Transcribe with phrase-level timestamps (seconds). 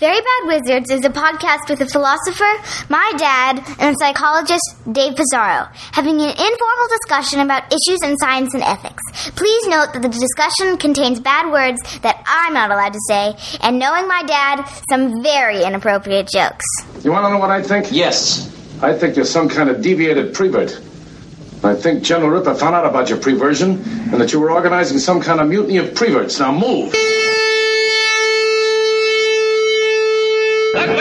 [0.00, 2.50] Very Bad Wizards is a podcast with a philosopher,
[2.88, 8.54] my dad, and a psychologist, Dave Pizarro, having an informal discussion about issues in science
[8.54, 9.02] and ethics.
[9.32, 13.78] Please note that the discussion contains bad words that I'm not allowed to say, and
[13.78, 16.64] knowing my dad, some very inappropriate jokes.
[17.04, 17.88] You want to know what I think?
[17.92, 18.48] Yes.
[18.82, 20.80] I think you're some kind of deviated prevert.
[21.62, 23.72] I think General Ripper found out about your preversion
[24.12, 26.40] and that you were organizing some kind of mutiny of preverts.
[26.40, 26.94] Now move!
[30.72, 30.99] The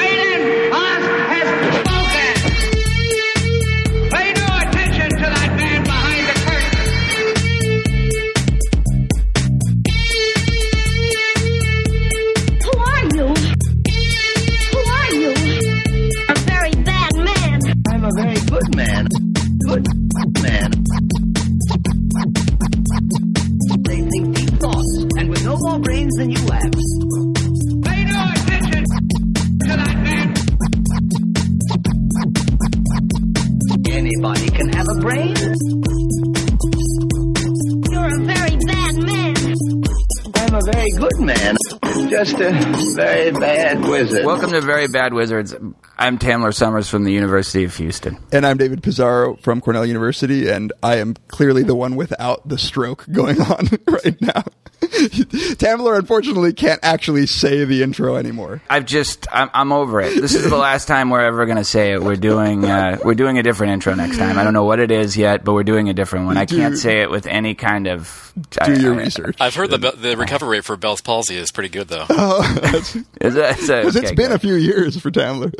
[42.39, 44.25] Just a very bad Wizards.
[44.25, 45.53] Welcome to Very Bad Wizards.
[45.97, 48.17] I'm Tamler Sommers from the University of Houston.
[48.31, 52.57] And I'm David Pizarro from Cornell University, and I am clearly the one without the
[52.57, 54.43] stroke going on right now.
[54.79, 58.61] Tamler, unfortunately, can't actually say the intro anymore.
[58.69, 60.21] I've just I'm, I'm over it.
[60.21, 62.01] This is the last time we're ever going to say it.
[62.01, 64.39] We're doing uh, we're doing a different intro next time.
[64.39, 66.37] I don't know what it is yet, but we're doing a different one.
[66.37, 68.33] I can't say it with any kind of
[68.65, 69.37] Do your I- I- research.
[69.41, 72.05] I've heard the the recovery rate for Bell's palsy is pretty good though.
[72.73, 73.45] Is it, is it-
[73.83, 74.35] Because it's okay, been good.
[74.35, 75.51] a few years for Tamler.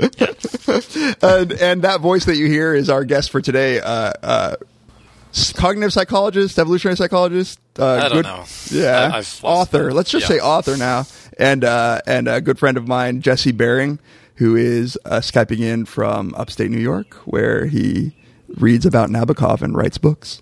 [1.22, 4.56] and, and that voice that you hear is our guest for today, uh, uh,
[5.56, 7.60] cognitive psychologist, evolutionary psychologist.
[7.78, 8.44] Uh, I don't good, know.
[8.72, 9.90] Yeah, I- author.
[9.90, 10.38] the- Let's just yeah.
[10.38, 11.06] say author now.
[11.38, 14.00] And uh, and a good friend of mine, Jesse Bering,
[14.36, 18.14] who is uh, skyping in from upstate New York, where he
[18.58, 20.42] reads about Nabokov and writes books.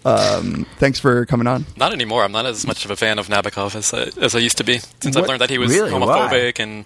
[0.04, 1.66] um, thanks for coming on.
[1.76, 2.22] Not anymore.
[2.24, 4.64] I'm not as much of a fan of Nabokov as I, as I used to
[4.64, 4.78] be.
[5.00, 5.90] Since What- I've learned that he was Really?
[5.90, 6.84] homophobic and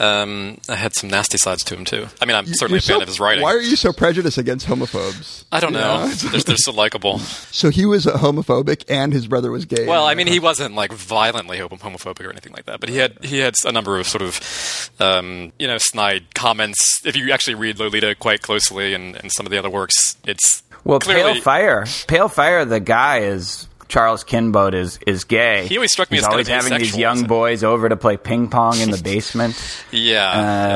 [0.00, 2.06] um, I had some nasty sides to him too.
[2.20, 3.42] I mean, I'm certainly You're a fan so- of his writing.
[3.42, 5.44] Why are you so prejudiced against homophobes?
[5.50, 5.78] I don't know.
[6.04, 6.14] Yeah.
[6.30, 7.18] they're, they're so likable.
[7.18, 9.86] So he was homophobic, and his brother was gay.
[9.86, 13.18] Well, I mean, he wasn't like violently homophobic or anything like that, but he had
[13.24, 17.04] he had a number of sort of um, you know snide comments.
[17.04, 20.62] If you actually read Lolita quite closely and, and some of the other works, it's
[20.84, 25.66] Well, clearly, Pale Fire, Pale Fire, the guy is Charles Kinbote is is gay.
[25.66, 27.96] He always struck me He's as kind always of having these young boys over to
[27.96, 29.54] play ping pong in the basement.
[29.90, 30.34] Yeah, Uh,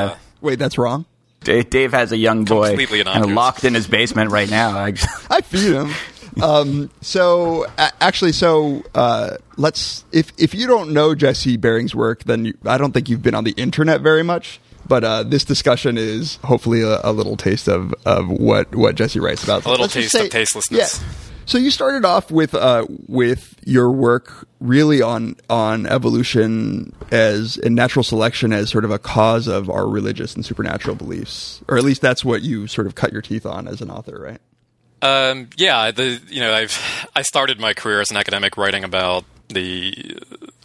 [0.09, 0.15] yeah.
[0.41, 1.05] Wait, that's wrong.
[1.43, 3.35] Dave, Dave has a young boy Completely kind of innocuous.
[3.35, 4.77] locked in his basement right now.
[4.77, 4.93] I
[5.29, 5.91] I feed him.
[6.41, 12.23] Um, so a- actually, so uh, let's if if you don't know Jesse Bering's work,
[12.25, 14.59] then you, I don't think you've been on the internet very much.
[14.87, 19.19] But uh, this discussion is hopefully a, a little taste of, of what, what Jesse
[19.19, 19.65] writes about.
[19.65, 21.01] A little Let's taste of tastelessness.
[21.01, 21.07] Yeah.
[21.47, 27.73] So you started off with uh, with your work really on on evolution as and
[27.73, 31.85] natural selection as sort of a cause of our religious and supernatural beliefs, or at
[31.85, 34.41] least that's what you sort of cut your teeth on as an author, right?
[35.01, 39.23] Um, yeah, the you know I've I started my career as an academic writing about
[39.47, 40.17] the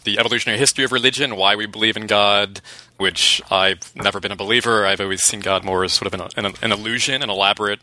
[0.03, 2.61] the evolutionary history of religion, why we believe in God,
[2.97, 4.85] which I've never been a believer.
[4.85, 7.79] I've always seen God more as sort of an, an, an illusion, an elaborate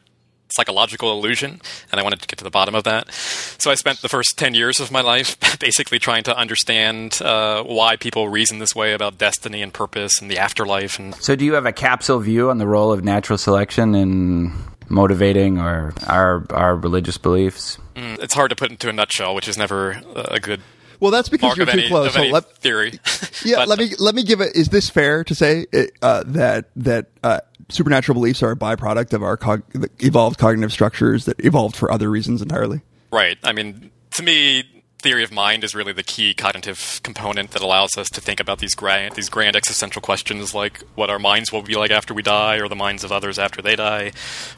[0.53, 1.61] psychological illusion,
[1.91, 3.13] and I wanted to get to the bottom of that.
[3.13, 7.63] So I spent the first 10 years of my life basically trying to understand uh,
[7.63, 11.45] why people reason this way about destiny and purpose and the afterlife and so, do
[11.45, 14.53] you have a capsule view on the role of natural selection in
[14.89, 17.79] motivating or our our religious beliefs?
[17.97, 20.61] it's hard to put into a nutshell, which is never a good
[21.01, 22.15] Well, that's because mark you're too any, close.
[22.15, 22.93] So let, theory.
[23.45, 24.55] yeah, But- let me let me give it.
[24.55, 27.41] Is this fair to say it, uh, that that uh,
[27.71, 29.65] supernatural beliefs are a byproduct of our cog-
[29.99, 32.83] evolved cognitive structures that evolved for other reasons entirely?
[33.11, 33.39] Right.
[33.43, 37.97] I mean, to me, theory of mind is really the key cognitive component that allows
[37.97, 41.63] us to think about these grand, these grand existential questions like what our minds will
[41.63, 44.13] be like after we die, or the minds of others after they die,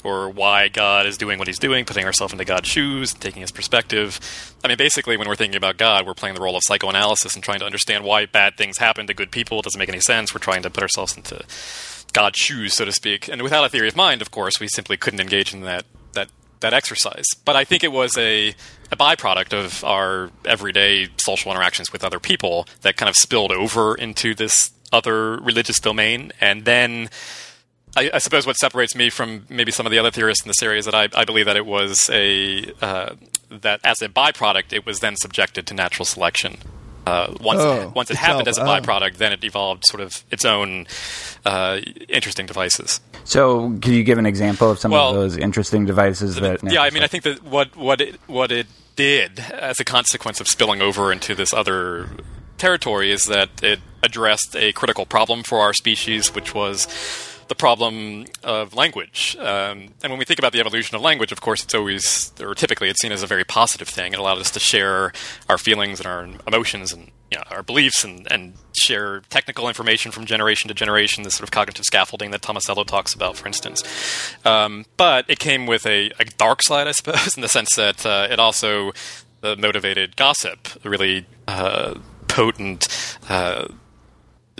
[0.04, 3.52] or why God is doing what He's doing, putting ourselves into God's shoes, taking His
[3.52, 4.20] perspective.
[4.64, 7.42] I mean, basically, when we're thinking about God, we're playing the role of psychoanalysis and
[7.42, 9.60] trying to understand why bad things happen to good people.
[9.60, 10.34] It doesn't make any sense.
[10.34, 11.44] We're trying to put ourselves into
[12.12, 13.28] God's shoes, so to speak.
[13.28, 15.84] And without a theory of mind, of course, we simply couldn't engage in that
[16.62, 17.26] that exercise.
[17.44, 18.54] But I think it was a
[18.90, 23.94] a byproduct of our everyday social interactions with other people that kind of spilled over
[23.94, 27.10] into this other religious domain, and then.
[27.94, 30.62] I, I suppose what separates me from maybe some of the other theorists in this
[30.62, 33.16] area is that I, I believe that it was a uh,
[33.50, 36.56] that as a byproduct it was then subjected to natural selection.
[37.06, 38.66] Uh, once Oh, once it itself, happened as a oh.
[38.66, 40.86] byproduct, then it evolved sort of its own
[41.44, 43.00] uh, interesting devices.
[43.24, 46.60] So, can you give an example of some Well, of those interesting devices that?
[46.62, 50.40] yeah, I mean, I think that what what it what it did as a consequence
[50.40, 52.08] of spilling over into this other
[52.58, 56.86] territory is that it addressed a critical problem for our species, which was
[57.52, 59.36] the problem of language.
[59.38, 62.54] Um, and when we think about the evolution of language, of course, it's always, or
[62.54, 64.14] typically, it's seen as a very positive thing.
[64.14, 65.12] It allowed us to share
[65.50, 70.12] our feelings and our emotions and you know, our beliefs and, and share technical information
[70.12, 73.82] from generation to generation, this sort of cognitive scaffolding that Tomasello talks about, for instance.
[74.46, 78.06] Um, but it came with a, a dark side, I suppose, in the sense that
[78.06, 78.92] uh, it also
[79.42, 82.88] uh, motivated gossip, really uh, potent.
[83.28, 83.68] Uh,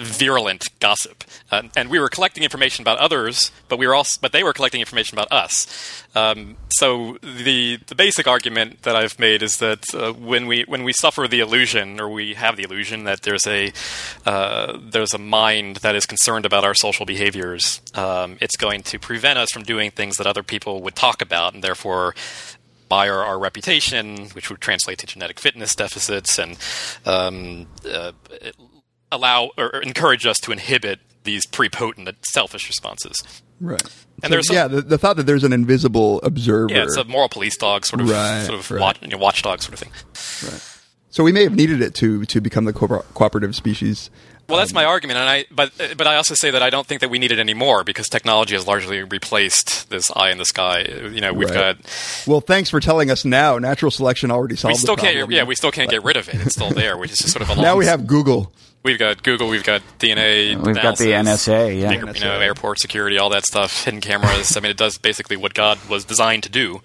[0.02, 4.32] virulent gossip, uh, and we were collecting information about others, but we were also, but
[4.32, 6.04] they were collecting information about us.
[6.14, 10.84] Um, so the the basic argument that I've made is that uh, when we when
[10.84, 13.72] we suffer the illusion, or we have the illusion that there's a
[14.26, 18.98] uh, there's a mind that is concerned about our social behaviors, um, it's going to
[18.98, 22.14] prevent us from doing things that other people would talk about, and therefore
[22.92, 26.58] our, our reputation, which would translate to genetic fitness deficits and
[27.06, 28.12] um, uh,
[29.12, 33.14] allow or encourage us to inhibit these prepotent selfish responses.
[33.60, 33.80] Right.
[33.80, 36.72] And So, there's some- yeah, the, the thought that there's an invisible observer.
[36.74, 38.80] Yeah, it's a moral police dog sort of Right, sort of right.
[38.80, 39.92] watch, you know, watchdog sort of thing.
[40.50, 40.60] Right.
[41.10, 44.10] so we may have needed it to to become the co- cooperative species.
[44.48, 46.86] Well, that's um, my argument, and I but but I also say that I don't
[46.86, 50.44] think that we need it anymore because technology has largely replaced this eye in the
[50.44, 50.80] sky.
[51.12, 51.78] You know, we've Right.
[51.78, 53.58] got Well, thanks for telling us now.
[53.58, 56.34] Natural selection already solved we still can't yeah we still can't get rid of it.
[56.44, 58.52] It's still there, which is just sort of a now we have Google.
[58.84, 61.88] We've got Google, we've got DNA, We've got the NSA, yeah.
[61.90, 64.56] finger- you know, airport security, all that stuff, hidden cameras.
[64.56, 66.82] I mean, it does basically what God was designed to do.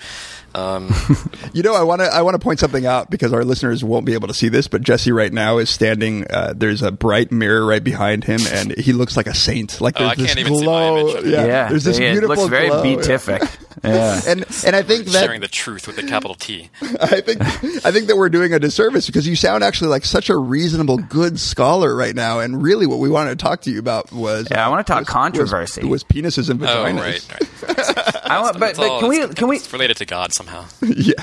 [0.57, 0.93] Um,
[1.53, 4.05] You know, I want to I want to point something out because our listeners won't
[4.05, 6.25] be able to see this, but Jesse right now is standing.
[6.29, 9.79] Uh, there's a bright mirror right behind him, and he looks like a saint.
[9.81, 11.09] Like Oh, there's I this can't even see my glow.
[11.17, 12.83] image yeah, yeah, there's this it beautiful looks very glow.
[12.83, 13.41] beatific.
[13.83, 14.21] yeah.
[14.27, 16.69] And and I think that sharing the truth with a capital T.
[16.81, 17.41] I think
[17.85, 20.97] I think that we're doing a disservice because you sound actually like such a reasonable,
[20.97, 22.39] good scholar right now.
[22.39, 24.99] And really, what we wanted to talk to you about was Yeah, I wanna talk
[25.01, 25.81] was- controversy.
[25.85, 26.99] Was, was penises and Oh, vaginas.
[26.99, 28.16] right, right.
[28.31, 30.33] I want, but, It's but all- can we it's- can we it's related to God
[30.33, 30.65] somehow?
[30.81, 31.13] yeah.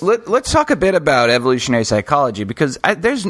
[0.00, 3.26] let, let's talk a bit about evolutionary psychology because I, there's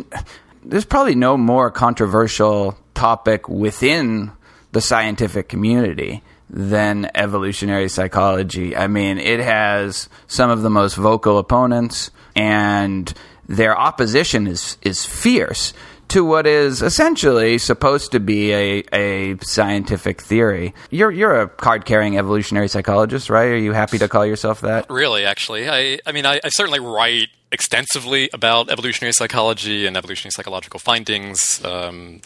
[0.64, 4.30] there's probably no more controversial topic within
[4.72, 8.76] the scientific community than evolutionary psychology.
[8.76, 13.12] I mean, it has some of the most vocal opponents, and
[13.48, 15.72] their opposition is is fierce
[16.12, 20.74] to what is essentially supposed to be a, a scientific theory.
[20.90, 23.46] You're you're a card carrying evolutionary psychologist, right?
[23.46, 24.90] Are you happy to call yourself that?
[24.90, 30.32] Really, actually, I, I mean, I, I certainly write extensively about evolutionary psychology and evolutionary
[30.32, 31.64] psychological findings.
[31.64, 32.20] Um,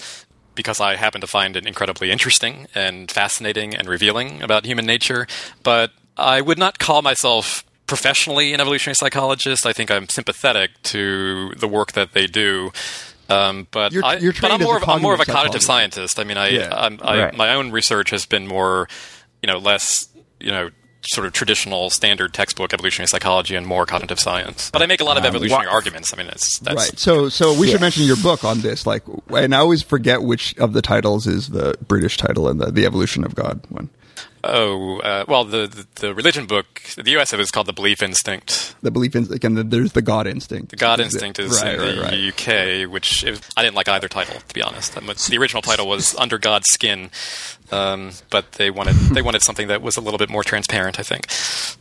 [0.56, 5.26] because I happen to find it incredibly interesting and fascinating and revealing about human nature.
[5.62, 9.66] But I would not call myself professionally an evolutionary psychologist.
[9.66, 12.72] I think I'm sympathetic to the work that they do.
[13.28, 15.62] Um, but You're- I, you're but I'm more of I'm more of a cognitive cognitive
[15.62, 16.18] scientist.
[16.18, 16.68] I mean, I, Yeah.
[16.72, 17.36] I'm, I Right.
[17.36, 18.88] my own research has been more,
[19.42, 20.08] you know, less,
[20.40, 20.70] you know,
[21.08, 24.70] sort of traditional standard textbook evolutionary psychology and more cognitive science.
[24.72, 26.12] But I make a lot of evolutionary wha- arguments.
[26.12, 26.98] I mean, it's that's Right.
[26.98, 27.72] So, so we Yeah.
[27.74, 28.86] should mention your book on this.
[28.86, 29.02] Like,
[29.32, 32.84] and I always forget which of the titles is the British title and the, the
[32.86, 33.88] Evolution of God one.
[34.44, 37.32] Oh, uh, well, the, the the religion book, the U.S.
[37.32, 38.74] it was called the Belief Instinct.
[38.82, 40.70] The belief Instinct, again, the, there's the God instinct.
[40.70, 42.18] The God Instinct is right, in right, the right.
[42.18, 44.94] U.K., which is, I didn't like either title, to be honest.
[44.94, 47.10] The original title was Under God's Skin,
[47.72, 51.00] um, but they wanted they wanted something that was a little bit more transparent.
[51.00, 51.26] I think.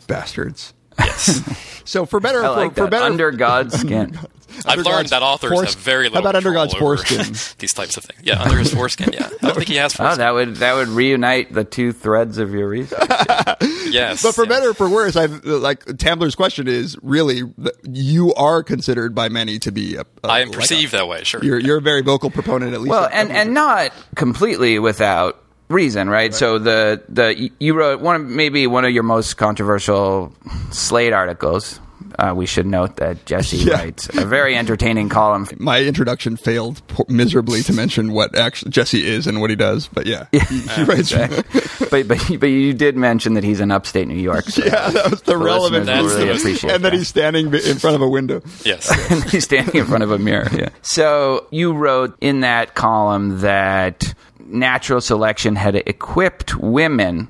[0.07, 0.73] bastards.
[0.97, 1.41] Yes,
[1.85, 2.91] So for better, I for, like for that.
[2.91, 4.17] better, Under God's skin.
[4.65, 6.19] I've Under learned God's that authors foresc- have very How little.
[6.19, 7.33] about under God's over foreskin?
[7.59, 8.21] these types of things.
[8.23, 9.11] Yeah, under his foreskin.
[9.13, 12.37] Yeah, I don't think he has Oh, that would that would reunite the two threads
[12.37, 12.99] of your research.
[13.89, 14.49] yes, But for yes.
[14.49, 19.29] better or for worse, I like Tamler's question is really that you are considered by
[19.29, 20.01] many to be a.
[20.23, 21.23] a I am like perceived a- that way.
[21.23, 21.43] Sure.
[21.43, 22.89] You're you're a very vocal proponent at least.
[22.91, 23.47] well, of and evolution.
[23.47, 26.33] and not completely without reason, right?
[26.33, 30.33] So the the you wrote one of maybe one of your most controversial
[30.71, 31.79] Slate articles.
[32.19, 33.73] Uh, we should note that Jesse Yeah.
[33.73, 35.47] writes a very entertaining column.
[35.57, 39.87] my introduction failed po- miserably to mention what actually Jesse is and what he does.
[39.87, 41.11] But yeah, he, he writes.
[41.89, 44.45] but but but you did mention that he's in upstate New York.
[44.45, 46.39] So Yeah, that was the, the relevant listeners will piece really of it.
[46.39, 46.97] appreciate And that that.
[46.97, 48.41] he's standing in front of a window.
[48.63, 48.89] yes.
[49.11, 50.47] and he's standing in front of a mirror.
[50.53, 50.69] Yeah.
[50.81, 57.29] So you wrote in that column that natural selection had equipped women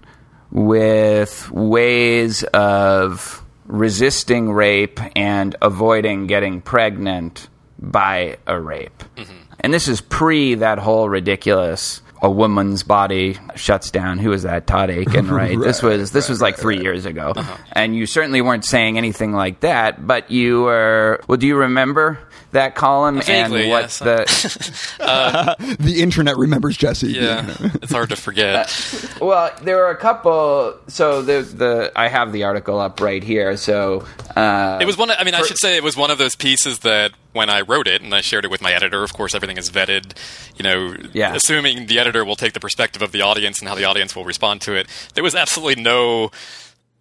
[0.52, 9.04] with ways of resisting rape and avoiding getting pregnant by a rape.
[9.16, 9.34] Mm-hmm.
[9.60, 14.18] And this is pre that whole ridiculous a woman's body shuts down.
[14.18, 14.66] Who was that?
[14.66, 15.60] Todd Akin, right?
[15.60, 17.34] this was this was like three years ago,
[17.72, 20.06] and you certainly weren't saying anything like that.
[20.06, 21.22] But you were.
[21.28, 22.18] Well, do you remember
[22.52, 24.00] that column Vaguely, and what yes.
[24.00, 25.56] the?
[25.86, 27.12] The internet remembers Jesse.
[27.12, 28.74] Yeah, it's hard to forget.
[29.22, 30.80] Well, there were a couple.
[30.88, 33.56] So the the I have the article up right here.
[33.56, 34.04] So
[34.36, 35.12] uh, It was one.
[35.12, 37.62] Of, I mean, I should say it was one of those pieces that when I
[37.62, 40.14] wrote it and I shared it with my editor, of course, everything is vetted.
[40.58, 41.36] You know, Yeah.
[41.36, 44.24] assuming the editor will take the perspective of the audience and how the audience will
[44.26, 44.88] respond to it.
[45.16, 46.32] There was absolutely no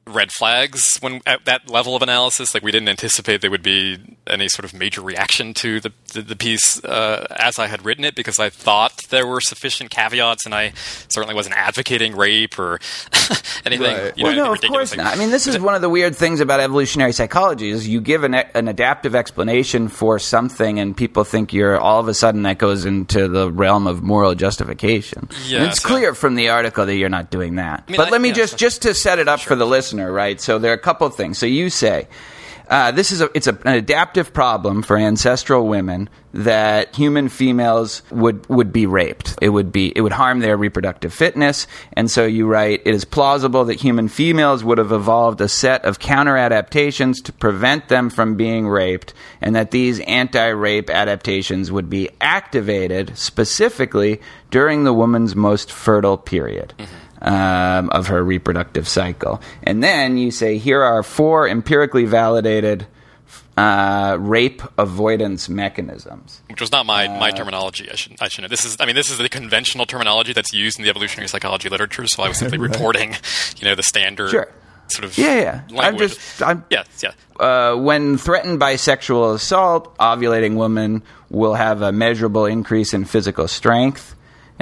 [0.07, 2.53] red flags when at that level of analysis.
[2.55, 6.23] Like we didn't anticipate there would be any sort of major reaction to the the,
[6.23, 10.45] the piece uh, as I had written it because I thought there were sufficient caveats,
[10.45, 10.73] and I
[11.09, 12.81] certainly wasn't advocating rape or
[13.65, 13.81] anything.
[13.97, 14.13] Right.
[14.17, 14.97] You know, well, no, anything of course ridiculous.
[14.97, 15.15] not.
[15.15, 18.25] I mean, this is one of the weird things about evolutionary psychology is you give
[18.25, 22.59] an, an adaptive explanation for something, and people think you're all of a sudden that
[22.59, 25.29] goes into the realm of moral justification.
[25.31, 27.89] And Yes, it's clear from the article that you're not doing that.
[27.89, 29.67] mean, but I- let me yeah, just so- just to set it up for the
[29.67, 30.41] listener, right?
[30.41, 31.39] So there are a couple of things.
[31.39, 32.09] So you say.
[32.67, 38.03] Uh, this is a, it's a, an adaptive problem for ancestral women that human females
[38.11, 39.37] would, would be raped.
[39.43, 41.67] It would be, it would harm their reproductive fitness.
[41.93, 45.85] And so you write, it is plausible that human females would have evolved a set
[45.85, 51.91] of counter adaptations to prevent them from being raped and that these anti-rape adaptations would
[51.91, 56.73] be activated specifically during the woman's most fertile period
[57.25, 59.41] um, of her reproductive cycle.
[59.65, 62.87] And then you say, here are four empirically validated
[63.57, 66.43] uh, rape avoidance mechanisms.
[66.51, 67.89] which was not my, Uh, my terminology.
[67.91, 68.49] I should I should know.
[68.49, 71.69] This is I mean this is the conventional terminology that's used in the evolutionary psychology
[71.69, 72.07] literature.
[72.07, 73.15] So I was simply reporting,
[73.59, 74.49] you know, the standard Sure.
[74.89, 75.81] sort of Yeah, yeah.
[75.81, 77.13] I'm just- I'm- yeah, yeah.
[77.39, 83.47] Uh, when threatened by sexual assault, ovulating women will have a measurable increase in physical
[83.49, 84.15] strength.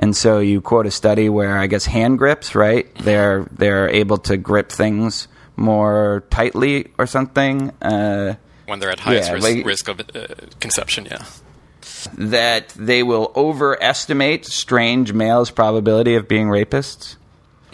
[0.02, 2.92] And so you quote a study where I guess hand grips, right?
[2.97, 7.71] They're they're able to grip things more tightly or something.
[7.80, 8.35] Uh,
[8.66, 10.26] When they're at highest Yeah, risk, like- risk of uh,
[10.61, 11.06] conception.
[11.11, 11.25] Yeah.
[12.18, 17.16] that they will overestimate strange males' probability of being rapists.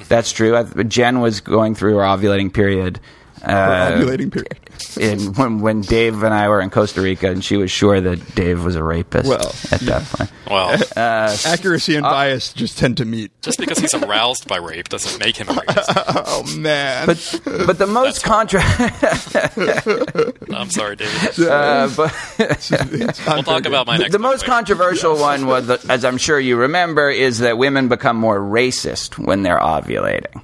[0.09, 0.55] That's true.
[0.57, 3.01] I, Jen was going through her ovulating period.
[3.45, 4.59] Uh, ovulating period.
[4.99, 8.35] in, when, when Dave and I were in Costa Rica, and she was sure that
[8.35, 10.31] Dave was a rapist Well, at that point.
[10.51, 13.31] Well, Uh, Accuracy and bias just tend to meet.
[13.43, 15.91] just because he's aroused by rape doesn't make him a rapist.
[16.31, 17.07] Oh man!
[17.07, 18.61] But but the most contra
[20.55, 21.39] I'm sorry, David.
[21.49, 22.15] uh, but
[23.27, 24.13] We'll talk about my next.
[24.13, 24.53] the book most later.
[24.53, 29.43] controversial one was, as I'm sure you remember, is that women become more racist when
[29.43, 30.43] they're ovulating.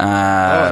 [0.00, 0.04] Oh,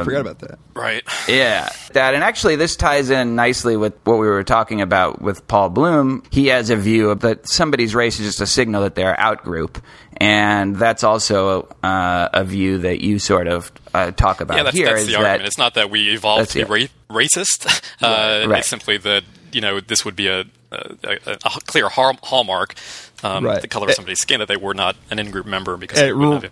[0.01, 0.59] I forgot about that.
[0.75, 1.03] Right.
[1.29, 5.47] Yeah, that and actually this ties in nicely with what we were talking about with
[5.49, 6.23] Paul Bloom.
[6.31, 9.43] He has a view of that somebody's race is just a signal that they're out
[9.45, 9.83] group,
[10.17, 14.77] and that's also uh, a view that you sort of uh, talk about Yeah, that's,
[14.77, 14.87] here.
[14.87, 15.47] that's is the that argument.
[15.47, 17.67] It's not that we evolved to be ra- racist.
[18.03, 18.59] Uh, Right.
[18.61, 20.41] It's simply that you know this would be a,
[20.73, 22.75] a, a, a clear har- hallmark,
[23.23, 23.61] um, Right.
[23.61, 26.15] the color of somebody's skin, that they were not an in-group member because Eh, we
[26.27, 26.49] wouldn't ru-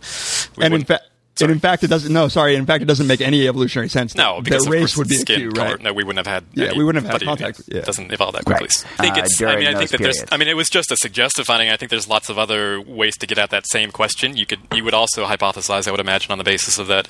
[0.58, 1.00] we and in wouldn't-
[1.40, 2.12] fact, and in fact, it doesn't.
[2.12, 2.54] No, sorry.
[2.56, 4.14] In fact, it doesn't make any evolutionary sense.
[4.14, 5.70] No, because their of race would be a skin cue, color.
[5.72, 5.80] right?
[5.82, 6.44] No, we wouldn't have had.
[6.54, 7.78] Yeah, we wouldn't have had anybody- contact, yeah.
[7.80, 8.68] It doesn't evolve that quickly.
[8.68, 8.86] Right.
[8.98, 9.42] I think Uh, it's.
[9.42, 10.24] I mean, I think those that there's.
[10.32, 11.70] I mean, it was just a suggestive finding.
[11.70, 14.36] I think there's lots of other ways to get at that same question.
[14.36, 14.60] You could.
[14.74, 15.88] You would also hypothesize.
[15.88, 17.06] I would imagine on the basis of that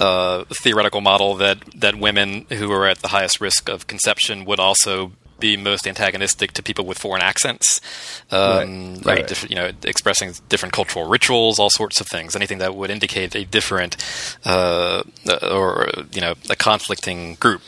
[0.00, 4.60] uh, theoretical model that that women who are at the highest risk of conception would
[4.60, 7.80] also be most antagonistic to people with foreign accents,
[8.30, 8.60] um, Right.
[8.68, 9.26] you know, Right.
[9.28, 12.34] diff- you know, expressing different cultural rituals, all sorts of things.
[12.36, 13.96] Anything that would indicate a different
[14.44, 15.02] uh,
[15.42, 17.62] or you know a conflicting group.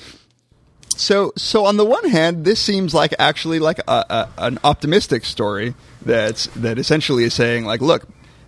[0.97, 5.25] So, so on the one hand, this seems like actually like a, a, an optimistic
[5.25, 5.75] story
[6.05, 8.07] that's that essentially is saying like, look,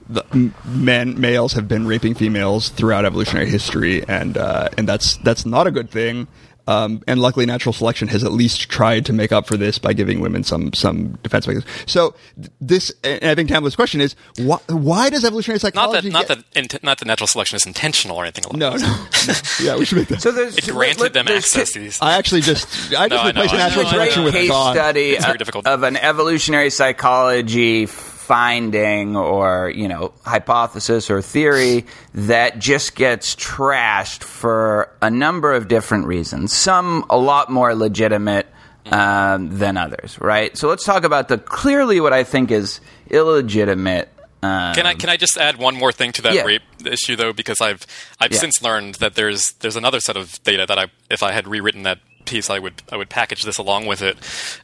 [0.09, 0.25] the
[0.67, 5.67] men males have been raping females throughout evolutionary history, and uh, and that's that's not
[5.67, 6.27] a good thing.
[6.69, 9.93] Um, and luckily, natural selection has at least tried to make up for this by
[9.93, 11.73] giving women some some defense mechanisms.
[11.87, 12.15] So
[12.61, 16.45] this, and I think Tamler's question is, why, why does evolutionary psychology Not that, not
[16.45, 18.45] get- that, int- not that natural selection is intentional or anything.
[18.45, 18.89] Along no, those no,
[19.27, 19.35] no.
[19.73, 20.23] yeah, we should make that.
[20.23, 21.99] so there's It granted them there's- access to these.
[22.01, 23.91] I actually just I just No, replaced I know, natural I know.
[23.91, 24.75] selection with case God.
[24.77, 25.67] study It's very of, difficult.
[25.67, 27.87] of an evolutionary psychology
[28.23, 35.67] finding or you know hypothesis or theory that just gets trashed for a number of
[35.69, 38.47] different reasons some a lot more legitimate
[38.93, 44.09] um, than others right so let's talk about the clearly what i think is illegitimate
[44.45, 46.43] um, Can I can I just add one more thing to that Yeah.
[46.43, 47.87] rape issue though because I've
[48.19, 48.39] I've Yeah.
[48.41, 51.85] since learned that there's there's another set of data that I if I had rewritten
[51.85, 54.17] that piece, I would I would package this along with it.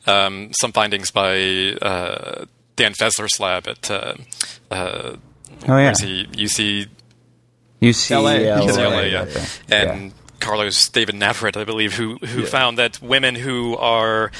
[0.08, 2.46] Um, some findings by uh,
[2.78, 4.14] Dan Fessler's lab at uh,
[4.70, 5.16] uh,
[5.66, 6.24] Oh yeah, he?
[6.26, 6.86] UC
[7.82, 9.26] UCLA, UCLA, yeah.
[9.68, 9.92] yeah.
[9.92, 12.46] and Carlos David Navarrete, I believe, who who Yeah.
[12.46, 14.30] found that women who are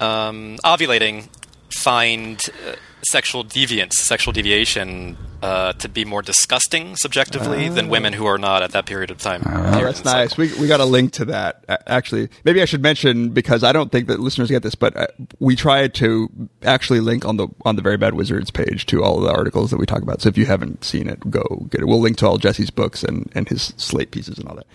[0.00, 1.28] um, ovulating
[1.70, 2.74] find uh,
[3.08, 8.62] sexual deviance, sexual deviation, uh, to be more disgusting subjectively than women who are not
[8.62, 9.42] at that period of time.
[9.44, 9.52] Oh,
[9.84, 10.30] that's nice.
[10.30, 10.44] cycle.
[10.44, 11.64] We we got a link to that.
[11.86, 15.06] Actually, maybe I should mention because I don't think that listeners get this, but uh,
[15.40, 16.30] we try to
[16.62, 19.70] actually link on the on the Very Bad Wizards page to all of the articles
[19.70, 20.22] that we talk about.
[20.22, 21.86] So if you haven't seen it, go get it.
[21.88, 24.66] We'll link to all Jesse's books and and his slate pieces and all that.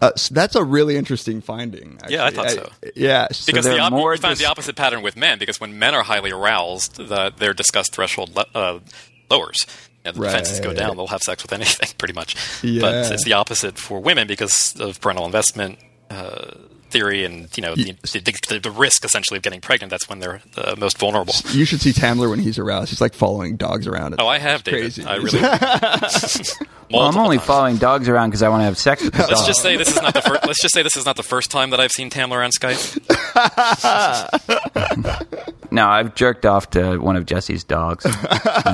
[0.00, 1.98] Uh, so that's a really interesting finding.
[2.08, 2.70] Yeah, I thought so.
[2.94, 5.38] yeah, so because the op- more find dis- the opposite pattern with men.
[5.38, 8.78] Because when men are highly aroused, the, their disgust threshold le- uh,
[9.30, 9.66] lowers.
[10.16, 12.36] You know, the defenses go down; they'll have sex with anything, pretty much.
[12.62, 12.80] Yeah.
[12.80, 15.78] But it's the opposite for women because of parental investment
[16.10, 16.52] uh,
[16.90, 19.90] theory, and you know the, the, the risk essentially of getting pregnant.
[19.90, 21.34] That's when they're the most vulnerable.
[21.50, 22.90] you should see Tamler when he's aroused.
[22.90, 24.14] He's like following dogs around.
[24.18, 25.04] Oh, I have, It's David.
[25.04, 25.04] crazy.
[25.04, 25.40] I really.
[26.90, 27.46] Well, I'm only times.
[27.46, 29.46] following dogs around because I want to have sex with the Let's dog.
[29.46, 30.46] just say this is not the first.
[30.46, 32.96] Let's just say this is not the first time that I've seen Tamler on Skype.
[35.70, 38.12] No, I've jerked off to one of Jesse's dogs on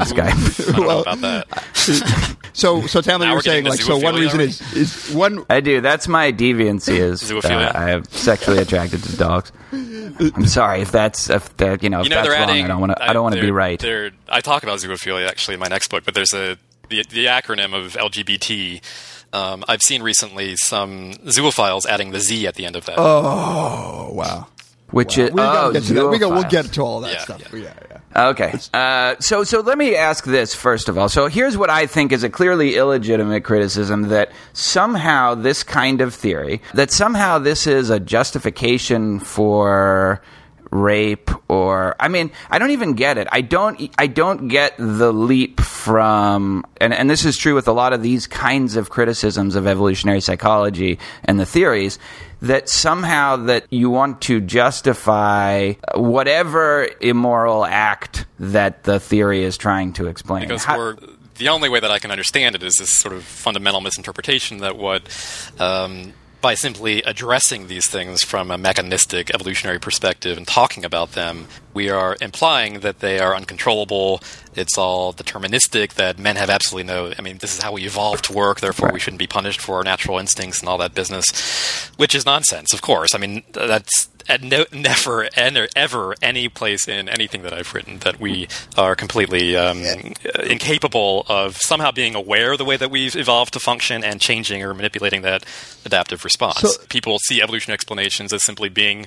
[0.07, 0.75] Skype.
[0.79, 2.37] I about that.
[2.57, 4.51] So, so Tamler, Now you we're were saying like, so one reason already?
[4.51, 5.81] is is one I do.
[5.81, 6.99] That's my deviancy.
[6.99, 9.51] Is uh, I am sexually attracted to dogs.
[9.73, 12.51] I'm sorry if that's if that you know if you know that's they're wrong.
[12.51, 12.65] adding.
[12.65, 13.03] I don't want to.
[13.03, 13.85] I don't want to be right.
[14.29, 16.57] I talk about zoophilia actually in my next book, but there's a
[16.91, 18.81] the, the acronym of LGBT.
[19.33, 22.95] Um, I've seen recently some zoophiles adding the Z at the end of that.
[22.99, 24.47] Oh wow.
[24.95, 26.09] Which is We gotta oh, get to that.
[26.09, 27.43] We go, we'll get to all that Yeah, stuff.
[27.53, 27.59] yeah.
[27.59, 27.99] Yeah, yeah.
[28.31, 28.55] Okay.
[28.73, 31.09] Uh, so, so let me ask this first of all.
[31.09, 36.15] So, here's what I think is a clearly illegitimate criticism that somehow this kind of
[36.15, 40.23] theory, that somehow this is a justification for
[40.75, 43.29] rape or I mean, I don't even get it.
[43.31, 47.73] I don't I don't get the leap from and and this is true with a
[47.73, 51.99] lot of these kinds of criticisms of evolutionary psychology and the theories
[52.43, 59.93] that somehow that you want to justify whatever immoral act that the theory is trying
[59.95, 60.43] to explain.
[60.43, 60.97] because How- we're,
[61.37, 64.77] the only way that I can understand it is this sort of fundamental misinterpretation that
[64.77, 65.03] what
[65.59, 66.13] um,
[66.45, 71.89] by simply addressing these things from a mechanistic evolutionary perspective and talking about them, we
[71.89, 74.21] are implying that they are uncontrollable.
[74.55, 75.95] It's all deterministic.
[75.95, 77.15] That men have absolutely no.
[77.19, 78.61] I mean, this is how we evolved to work.
[78.61, 82.27] Therefore, we shouldn't be punished for our natural instincts and all that business, which is
[82.27, 82.75] nonsense.
[82.75, 87.53] Of course, I mean that's at no, never and ever any place in anything that
[87.53, 92.65] I've written that we are completely um, uh, incapable of somehow being aware of the
[92.65, 95.45] way that we've evolved to function and changing or manipulating that
[95.85, 96.59] adaptive response.
[96.61, 99.07] So- People see evolution explanations as simply being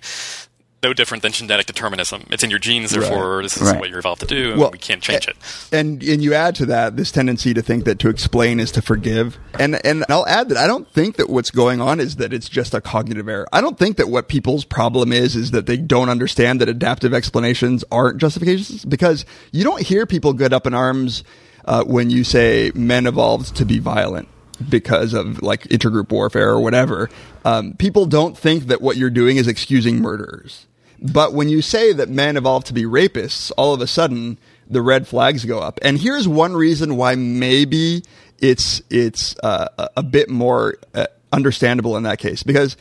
[0.84, 2.26] no different than genetic determinism.
[2.30, 3.80] It's in your genes, therefore this is Right.
[3.80, 5.36] what you're evolved to do, and Well, we can't change it.
[5.72, 8.82] And and you add to that this tendency to think that to explain is to
[8.82, 9.38] forgive.
[9.60, 12.48] And and I'll add that I don't think that what's going on is that it's
[12.50, 13.48] just a cognitive error.
[13.52, 17.13] I don't think that what people's problem is is that they don't understand that adaptive
[17.13, 21.24] explanations aren't justifications because you don't hear people get up in arms
[21.66, 24.28] uh, when you say men evolved to be violent
[24.70, 27.10] because of like intergroup warfare or whatever.
[27.46, 30.65] Um, people don't think that what you're doing is excusing murderers.
[31.00, 34.38] But when you say that men evolved to be rapists, all of a sudden
[34.70, 35.80] the red flags go up.
[35.82, 38.04] And here's one reason why maybe
[38.39, 42.78] it's it's uh, a- bit more uh, understandable in that case because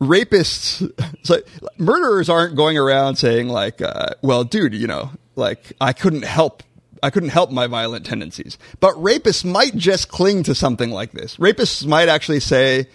[0.00, 0.90] rapists
[1.22, 1.40] so
[1.78, 6.62] murderers aren't going around saying like uh, well dude you know like i couldn't help
[7.06, 11.36] i couldn't help my violent tendencies but rapists might just cling to something like this
[11.36, 12.86] rapists might actually say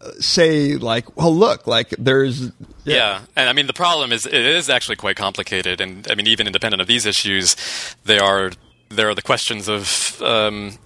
[0.00, 2.50] uh, say like well look like there's
[2.84, 3.22] Yeah.
[3.36, 6.46] and I mean the problem is it is actually quite complicated, and I mean even
[6.46, 7.56] independent of these issues,
[8.04, 8.52] there are
[8.90, 10.78] there are the questions of um,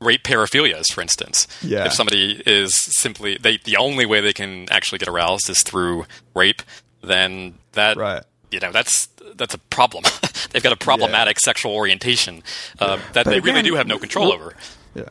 [0.00, 1.46] rape paraphilias, for instance.
[1.62, 1.86] Yeah.
[1.86, 6.04] If somebody is simply they the only way they can actually get aroused is through
[6.34, 6.62] rape,
[7.00, 8.24] then that Right.
[8.52, 10.04] You know that's that's a problem.
[10.50, 12.42] They've got a problematic sexual orientation
[12.78, 14.54] uh, that they really do have no control over.
[14.94, 15.04] yeah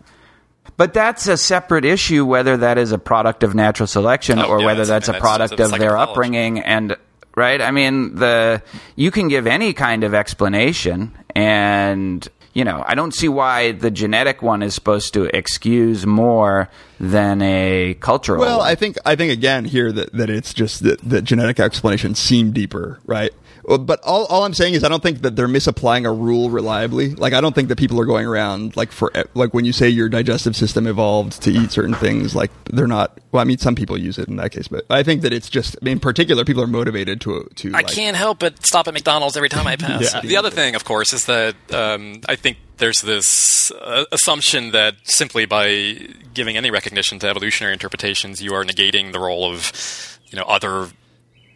[0.78, 4.60] But that's a separate issue whether that is a product of natural selection Oh, or
[4.60, 6.96] yeah, whether that's- that's a that's- product that's of their upbringing and
[7.36, 7.62] right?
[7.62, 8.62] I mean, the
[8.96, 13.90] you can give any kind of explanation and you know, I don't see why the
[13.92, 18.68] genetic one is supposed to excuse more than a cultural Well, one.
[18.68, 22.52] I think I think again here that, that it's just that, the genetic explanations seem
[22.52, 23.32] deeper, right?
[23.64, 27.16] But all, all I'm saying is I don't think that they're misapplying a rule reliably.
[27.16, 29.88] Like I don't think that people are going around like for like when you say
[29.90, 33.20] your digestive system evolved to eat certain things, like they're not.
[33.32, 35.50] Well, I mean, some people use it in that case, but I think that it's
[35.50, 37.70] just in particular people are motivated to to.
[37.70, 40.14] I like, can't help but stop at McDonald's every time I pass.
[40.14, 40.22] Yeah.
[40.22, 44.96] The other thing, of course, is that um, I think there's this uh, assumption that
[45.04, 45.98] simply by
[46.34, 50.90] giving any recognition to evolutionary interpretations, you are negating the role of you know other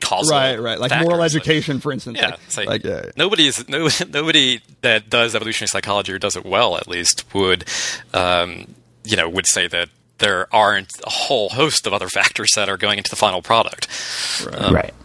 [0.01, 0.79] causal Right, right.
[0.79, 1.08] Like factors.
[1.08, 2.19] moral education, for instance.
[2.19, 3.12] Yeah, like, it's like, like, yeah, yeah.
[3.17, 7.65] nobody's no, nobody that does evolutionary psychology or does it well, at least, would
[8.13, 12.69] um, you know would say that there aren't a whole host of other factors that
[12.69, 13.88] are going into the final product.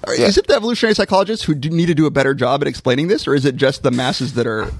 [0.06, 0.20] right.
[0.20, 3.08] Is it the evolutionary psychologists who do need to do a better job at explaining
[3.08, 4.70] this, or is it just the masses that are?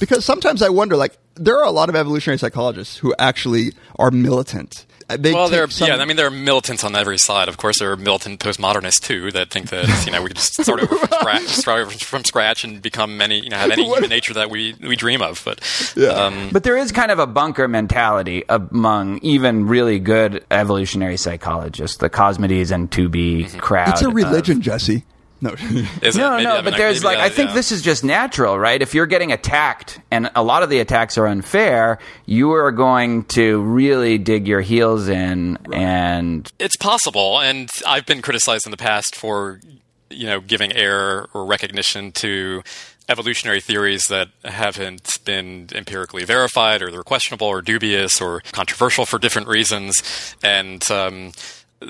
[0.00, 4.10] Because sometimes I wonder, like, there are a lot of evolutionary psychologists who actually are
[4.10, 4.86] militant.
[5.08, 5.96] Uh, They Well, take there, some- yeah.
[5.96, 7.48] I mean, there are militants on every side.
[7.48, 10.64] Of course, there are militant postmodernists too that think that you know we can just
[10.64, 10.88] sort of
[11.48, 14.48] start over from scratch, and become any you know have any What- human nature that
[14.50, 15.42] we we dream of.
[15.44, 15.60] But
[15.94, 16.08] Yeah.
[16.08, 21.98] um, But there is kind of a bunker mentality among even really good evolutionary psychologists,
[21.98, 23.58] the Cosmides and Tooby Mm-hmm.
[23.58, 23.88] crowd.
[23.90, 25.04] it's a of- religion, Jesse.
[25.44, 25.50] No,
[26.02, 26.18] is it?
[26.18, 27.54] No, Maybe, no, but there's like that- I think yeah.
[27.54, 28.80] this is just natural, right?
[28.80, 33.24] If you're getting attacked and a lot of the attacks are unfair, you are going
[33.24, 38.78] to really dig your heels in and It's possible, and I've been criticized in the
[38.78, 39.60] past for
[40.08, 42.62] you know giving air or recognition to
[43.10, 49.18] evolutionary theories that haven't been empirically verified, or they're questionable, or dubious, or controversial for
[49.18, 50.90] different reasons, and.
[50.90, 51.32] Um,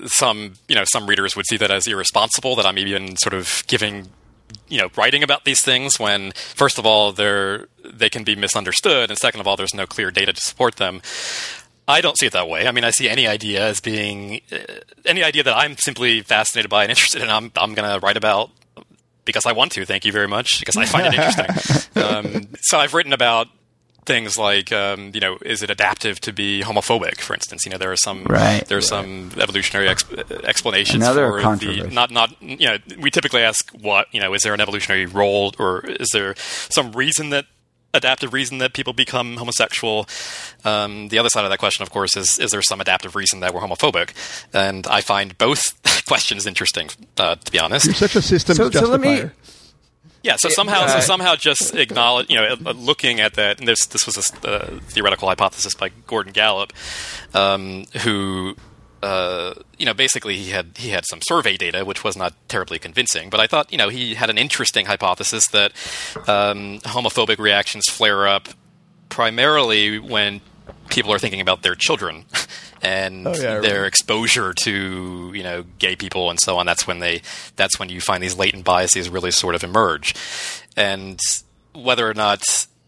[0.07, 2.57] some, you know, some readers would see that as irresponsible.
[2.57, 4.09] That I'm even sort of giving
[4.68, 9.11] you know writing about these things when first of all they're they can be misunderstood
[9.11, 11.00] and second of all there's no clear data to support them.
[11.87, 12.66] I don't see it that way.
[12.66, 14.59] I mean i see any idea as being uh,
[15.04, 18.16] any idea that i'm simply fascinated by and interested in i'm, I'm going to write
[18.16, 18.50] about
[19.24, 19.85] because i want to.
[19.85, 22.02] Thank you very much because i find it interesting.
[22.02, 23.48] Um, so i've written about
[24.06, 27.78] things like um, you know is it adaptive to be homophobic for instance you know
[27.78, 28.64] there are some Right.
[28.68, 30.04] there's some evolutionary ex-
[30.44, 31.94] explanations Another for the controversy.
[31.94, 35.52] not not you know we typically ask what you know is there an evolutionary role
[35.58, 37.46] or is there some reason that
[37.94, 40.06] adaptive reason that people become homosexual
[40.64, 43.38] um, the other side of that question of course is is there some adaptive reason
[43.40, 44.10] that we're homophobic
[44.52, 46.88] and i find both questions interesting
[47.18, 49.32] uh, to be honest you're such a systems So- so let me- justifier.
[50.24, 53.58] Yeah, so somehow, so somehow, just acknowledge, you know, uh, looking at that.
[53.58, 56.72] And this this was a uh, theoretical hypothesis by Gordon Gallup,
[57.34, 58.56] um, who,
[59.02, 62.78] uh, you know, basically he had he had some survey data which was not terribly
[62.78, 63.28] convincing.
[63.28, 65.72] But I thought, you know, he had an interesting hypothesis that
[66.26, 68.48] um, homophobic reactions flare up
[69.10, 70.40] primarily when
[70.88, 72.24] people are thinking about their children
[72.85, 76.99] and Oh, yeah, their exposure to you know gay people and so on that's when
[77.01, 77.23] they
[77.57, 80.14] that's when you find these latent biases really sort of emerge.
[80.77, 81.18] And
[81.75, 82.42] whether or not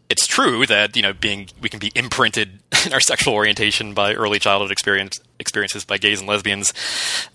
[0.08, 4.14] it's true that you know being we can be imprinted in our sexual orientation by
[4.14, 6.72] early childhood experience experiences by gays and lesbians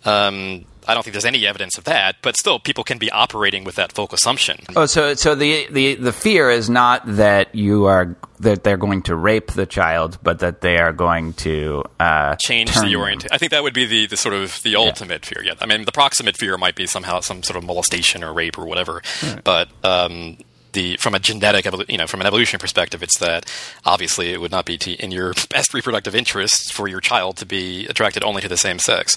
[0.05, 3.63] um, I don't think there's any evidence of that, but still, people can be operating
[3.63, 4.59] with that folk assumption.
[4.75, 9.03] Oh, so so the, the the fear is not that you are that they're going
[9.03, 13.29] to rape the child, but that they are going to uh, change the orientation.
[13.31, 15.43] I think that would be the, the sort of the ultimate fear.
[15.43, 18.57] Yeah, I mean, the proximate fear might be somehow some sort of molestation or rape
[18.57, 19.03] or whatever.
[19.43, 20.37] But um,
[20.73, 23.51] the from a genetic, you know, from an evolutionary perspective, it's that
[23.85, 27.45] obviously it would not be to, in your best reproductive interest for your child to
[27.45, 29.15] be attracted only to the same sex.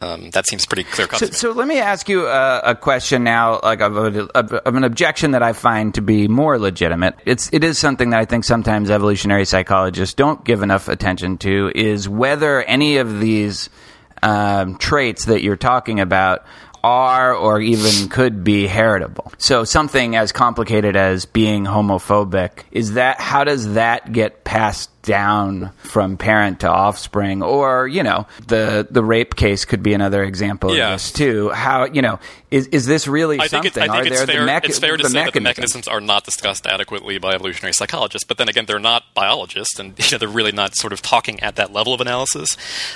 [0.00, 1.18] Um, that seems pretty clear cut.
[1.18, 4.84] So, so let me ask you a, a question now, like of, a, of an
[4.84, 7.14] objection that I find to be more legitimate.
[7.24, 11.72] It's it is something that I think sometimes evolutionary psychologists don't give enough attention to
[11.74, 13.70] is whether any of these
[14.22, 16.44] um, traits that you're talking about
[16.84, 19.32] are or even could be heritable.
[19.38, 25.70] So something as complicated as being homophobic is that how does that get passed down
[25.78, 30.74] from parent to offspring or you know the the rape case could be another example
[30.74, 30.94] Yeah.
[30.94, 32.20] of this too how you know
[32.52, 34.50] is is this really I think, something it, I think are it's, there fair, the
[34.52, 35.86] mecha- it's fair to the say that the mechanisms?
[35.86, 39.98] mechanisms are not discussed adequately by evolutionary psychologists, but then again, they're not biologists, and
[39.98, 42.48] you know, they're really not sort of talking at that level of analysis.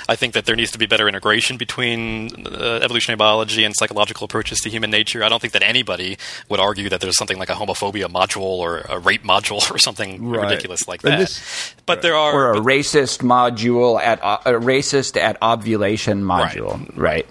[0.07, 4.25] I think that there needs to be better integration between uh, evolutionary biology and psychological
[4.25, 5.23] approaches to human nature.
[5.23, 6.17] I don't think that anybody
[6.49, 10.23] would argue that there's something like a homophobia module or a rape module or something
[10.29, 10.43] Right.
[10.43, 11.17] ridiculous like that.
[11.17, 16.23] this- but there are or a but- racist module at o- a racist at ovulation
[16.23, 17.25] module right,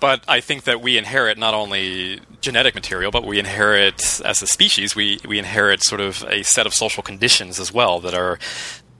[0.00, 4.46] But I think that we inherit not only genetic material, but we inherit as a
[4.46, 8.38] species, we, we inherit sort of a set of social conditions as well that are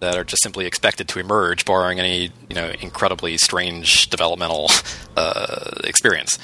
[0.01, 4.71] that are just simply expected to emerge, barring any you know incredibly strange developmental
[5.17, 6.39] uh, experience.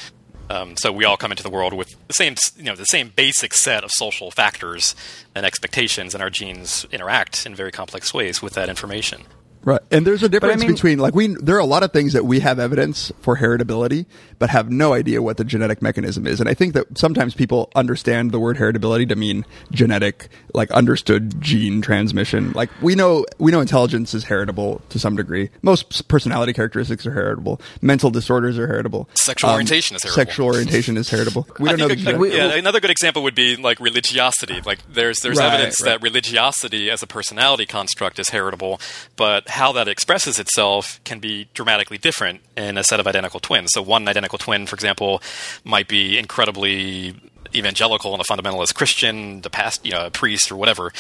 [0.49, 3.13] Um, so we all come into the world with the same, you know, the same
[3.15, 4.95] basic set of social factors
[5.35, 9.23] and expectations, and our genes interact in very complex ways with that information.
[9.67, 9.81] Right.
[9.91, 12.25] And there's a difference mean- between like we there are a lot of things that
[12.25, 14.07] we have evidence for heritability
[14.39, 16.39] but have no idea what the genetic mechanism is.
[16.41, 21.41] And I think that sometimes people understand the word heritability to mean genetic like understood
[21.41, 22.53] gene transmission.
[22.53, 25.51] Like we know we know intelligence is heritable to some degree.
[25.63, 27.61] Most personality characteristics are heritable.
[27.83, 29.09] Mental disorders are heritable.
[29.15, 30.25] Sexual um, orientation is heritable.
[30.25, 31.49] Sexual orientation is heritable.
[31.59, 34.61] We don't know the a- genetic yeah, another good example would be like religiosity.
[34.65, 35.91] Like there's there's Right, evidence right.
[36.01, 38.81] that religiosity as a personality construct is heritable,
[39.17, 43.71] but how that expresses itself can be dramatically different in a set of identical twins.
[43.73, 45.23] So one identical twin, for example,
[45.65, 47.15] might be incredibly
[47.55, 50.93] evangelical and a fundamentalist Christian, the past, you know, a priest or whatever,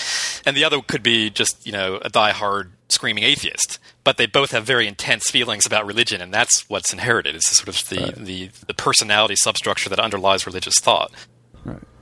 [0.44, 3.78] and the other could be just you know a diehard screaming atheist.
[4.04, 7.34] But they both have very intense feelings about religion, and that's what's inherited.
[7.34, 11.10] It's sort of the, the, the personality substructure that underlies religious thought.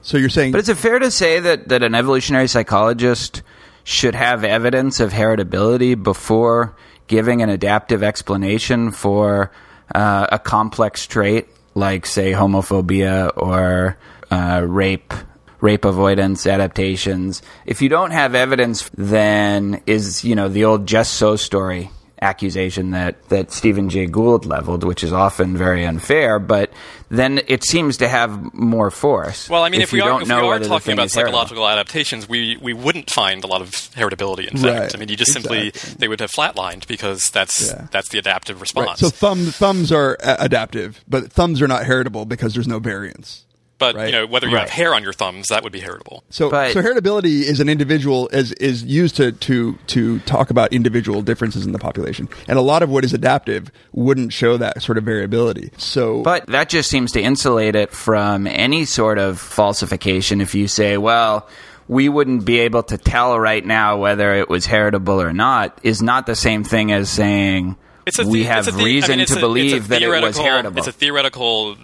[0.03, 3.43] So you're saying But is it fair to say that, that an evolutionary psychologist
[3.85, 6.75] should have evidence of heritability before
[7.07, 9.53] giving an adaptive explanation for
[9.95, 13.99] uh, a complex trait like, say, homophobia or
[14.31, 15.13] uh, rape?
[15.61, 17.41] Rape avoidance adaptations.
[17.65, 21.91] If you don't have evidence, then is you know the old just so story
[22.25, 26.73] accusation that, that Stephen Jay Gould leveled, which is often very unfair, but
[27.11, 29.49] then it seems to have more force.
[29.49, 31.15] Well, I mean, if, we you are, don't if know we are talking about is
[31.15, 31.39] heritable.
[31.39, 34.49] psychological adaptations, we, we wouldn't find a lot of heritability.
[34.51, 37.87] In fact, Right, I mean, you just simply they would have flatlined because that's Yeah.
[37.93, 38.89] that's the adaptive response.
[38.89, 38.99] Right.
[38.99, 43.45] So thumb thumbs are adaptive, but thumbs are not heritable because there's no variance.
[43.85, 44.07] But right.
[44.07, 46.25] you know, whether you have hair on your thumbs, that would be heritable.
[46.31, 50.73] So, But- so heritability is an individual is is used to to to talk about
[50.73, 54.83] individual differences in the population, and a lot of what is adaptive wouldn't show that
[54.83, 55.71] sort of variability.
[55.77, 60.69] So, But that just seems to insulate it from any sort of falsification if you
[60.69, 61.49] say, well,
[61.89, 66.01] we wouldn't be able to tell right now whether it was heritable or not, is
[66.01, 69.11] not the same thing as saying It's a we have it's a the- I reason
[69.13, 70.79] mean, it's to a- believe it's a that it was theoretical- heritable.
[70.79, 71.77] It's a theoretical,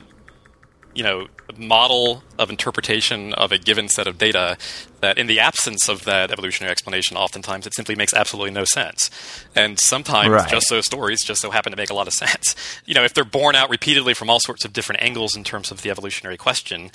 [0.94, 4.57] you know, model of interpretation of a given set of data
[5.00, 9.11] that, in the absence of that evolutionary explanation, oftentimes it simply makes absolutely no sense.
[9.55, 10.48] And sometimes Right.
[10.48, 12.55] just so stories just so happen to make a lot of sense.
[12.87, 15.70] You know, if they're borne out repeatedly from all sorts of different angles in terms
[15.70, 16.90] of the evolutionary question.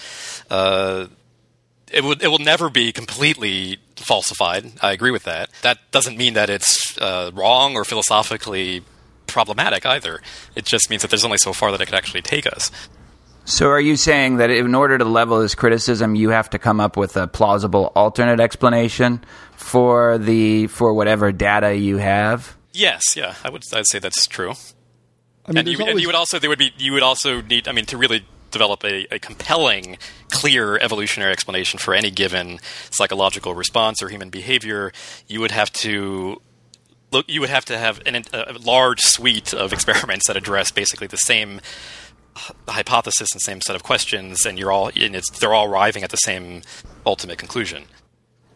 [0.50, 1.08] Uh,
[1.92, 4.72] it would it will never be completely falsified.
[4.82, 5.50] I agree with that.
[5.62, 8.82] That doesn't mean that it's uh, wrong or philosophically
[9.28, 10.22] problematic either.
[10.56, 12.72] It just means that there's only so far that it could actually take us.
[13.46, 16.80] So are you saying that in order to level this criticism, you have to come
[16.80, 19.24] up with a plausible alternate explanation
[19.56, 22.58] for the for whatever data you have?
[22.74, 24.54] Yes, yeah, I would I'd say that's true.
[25.46, 27.42] I mean, and, you, there's and you would also there would be you would also
[27.42, 29.98] need I mean to really develop a, a compelling,
[30.30, 32.58] clear evolutionary explanation for any given
[32.90, 34.92] psychological response or human behavior,
[35.28, 36.42] you would have to
[37.12, 41.08] look you would have to have an, a large suite of experiments that address basically
[41.08, 41.62] the same h-
[42.68, 46.10] hypothesis and same set of questions and you're all and it's, they're all arriving at
[46.10, 46.62] the same
[47.06, 47.86] ultimate conclusion.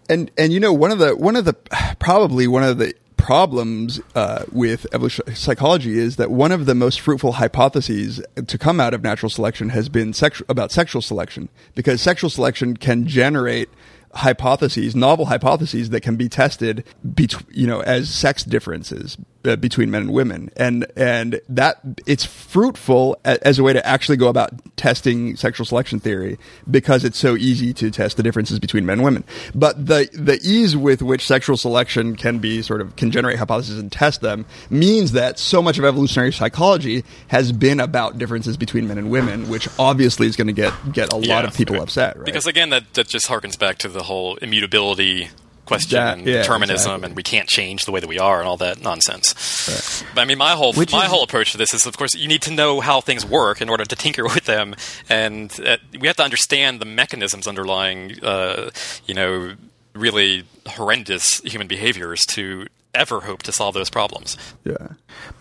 [0.09, 1.53] and and you know one of the one of the
[1.99, 7.01] probably one of the problems uh, with evolutionary psychology is that one of the most
[7.01, 12.01] fruitful hypotheses to come out of natural selection has been sexu- about sexual selection because
[12.01, 13.69] sexual selection can generate
[14.15, 19.91] hypotheses, novel hypotheses that can be tested, bet- you know, as sex differences uh, between
[19.91, 24.27] men and women, and and that it's fruitful a- as a way to actually go
[24.27, 26.37] about testing sexual selection theory
[26.69, 29.23] because it's so easy to test the differences between men and women.
[29.55, 33.79] But the the ease with which sexual selection can be sort of can generate hypotheses
[33.79, 38.87] and test them means that so much of evolutionary psychology has been about differences between
[38.87, 41.83] men and women, which obviously is going to get get a lot of people okay.
[41.83, 42.25] upset, right?
[42.25, 45.29] Because again, that, that just harkens back to the whole immutability
[45.69, 47.05] question Yeah, and yeah, determinism, exactly.
[47.07, 50.03] and we can't change the way that we are, and all that nonsense.
[50.13, 52.13] But I mean, my whole Which my is- whole approach to this is, of course,
[52.13, 54.75] you need to know how things work in order to tinker with them,
[55.09, 58.69] and uh, we have to understand the mechanisms underlying, uh,
[59.07, 59.55] you know,
[59.93, 64.35] really horrendous human behaviors to ever hope to solve those problems.
[64.65, 64.75] yeah.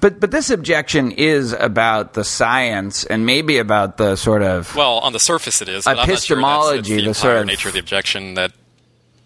[0.00, 4.98] But but this objection is about the science and maybe about the sort of Well,
[4.98, 5.84] on the surface, it is.
[5.84, 8.34] But I'm not sure Epistemology, the the entire sort of- nature of the objection.
[8.34, 8.52] That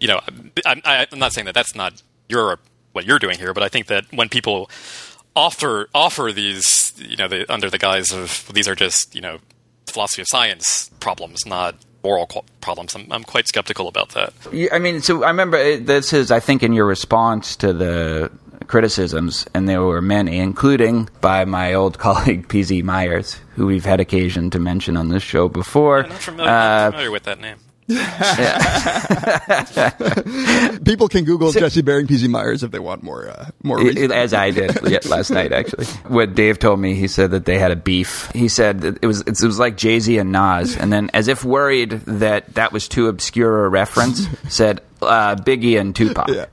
[0.03, 0.21] you know,
[0.67, 2.59] I'm, I- I'm not saying that that's not your
[2.93, 4.69] what you're doing here, but I think that when people
[5.35, 9.38] offer offer these, you know, the, under the guise of these are just you know
[9.87, 14.33] philosophy of science problems, not moral qu- problems, I'm, I'm quite skeptical about that.
[14.53, 17.73] Yeah, I mean, so I remember it, this is, I think, in your response to
[17.73, 18.31] the
[18.67, 22.83] criticisms, and there were many, including by my old colleague P.Z.
[22.83, 26.03] Myers, who we've had occasion to mention on this show before.
[26.05, 27.59] I'm not familiar, Uh, not familiar with that name.
[30.85, 33.81] People can Google Jesse Bering, PZ Myers if they want more uh, more.
[33.81, 34.03] It- reason.
[34.05, 35.87] it- as I did last night, actually.
[36.07, 38.31] What Dave told me, he said that they had a beef.
[38.35, 41.29] He said that it was it was like Jay Z and Nas, and then as
[41.29, 46.29] if worried that that was too obscure a reference, said uh, Biggie and Tupac.
[46.29, 46.47] Yeah.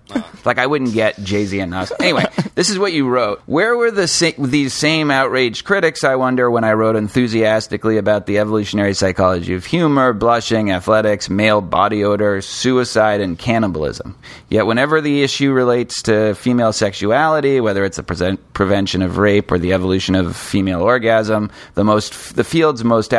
[0.46, 1.92] Like I wouldn't get Jay Z and Nas.
[2.00, 3.42] Anyway, this is what you wrote.
[3.46, 6.04] Where were the sa- these same outraged critics?
[6.04, 11.62] I wonder when I wrote enthusiastically about the evolutionary psychology of humor, blushing, athletics, male
[11.62, 14.18] body odor, suicide, and cannibalism.
[14.50, 19.52] Yet whenever the issue relates to female sexuality, whether it's the present- prevention of rape
[19.52, 23.14] or the evolution of female orgasm, the most the field's most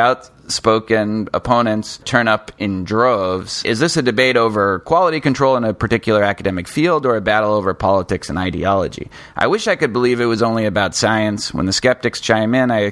[0.51, 3.63] outspoken opponents turn up in droves.
[3.63, 7.53] Is this a debate over quality control in a particular academic field or a battle
[7.53, 9.09] over politics and ideology?
[9.37, 11.53] I wish I could believe it was only about science.
[11.53, 12.91] When the skeptics chime in, I,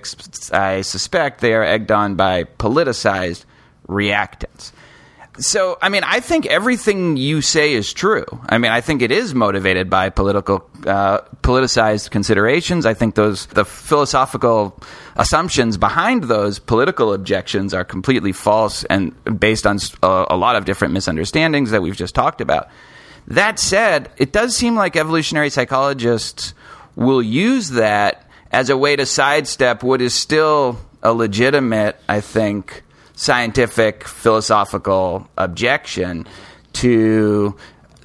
[0.53, 3.43] I suspect they are egged on by politicized
[3.89, 4.71] reactants.
[5.37, 8.25] So, I mean, I think everything you say is true.
[8.49, 12.85] I mean, I think it is motivated by political, uh, politicized considerations.
[12.85, 14.77] I think those the philosophical
[15.15, 20.93] assumptions behind those political objections are completely false and based on a lot of different
[20.93, 22.69] misunderstandings that we've just talked about.
[23.27, 26.53] That said, it does seem like evolutionary psychologists
[26.95, 32.83] will use that as a way to sidestep what is still a legitimate, I think,
[33.19, 36.25] scientific philosophical objection
[36.71, 37.53] to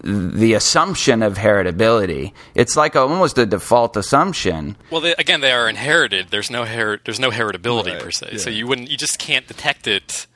[0.03, 2.33] the assumption of heritability.
[2.57, 4.77] It's like a, almost a default assumption.
[4.90, 6.29] Well, they, again, they are inherited.
[6.31, 8.29] There's no her- there's no heritability Right, per se.
[8.33, 8.38] yeah.
[8.38, 10.27] So you wouldn't you just can't detect it.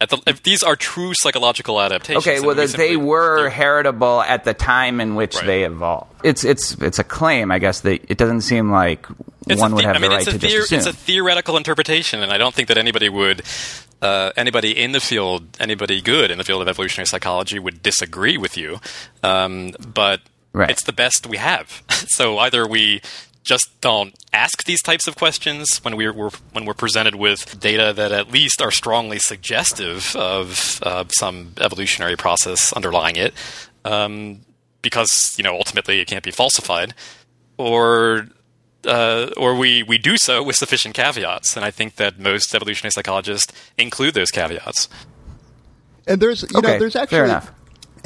[0.00, 2.26] At the, if these are true psychological adaptations.
[2.26, 5.46] Okay, well, we that they were heritable at the time in which Right.
[5.46, 6.10] they evolved.
[6.24, 7.80] It's it's it's a claim, I guess.
[7.80, 9.06] That it doesn't seem like
[9.50, 10.78] It's one a would have I mean, the right it's a to theor- just assume.
[10.78, 13.42] It's a theoretical interpretation, and I don't think that anybody would,
[14.02, 18.36] uh, anybody in the field, anybody good in the field of evolutionary psychology would disagree
[18.36, 18.78] with you.
[19.22, 20.20] Um, but
[20.52, 20.70] Right.
[20.70, 21.82] it's the best we have.
[22.08, 23.00] so either we
[23.44, 27.92] just don't ask these types of questions when we're, we're when we're presented with data
[27.94, 33.32] that at least are strongly suggestive of uh, some evolutionary process underlying it,
[33.86, 34.40] um,
[34.82, 36.92] because you know ultimately it can't be falsified,
[37.56, 38.26] or
[38.86, 41.56] uh, or we, we do so with sufficient caveats.
[41.56, 44.88] And I think that most evolutionary psychologists include those caveats.
[46.06, 47.52] And there's you Okay, know there's fair actually enough.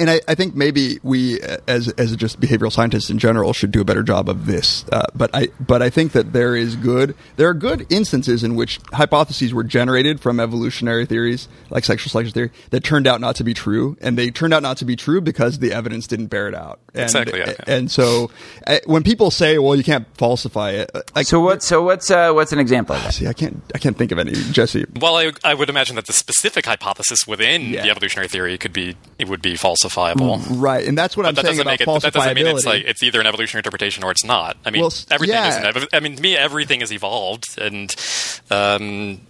[0.02, 3.80] And I, I think maybe we as as just behavioral scientists in general should do
[3.80, 4.84] a better job of this.
[4.90, 8.56] Uh, but I but I think that there is good there are good instances in
[8.56, 13.36] which hypotheses were generated from evolutionary theories like sexual selection theory that turned out not
[13.36, 16.26] to be true, and they turned out not to be true because the evidence didn't
[16.26, 16.80] bear it out.
[16.94, 17.64] And, Exactly, yeah, yeah.
[17.74, 18.30] And so
[18.66, 21.62] uh, when people say, "Well, you can't falsify it," uh, like so what?
[21.62, 23.14] So what's uh, what's an example of that?
[23.14, 24.32] See, I can't I can't think of any.
[24.32, 27.82] Jesse, Well, I, I would imagine that the specific hypothesis within Yeah.
[27.84, 29.54] the evolutionary theory could be it would be
[29.94, 30.42] falsifiable.
[30.60, 30.86] right?
[30.86, 31.86] And that's what But I'm that saying doesn't about make it.
[31.86, 34.56] But that doesn't mean it's like it's either an evolutionary interpretation or it's not.
[34.64, 35.68] I mean, Well, everything yeah.
[35.70, 35.76] is.
[35.82, 37.94] An, I mean, to me, everything is evolved, and
[38.50, 39.20] um,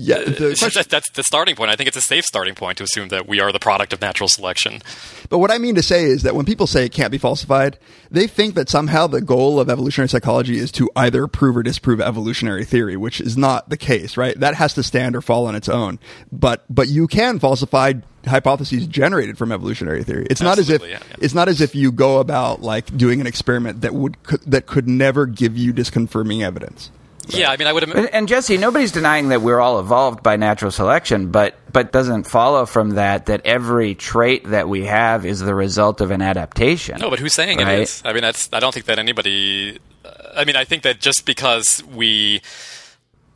[0.00, 1.72] yeah, the question- just- that's the starting point.
[1.72, 4.00] I think it's a safe starting point to assume that we are the product of
[4.00, 4.80] natural selection.
[5.28, 7.78] But what I mean to say is that when people say it can't be falsified,
[8.08, 12.00] they think that somehow the goal of evolutionary psychology is to either prove or disprove
[12.00, 14.38] evolutionary theory, which is not the case, right?
[14.38, 15.98] That has to stand or fall on its own.
[16.30, 17.94] But but you can falsify
[18.28, 20.26] hypotheses generated from evolutionary theory.
[20.30, 20.98] It's not as if yeah, yeah.
[21.18, 24.66] it's not as if you go about like doing an experiment that would could, that
[24.66, 26.90] could never give you disconfirming evidence.
[27.30, 27.82] Yeah, I mean, I would.
[27.82, 31.92] Im- And, and Jesse, nobody's denying that we're all evolved by natural selection, but but
[31.92, 36.22] doesn't follow from that that every trait that we have is the result of an
[36.22, 36.98] adaptation.
[37.00, 37.80] No, but who's saying Right.
[37.80, 38.00] it is?
[38.04, 38.48] I mean, that's.
[38.52, 39.78] I don't think that anybody.
[40.04, 42.40] Uh, I mean, I think that just because we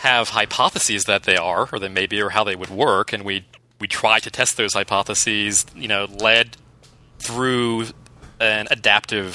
[0.01, 3.25] have hypotheses that they are, or they may be, or how they would work, and
[3.25, 3.45] we
[3.83, 6.57] we try to test those hypotheses, you know, led
[7.19, 7.87] through
[8.41, 9.35] an adaptive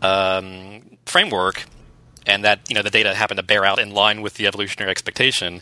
[0.00, 1.64] um, framework,
[2.24, 4.90] and that you know the data happen to bear out in line with the evolutionary
[4.90, 5.60] expectation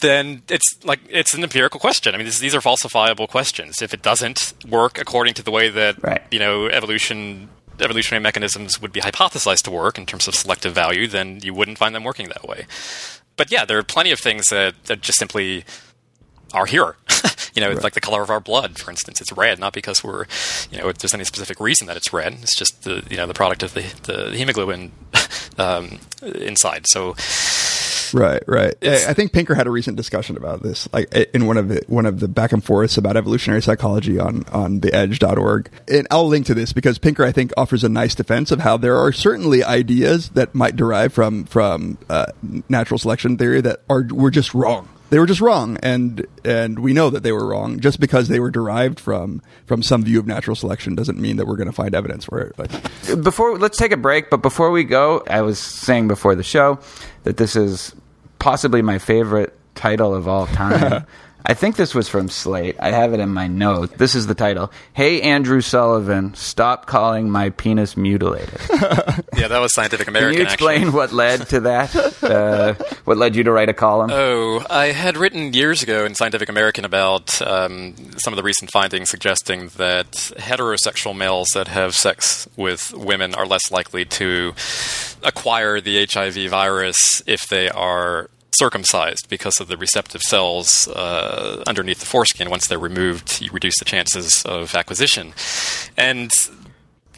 [0.00, 2.14] then it's like it's an empirical question.
[2.14, 3.82] I mean, this, these are falsifiable questions.
[3.82, 6.22] If it doesn't work according to the way that Right.
[6.30, 11.06] you know evolution evolutionary mechanisms would be hypothesized to work in terms of selective value,
[11.06, 12.66] then you wouldn't find them working that way.
[13.36, 15.64] But yeah, there are plenty of things that, that just simply
[16.52, 16.96] are here.
[17.54, 19.20] you know, it's like the color of our blood, for instance.
[19.20, 20.26] It's red, not because we're,
[20.70, 22.34] you know, if there's any specific reason that it's red.
[22.42, 24.92] It's just the, you know, the product of the, the hemoglobin
[25.58, 26.86] um, inside.
[26.88, 27.14] So,
[28.12, 28.74] Right, right.
[28.82, 31.82] I I think Pinker had a recent discussion about this, like in one of the
[31.86, 35.70] one of the back and forths about evolutionary psychology on on the theedge.org.
[35.88, 38.76] And I'll link to this because Pinker, I think, offers a nice defense of how
[38.76, 42.26] there are certainly ideas that might derive from from uh,
[42.68, 44.88] natural selection theory that are were just wrong.
[45.10, 47.80] They were just wrong, and and we know that they were wrong.
[47.80, 51.46] Just because they were derived from from some view of natural selection doesn't mean that
[51.46, 52.58] we're going to find evidence for it.
[52.58, 52.70] Like,
[53.22, 56.78] before let's take a break but before we go i was saying before the show
[57.24, 57.94] that this is
[58.38, 61.04] possibly my favorite title of all time
[61.46, 62.76] i think this was from slate.
[62.78, 64.70] I have it in my note this is the title.
[64.92, 68.60] Hey andrew sullivan stop calling my penis mutilated.
[69.36, 70.32] Yeah, that was Scientific American.
[70.32, 70.92] can you explain actually.
[70.92, 72.16] what led to that?
[72.30, 72.74] Uh,
[73.04, 74.10] what led you to write a column?
[74.12, 78.70] Oh, I had written years ago in Scientific American about um, some of the recent
[78.70, 84.52] findings suggesting that heterosexual males that have sex with women are less likely to
[85.24, 92.00] acquire the HIV virus if they are circumcised because of the receptive cells uh, underneath
[92.00, 92.50] the foreskin.
[92.50, 95.32] Once they're removed, you reduce the chances of acquisition.
[95.96, 96.30] And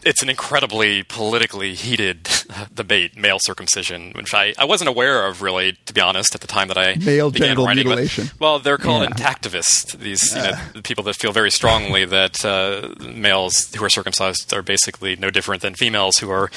[0.05, 2.29] it's an incredibly politically heated
[2.75, 6.47] debate, male circumcision, which I, I wasn't aware of really, to be honest, at the
[6.47, 7.85] time that I Male began writing.
[7.85, 8.31] But- mutilation.
[8.39, 9.11] well, they're called Yeah.
[9.11, 9.93] intactivists.
[9.99, 14.53] These you know, the people that feel very strongly that uh, males who are circumcised
[14.53, 16.51] are basically no different than females who are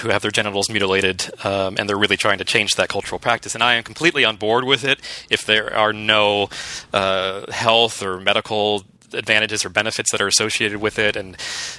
[0.00, 3.54] who have their genitals mutilated, um, and they're really trying to change that cultural practice.
[3.54, 5.00] And I am completely on board with it.
[5.28, 6.48] If there are no
[6.92, 11.36] uh, health or medical advantages or benefits that are associated with it, and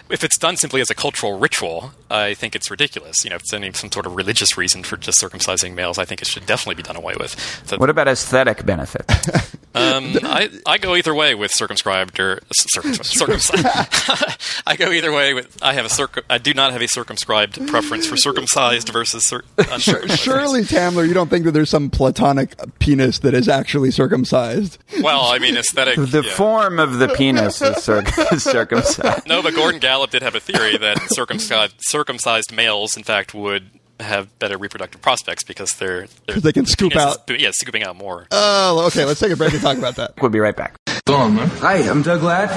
[0.09, 3.23] if it's done simply as a cultural ritual, I think it's ridiculous.
[3.23, 6.05] You know, if it's any some sort of religious reason for just circumcising males, I
[6.05, 7.39] think it should definitely be done away with.
[7.65, 9.09] So, what about aesthetic benefit?
[9.75, 13.17] um, I, I go either way with circumscribed or circumcised.
[13.17, 14.61] circumcised.
[14.67, 15.57] I go either way with.
[15.61, 16.23] I have a circ.
[16.29, 20.21] I do not have a circumscribed preference for circumcised versus cir- uncircumcised.
[20.21, 24.77] surely, Tamler, you don't think that there's some platonic penis that is actually circumcised?
[25.01, 25.95] Well, I mean, aesthetic.
[25.95, 26.33] the yeah.
[26.33, 28.07] form of the penis is circ-
[28.37, 33.33] circumcised No, but Gordon Gallup did have a theory that circumcised, circumcised males, in fact,
[33.33, 33.69] would
[33.99, 37.51] have better reproductive prospects because they're, they're 'Cause they can scoop penis is out- yeah,
[37.53, 38.25] scooping out more.
[38.31, 39.05] Oh, okay.
[39.05, 40.13] Let's take a break and talk about that.
[40.21, 40.75] we'll be right back
[41.07, 42.49] Hi, I'm Doug Ladd.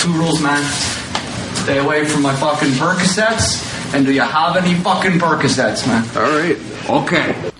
[0.00, 0.62] Two rules, man.
[1.62, 3.69] Stay away from my fucking Percocets.
[3.92, 6.04] And do you have any fucking Percocets, man?
[6.16, 6.58] All right.
[6.88, 7.50] Okay.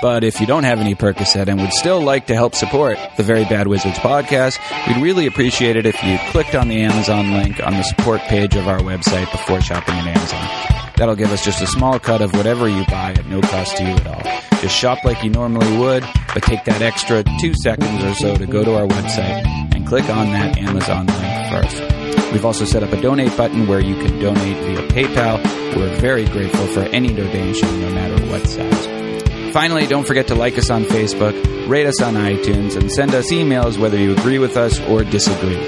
[0.00, 3.22] But if you don't have any Percocet and would still like to help support the
[3.22, 7.64] Very Bad Wizards podcast, we'd really appreciate it if you clicked on the Amazon link
[7.64, 10.92] on the support page of our website before shopping at Amazon.
[10.96, 13.84] That'll give us just a small cut of whatever you buy at no cost to
[13.84, 14.22] you at all.
[14.60, 18.46] Just shop like you normally would, but take that extra two seconds or so to
[18.46, 22.01] go to our website and click on that Amazon link first.
[22.32, 25.76] We've also set up a donate button where you can donate via PayPal.
[25.76, 29.52] We're very grateful for any donation, no matter what size.
[29.52, 33.30] Finally, don't forget to like us on Facebook, rate us on iTunes, and send us
[33.30, 35.58] emails whether you agree with us or disagree.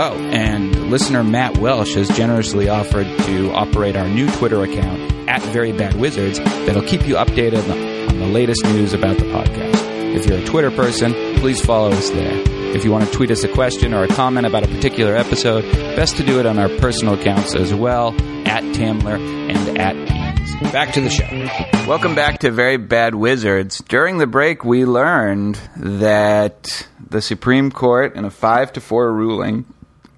[0.00, 5.42] Oh, and listener Matt Welsh has generously offered to operate our new Twitter account at
[5.44, 7.68] Very Bad Wizards that'll keep you updated
[8.08, 10.14] on the, latest news about the podcast.
[10.14, 12.57] If you're a Twitter person, please follow us there.
[12.74, 15.62] If you want to tweet us a question or a comment about a particular episode,
[15.96, 18.08] best to do it on our personal accounts as well,
[18.46, 20.72] at Tamler and at Eames.
[20.72, 21.26] Back to the show.
[21.88, 23.82] Welcome back to Very Bad Wizards.
[23.88, 29.64] During the break, we learned that the Supreme Court, in a five to four ruling,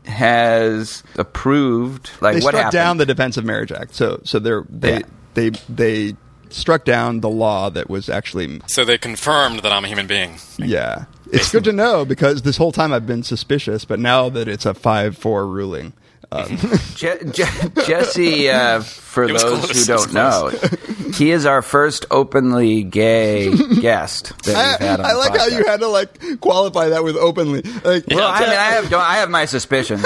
[0.04, 2.72] has approved like They what struck happened.
[2.72, 3.94] down the Defense of Marriage Act.
[3.94, 5.02] So, so they're, they, Yeah.
[5.34, 6.16] they, they
[6.50, 10.36] struck down the law that was actually, So they confirmed that I'm a human being.
[10.58, 11.04] yeah.
[11.32, 14.66] It's good to know because this whole time I've been suspicious, but now that it's
[14.66, 15.92] a five-four ruling,
[16.32, 16.56] um,
[16.94, 20.50] Je- Je- Jesse, uh, for those close, who don't know,
[21.14, 25.36] he is our first openly gay guest that I, we've had on I the like
[25.36, 27.62] how you had to like qualify that with openly.
[27.62, 30.02] Like, Well, I mean, I have I have my suspicions.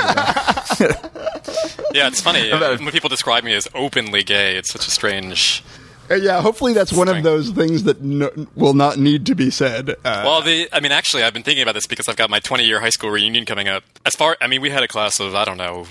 [1.93, 4.57] Yeah, it's funny uh, when people describe me as openly gay.
[4.57, 5.62] It's such a strange.
[6.11, 9.50] Uh, yeah, hopefully that's one of those things that no, will not need to be
[9.50, 9.90] said.
[10.05, 12.40] Uh, Well, the I mean, actually, I've been thinking about this because I've got my
[12.40, 13.84] 20 year high school reunion coming up.
[14.05, 15.86] As far, I mean, we had a class of I don't know.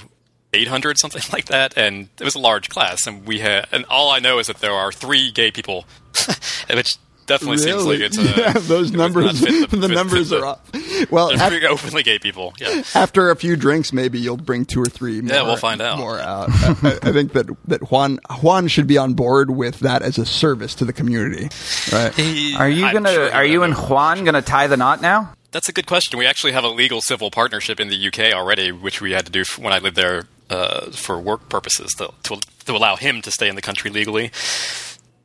[0.56, 4.12] 800 something like that and it was a large class and we had and all
[4.12, 5.86] I know is that there are three gay people
[6.72, 8.06] which definitely seems like really?
[8.06, 11.12] it's a, yeah, those it numbers, fit the, fit- numbers fit are off.
[11.12, 14.82] Well, There's af- openly gay people yeah after a few drinks, maybe you'll bring two
[14.82, 15.22] or three.
[15.22, 15.98] More, Yeah, we'll find out.
[15.98, 16.50] More out.
[16.52, 20.26] I, I think that that Juan Juan should be on board with that as a
[20.26, 21.50] service to the community,
[21.92, 22.14] right?
[22.60, 23.12] are you I'm gonna?
[23.14, 25.34] sure are you and Juan gonna tie the knot now?
[25.52, 26.18] That's a good question.
[26.18, 29.32] We actually have a legal civil partnership in the UK already, which we had to
[29.32, 33.30] do when I lived there uh, for work purposes to, to, to allow him to
[33.30, 34.32] stay in the country legally.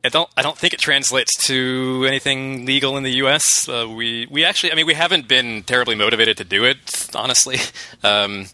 [0.03, 0.29] I don't.
[0.37, 3.67] I don't think it translates to anything legal in the U.S.
[3.67, 4.71] Uh, we we actually.
[4.71, 7.09] I mean, we haven't been terribly motivated to do it.
[7.13, 7.57] Honestly,
[8.03, 8.45] um,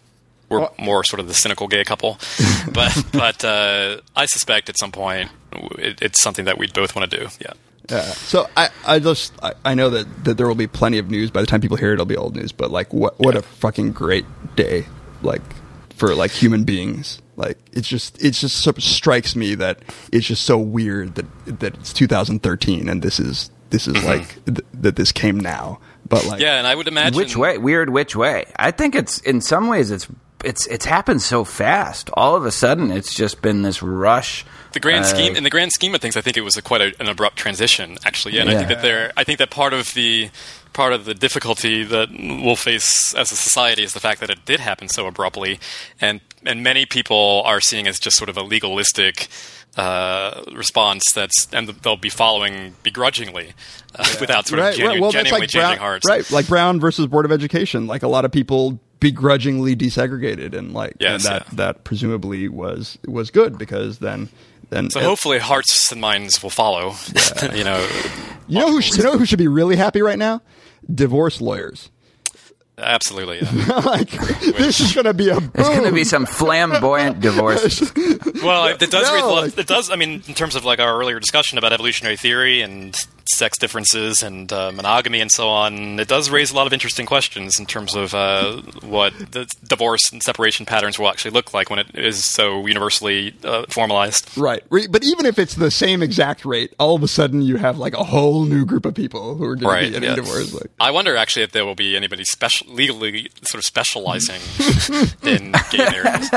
[0.49, 2.17] we're more sort of the cynical gay couple.
[2.73, 5.29] but but uh, I suspect at some point
[5.77, 7.27] it, it's something that we both want to do.
[7.39, 7.53] Yeah.
[7.89, 8.01] Yeah.
[8.01, 11.29] So I, I just I, I know that, that there will be plenty of news
[11.29, 11.93] by the time people hear it.
[11.93, 12.51] It'll be old news.
[12.51, 14.25] But like, what what a fucking great
[14.55, 14.87] day!
[15.21, 15.43] Like
[15.95, 17.21] for like human beings.
[17.37, 19.79] Like it's just it's just sort of strikes me that
[20.11, 21.25] it's just so weird that
[21.59, 25.79] that it's 2013 and this is this is like th- that this came now.
[26.07, 27.57] But like Yeah, and I would imagine Which way?
[27.57, 27.89] Weird.
[27.89, 28.45] Which way?
[28.55, 30.07] I think it's in some ways it's
[30.43, 32.09] it's it's happened so fast.
[32.13, 34.45] All of a sudden, it's just been this rush.
[34.73, 36.61] the grand Uh, scheme in the grand scheme of things, I think it was a,
[36.61, 38.35] quite a, an abrupt transition, actually.
[38.35, 40.29] Yeah, and I think that there, I think that part of the
[40.75, 44.45] part of the difficulty that we'll face as a society is the fact that it
[44.45, 45.59] did happen so abruptly,
[45.99, 49.27] and and many people are seeing as just sort of a legalistic.
[49.77, 53.51] Uh, response that's and they'll be following begrudgingly
[53.95, 56.07] uh, without sort of genu- Well, that's genuinely like changing Brown, hearts.
[56.07, 56.31] right?
[56.31, 57.85] Like Brown versus Board of Education.
[57.85, 61.55] Like a lot of people begrudgingly desegregated, and like Yes, and that yeah.
[61.55, 64.29] that presumably was was good because then
[64.69, 66.95] then So hopefully, hearts and minds will follow.
[67.53, 67.85] you know,
[68.47, 70.41] you know who sh- you know who should be really happy right now?
[70.93, 71.89] Divorce lawyers.
[72.77, 73.39] absolutely.
[73.41, 73.77] Yeah.
[73.85, 75.51] like this is going to be a boom.
[75.53, 77.91] There's going to be some flamboyant divorce.
[78.43, 79.07] Well, it does.
[79.07, 79.89] No, raise a lot- like- it does.
[79.89, 82.95] I mean, in terms of like our earlier discussion about evolutionary theory and
[83.35, 87.05] sex differences and uh, monogamy and so on, it does raise a lot of interesting
[87.05, 91.69] questions in terms of uh, what the divorce and separation patterns will actually look like
[91.69, 94.35] when it is so universally uh, formalized.
[94.37, 94.63] Right.
[94.69, 97.93] But even if it's the same exact rate, all of a sudden you have like
[97.93, 99.81] a whole new group of people who are going Right.
[99.81, 100.15] to be getting yeah.
[100.15, 100.53] divorced.
[100.53, 104.41] Like, I wonder actually if there will be anybody special legally sort of specializing
[105.23, 106.29] in gay marriages.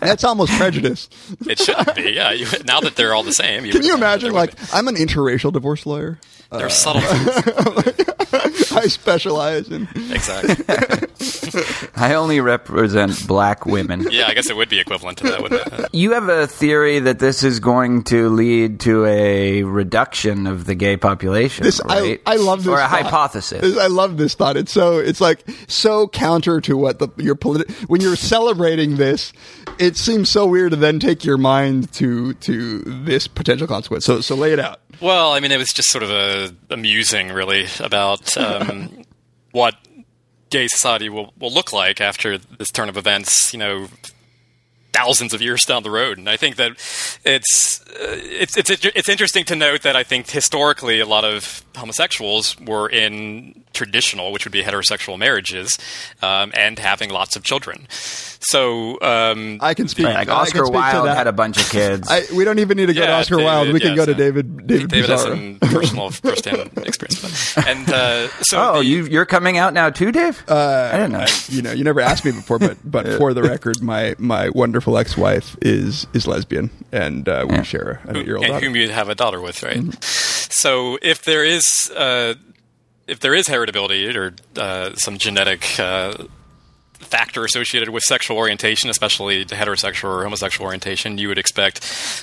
[0.00, 1.08] that's almost prejudice.
[1.48, 2.12] It shouldn't be.
[2.12, 2.30] Yeah.
[2.32, 4.32] You, now that they're all the same, Can you imagine?
[4.32, 6.18] Like, I'm an interracial divorce lawyer.
[6.54, 6.58] Be.
[6.60, 8.72] there's uh, subtle things.
[8.72, 9.88] I specialize in.
[10.10, 10.56] exactly.
[11.96, 14.06] I only represent black women.
[14.14, 15.88] Yeah, I guess it would be equivalent to that, wouldn't it?
[15.92, 20.74] You have a theory that this is going to lead to a reduction of the
[20.74, 22.20] gay population, This right?
[22.26, 23.02] I, I love this or a thought.
[23.02, 23.60] hypothesis.
[23.60, 24.56] This- I love this thought.
[24.56, 29.32] It's so it's like so counter to what the your politi- when you're celebrating this,
[29.78, 34.04] it seems so weird to then take your mind to to this potential consequence.
[34.04, 34.80] So so lay it out.
[35.00, 39.04] Well, I mean, it was just sort of a amusing, really, about um,
[39.52, 39.74] what
[40.50, 43.52] gay society will, will look like after this turn of events.
[43.52, 43.88] You know,
[44.94, 46.72] thousands of years down the road, and I think that
[47.24, 51.64] it's uh, it's it's it's interesting to note that I think historically a lot of
[51.76, 55.76] homosexuals were in traditional, which would be heterosexual marriages,
[56.22, 57.86] um, and having lots of children.
[57.90, 60.04] So um, I can speak.
[60.04, 61.16] Like I can Oscar speak to Wilde that.
[61.16, 62.08] had a bunch of kids.
[62.10, 63.72] I, we don't even need to go to Oscar David, Wilde.
[63.72, 67.66] We can yeah, go to David David, David has some personal first-hand experience, with that.
[67.66, 70.44] and uh, so oh, the- you, you're coming out now too, Dave?
[70.46, 71.26] Uh, I didn't know.
[71.48, 74.83] you know, you never asked me before, but but for the record, my my wonderful
[74.92, 77.62] ex-wife is is lesbian, and uh, we Yeah.
[77.62, 78.66] share an eight-year-old and daughter.
[78.66, 79.78] whom you have a daughter with, right?
[79.78, 80.50] Mm-hmm.
[80.64, 81.64] So if there is
[81.96, 82.34] uh,
[83.06, 86.14] if there is heritability or uh, some genetic uh,
[87.00, 91.80] factor associated with sexual orientation, especially the heterosexual or homosexual orientation, you would expect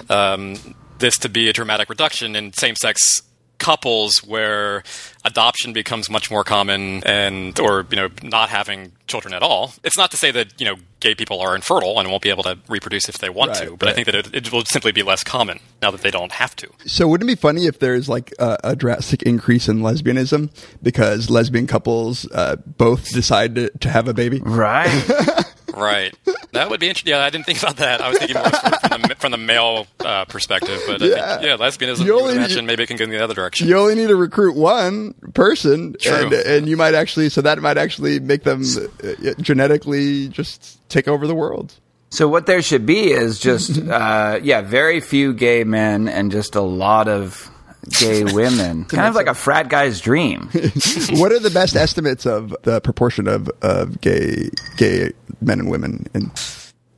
[0.09, 0.55] um,
[0.99, 3.21] this to be a dramatic reduction in same-sex
[3.59, 4.81] couples where
[5.25, 9.97] adoption becomes much more common and or you know not having children at all it's
[9.97, 12.57] not to say that you know gay people are infertile and won't be able to
[12.69, 15.03] reproduce if they want Right, to but i think that it, it will simply be
[15.03, 18.07] less common now that they don't have to So wouldn't it be funny if there's
[18.09, 20.49] like a, a drastic increase in lesbianism
[20.81, 24.39] because lesbian couples uh, both decide to, to have a baby?
[24.43, 24.87] right.
[25.75, 26.13] Right.
[26.53, 27.11] That would be interesting.
[27.11, 28.01] Yeah, I didn't think about that.
[28.01, 31.37] I was thinking more from the, from the male uh, perspective, but I Yeah.
[31.37, 31.99] think, yeah, lesbianism.
[31.99, 33.67] You You only- imagine maybe it can go in the other direction.
[33.67, 36.13] You only need to recruit one person, True.
[36.25, 41.07] and and you might actually so that might actually make them uh, genetically just take
[41.07, 41.73] over the world.
[42.09, 46.55] So what there should be is just, uh, yeah, very few gay men and just
[46.55, 47.49] a lot of
[47.89, 48.85] gay women.
[48.85, 50.49] kind of like a frat guy's dream.
[51.11, 55.11] what are the best estimates of the proportion of, of gay gay
[55.41, 56.31] men and women in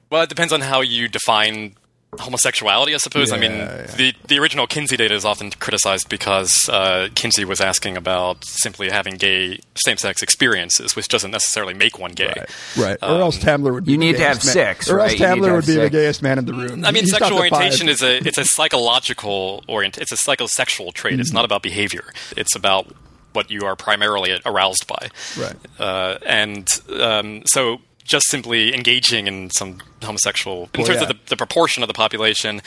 [0.09, 1.75] Well, it depends on how you define
[2.19, 3.31] homosexuality, I suppose.
[3.31, 3.95] I mean, Yeah, yeah.
[3.95, 8.89] the the original Kinsey data is often criticized because uh, Kinsey was asking about simply
[8.89, 12.33] having gay same sex experiences, which doesn't necessarily make one gay.
[12.77, 12.97] right?
[13.01, 13.85] Or else Tamler would.
[13.85, 15.19] be you the need to gayest have man- six, Or else right?
[15.19, 16.85] You Tamler would be the gayest man in the room.
[16.85, 19.97] I mean, He stopped sexual orientation is a it's a psychological orient.
[19.97, 21.13] It's a psychosexual trait.
[21.13, 21.21] Mm-hmm.
[21.21, 22.05] It's not about behavior.
[22.37, 22.87] It's about
[23.33, 25.09] what you are primarily aroused by.
[25.39, 25.55] Right.
[25.79, 26.67] Uh, and
[26.99, 31.03] um, so, just simply engaging in some homosexual, in Well, terms yeah.
[31.03, 32.61] of the, the proportion of the population,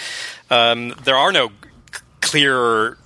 [0.50, 2.96] um, there are no c- clear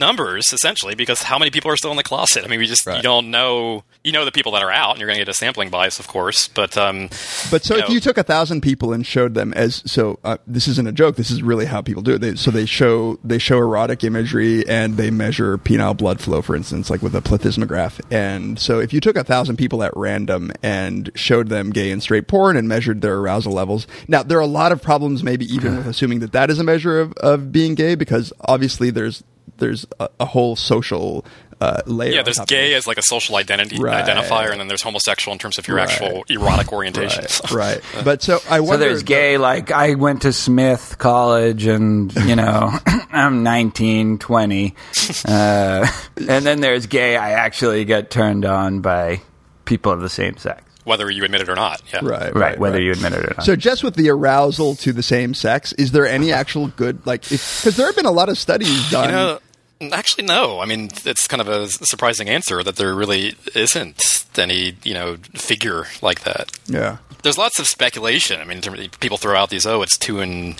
[0.00, 2.44] numbers essentially because how many people are still in the closet?
[2.44, 3.84] I mean, we just you don't know.
[4.04, 5.98] You know the people that are out, and you're going to get a sampling bias,
[5.98, 6.48] of course.
[6.48, 7.08] But um,
[7.50, 10.18] But so you if know- you took a thousand people and showed them as so,
[10.24, 11.16] uh, this isn't a joke.
[11.16, 12.20] This is really how people do it.
[12.20, 16.56] They, so they show they show erotic imagery and they measure penile blood flow, for
[16.56, 18.00] instance, like with a plethysmograph.
[18.10, 22.02] And so if you took a thousand people at random and showed them gay and
[22.02, 25.44] straight porn and measured their arousal levels, now there are a lot of problems, maybe
[25.46, 29.22] even with assuming that that is a measure of, of being gay, because obviously there's
[29.56, 31.24] there's a, a whole social
[31.60, 32.12] uh, layer.
[32.12, 34.04] yeah, there's gay as like a social identity Right.
[34.04, 35.88] identifier, and then there's homosexual in terms of your Right.
[35.90, 37.22] actual erotic orientation.
[37.22, 37.80] Right, So- right.
[38.04, 38.84] But so I wonder.
[38.84, 42.70] So there's gay, like I went to Smith College and, you know,
[43.10, 44.74] I'm 19, 20.
[45.24, 45.86] Uh,
[46.28, 49.20] and then there's gay, I actually get turned on by
[49.64, 50.62] people of the same sex.
[50.88, 51.80] Whether you admit it or not.
[51.92, 52.00] Yeah.
[52.02, 53.44] Right, Right, whether you admit it or not.
[53.44, 57.22] So just with the arousal to the same sex, is there any actual good like?
[57.22, 59.08] Because there have been a lot of studies done.
[59.10, 59.38] You know,
[59.92, 60.58] actually, no.
[60.60, 65.16] I mean, it's kind of a surprising answer that there really isn't any, you know,
[65.34, 66.50] figure like that.
[66.66, 68.40] yeah, There's lots of speculation.
[68.40, 70.56] I mean, in terms of- people throw out these, oh, it's two and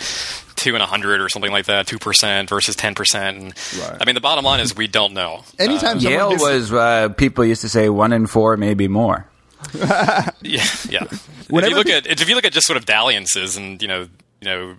[0.57, 3.55] two and a hundred or something like that, two percent versus ten percent.
[3.81, 3.97] Right.
[4.01, 5.45] I mean, the bottom line is we don't know.
[5.61, 9.26] anytime someone Yale gets- was, uh, people used to say one in four, maybe more.
[9.75, 11.05] Yeah, yeah.
[11.11, 13.89] if you look pe- at if you look at just sort of dalliances and you
[13.89, 14.03] know,
[14.41, 14.77] you know,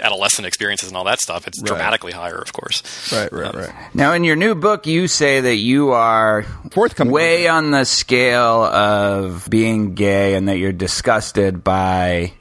[0.00, 3.12] adolescent experiences and all that stuff, it's dramatically higher, of course.
[3.12, 3.94] right, right, um, right.
[3.94, 7.12] Now, in your new book, you say that you are Forthcoming.
[7.12, 12.32] way on the scale of being gay and that you're disgusted by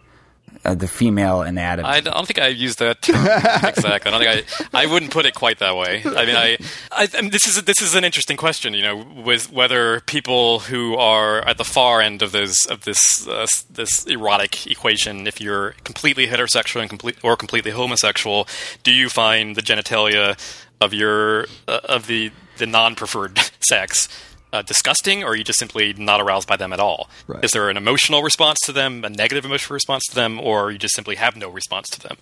[0.63, 1.87] uh, the female anatomy.
[1.87, 3.15] I don't think I used that term
[3.63, 4.11] exactly.
[4.11, 4.83] I don't think I.
[4.83, 6.03] I wouldn't put it quite that way.
[6.05, 6.57] I mean, I.
[6.91, 8.73] I, I mean, this is this is an interesting question.
[8.73, 13.27] You know, with whether people who are at the far end of this of this
[13.27, 18.47] uh, this erotic equation, if you're completely heterosexual and complete or completely homosexual,
[18.83, 20.37] do you find the genitalia
[20.79, 24.07] of your uh, of the the non preferred sex?
[24.53, 27.09] Uh, disgusting, or are you just simply not aroused by them at all?
[27.25, 27.41] Right.
[27.41, 30.77] Is there an emotional response to them, a negative emotional response to them, or you
[30.77, 32.17] just simply have no response to them?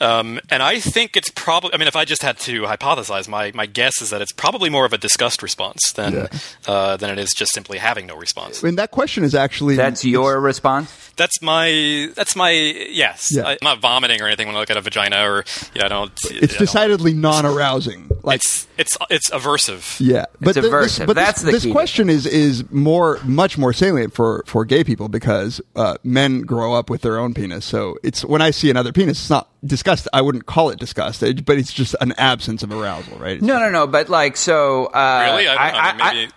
[0.00, 1.74] Um, and I think it's probably.
[1.74, 4.70] I mean, if I just had to hypothesize, my, my guess is that it's probably
[4.70, 6.28] more of a disgust response than Yeah.
[6.68, 8.62] uh, than it is just simply having no response.
[8.62, 10.88] I mean, that question is actually That's your response?
[11.16, 12.10] That's my.
[12.14, 12.50] That's my.
[12.50, 13.42] Yes, Yeah.
[13.44, 15.44] I, am not vomiting or anything when I look at a vagina, or
[15.74, 16.12] yeah, I don't.
[16.30, 18.10] It's I decidedly non-arousing.
[18.22, 19.96] Like, It's it's it's aversive.
[19.98, 20.98] yeah, but It's th- aversive.
[20.98, 21.72] This, but That's this, the this key.
[21.72, 26.74] question is is more much more salient for for gay people because uh, men grow
[26.74, 27.64] up with their own penis.
[27.64, 30.06] So it's when I see another penis, it's not disgust.
[30.12, 33.40] I wouldn't call it disgust, but it's just an absence of arousal, right?
[33.40, 33.86] No, no, no.
[33.86, 36.30] But like, so uh, Really, I, don't know, I- I mean,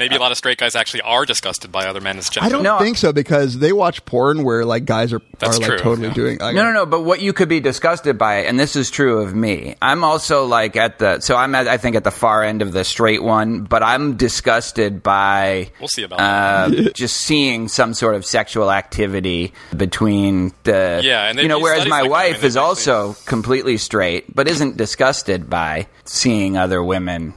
[0.00, 2.64] maybe maybe a lot of straight guys actually are disgusted by other men's I don't
[2.64, 2.78] No.
[2.80, 6.08] think so because they watch porn where like guys are That's are like true, totally
[6.08, 6.14] yeah.
[6.14, 6.38] doing.
[6.38, 6.86] Like, No, no, no.
[6.86, 9.76] But what you could be disgusted by, and this is true of me.
[9.80, 12.72] I'm also like at the, so I'm at, I think at the far end of
[12.72, 15.70] the straight one, but I'm disgusted by.
[15.78, 21.00] We'll see about uh, just seeing some sort of sexual activity between the.
[21.04, 22.16] Yeah, and they've you know, used whereas studies my like that.
[22.16, 27.34] I wife they've is also completely straight, but isn't disgusted by seeing other women.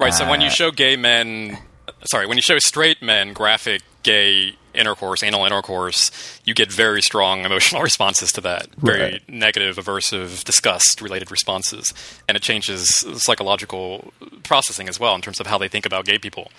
[0.00, 0.12] Right.
[0.12, 1.58] So when you Uh, show gay men,
[2.04, 6.10] sorry, when you show straight men graphic gay intercourse, anal intercourse,
[6.44, 8.66] you get very strong emotional responses to that.
[8.76, 9.28] Very Right.
[9.28, 11.92] negative, aversive, disgust related responses.
[12.28, 14.12] And it changes psychological
[14.44, 16.50] processing as well in terms of how they think about gay people.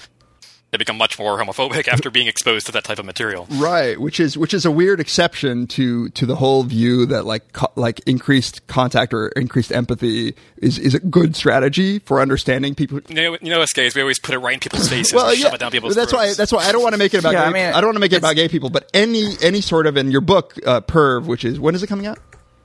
[0.73, 3.45] They become much more homophobic after being exposed to that type of material.
[3.51, 7.53] Right, which is which is a weird exception to to the whole view that like
[7.53, 13.01] co- like increased contact or increased empathy is is a good strategy for understanding people.
[13.07, 15.29] You know, you know us gays, we always put it right in people's faces Well,
[15.29, 17.13] and yeah, shove it down people's that's why that's why I don't want to make
[17.13, 17.33] it about.
[17.33, 19.61] Yeah, gay, I I, don't want to make it about gay people, but any any
[19.61, 22.17] sort of in your book, uh, Perv, which is when is it coming out?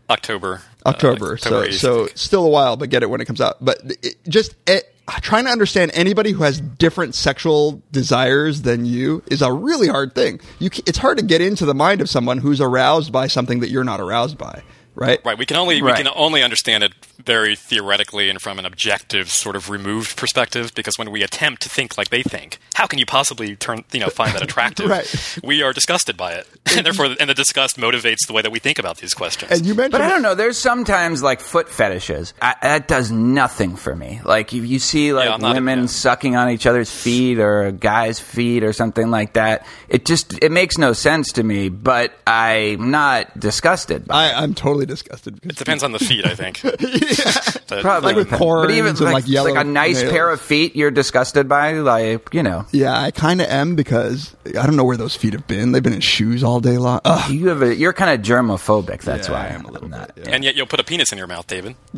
[0.09, 0.63] October.
[0.87, 1.37] uh, October.
[1.37, 3.63] so 8th, so still a while, but get it when it comes out.
[3.63, 9.23] But it, just it, trying to understand anybody who has different sexual desires than you
[9.31, 10.41] is a really hard thing.
[10.59, 13.71] You it's hard to get into the mind of someone who's aroused by something that
[13.71, 14.63] you're not aroused by.
[14.99, 15.21] Right.
[15.25, 15.39] Right.
[15.39, 15.97] We can only Right.
[15.97, 16.93] we can only understand it
[17.25, 20.73] very theoretically and from an objective, sort of removed perspective.
[20.75, 24.01] Because when we attempt to think like they think, how can you possibly turn you
[24.01, 24.89] know find that attractive?
[24.91, 25.39] Right.
[25.45, 26.47] We are disgusted by it,
[26.77, 29.51] and therefore, and the disgust motivates the way that we think about these questions.
[29.53, 30.35] And you mentioned But I don't know.
[30.35, 32.35] There's sometimes like foot fetishes.
[32.43, 34.21] I, that does nothing for me.
[34.25, 35.87] Like if you see like I'm not a- women yeah.
[35.87, 40.43] sucking on each other's feet or a guy's feet or something like that, it just
[40.43, 41.69] it makes no sense to me.
[41.69, 44.07] But I'm not disgusted.
[44.07, 45.35] By I, I'm totally disgusted.
[45.41, 46.61] Because It depends on the feet, I think.
[47.69, 48.39] But- Probably Like with depends.
[48.43, 50.11] corns but even and, like, like, yellow like a nice nails.
[50.13, 52.65] pair of feet you're disgusted by, like you know.
[52.73, 55.73] Yeah, I kind of am because I don't know where those feet have been.
[55.73, 57.01] They've been in shoes all day long.
[57.05, 57.31] Ugh.
[57.31, 59.03] You have a, you're kind of germophobic.
[59.03, 60.15] That's Yeah, why I am a little not.
[60.15, 60.35] bit, yeah.
[60.35, 61.75] and yet you'll put a penis in your mouth, David.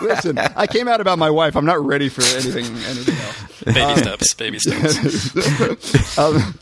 [0.00, 1.54] Listen, I came out about my wife.
[1.56, 3.62] I'm not ready for anything anything else.
[3.64, 6.18] Baby steps, baby steps.
[6.18, 6.58] Um,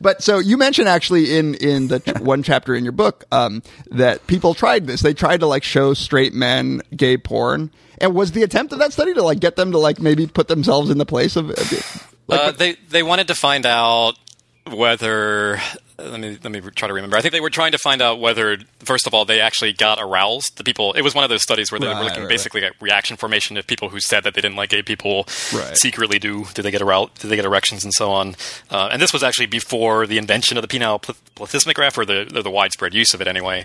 [0.00, 3.62] but so you mentioned actually in in the ch- one chapter in your book um,
[3.90, 5.02] that people tried this.
[5.02, 7.70] They tried to like show straight men gay porn.
[7.98, 10.48] And was the attempt of that study to like get them to like maybe put
[10.48, 11.50] themselves in the place of,
[12.26, 14.14] like, uh, they they wanted to find out
[14.68, 15.60] whether
[15.98, 17.16] let me let me try to remember.
[17.16, 19.98] I think they were trying to find out whether first of all they actually got
[20.00, 20.56] aroused.
[20.56, 22.64] The people it was one of those studies where they Right, were looking right, basically
[22.64, 25.76] at reaction formation of people who said that they didn't like gay people Right.
[25.76, 28.34] secretly do did they get aroused did they get erections and so on.
[28.70, 31.00] Uh, and this was actually before the invention of the penile
[31.36, 33.64] plethysmograph or the or the widespread use of it anyway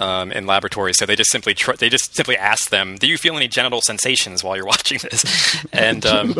[0.00, 0.96] um, in laboratories.
[0.98, 3.80] So they just simply tr- they just simply asked them, "Do you feel any genital
[3.82, 6.34] sensations while you're watching this?" And um,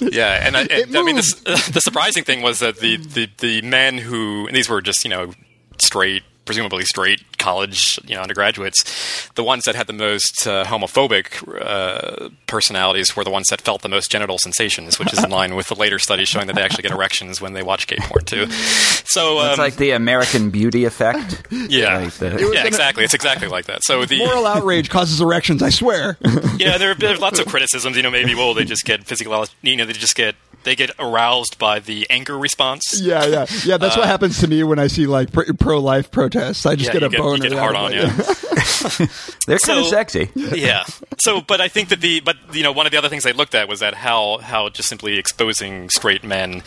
[0.00, 1.34] yeah, and, I, and I mean, moves.
[1.42, 5.04] the, the surprising thing was that the, the, the men who and these were just
[5.04, 5.32] you know
[5.78, 11.42] straight, presumably straight college you know undergraduates, the ones that had the most uh, homophobic
[11.60, 15.54] uh, personalities were the ones that felt the most genital sensations, which is in line
[15.56, 18.24] with the later studies showing that they actually get erections when they watch gay porn
[18.24, 18.48] too.
[18.50, 21.46] So um, It's like the American Beauty effect.
[21.50, 23.02] yeah, like the- yeah, exactly.
[23.04, 23.82] It's exactly like that.
[23.82, 25.62] So the moral outrage causes erections?
[25.62, 26.16] I swear.
[26.58, 27.96] yeah, there, there's lots of criticisms.
[27.96, 29.44] You know, maybe well, they just get physical.
[29.62, 33.00] You know, they just get they get aroused by the anger response.
[33.00, 33.76] yeah, yeah, yeah.
[33.76, 36.66] That's what happens to me when I see like pro life protests.
[36.66, 37.48] I just Uh, Yeah, get a get, you boner.
[37.48, 37.96] get hard of on, it.
[37.96, 39.06] yeah.
[39.46, 40.30] They're kind of So- sexy.
[40.34, 40.84] yeah.
[41.20, 43.32] So, but I think that the but you know one of the other things they
[43.32, 46.62] looked at was that how how just simply exposing straight men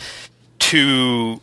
[0.60, 1.40] to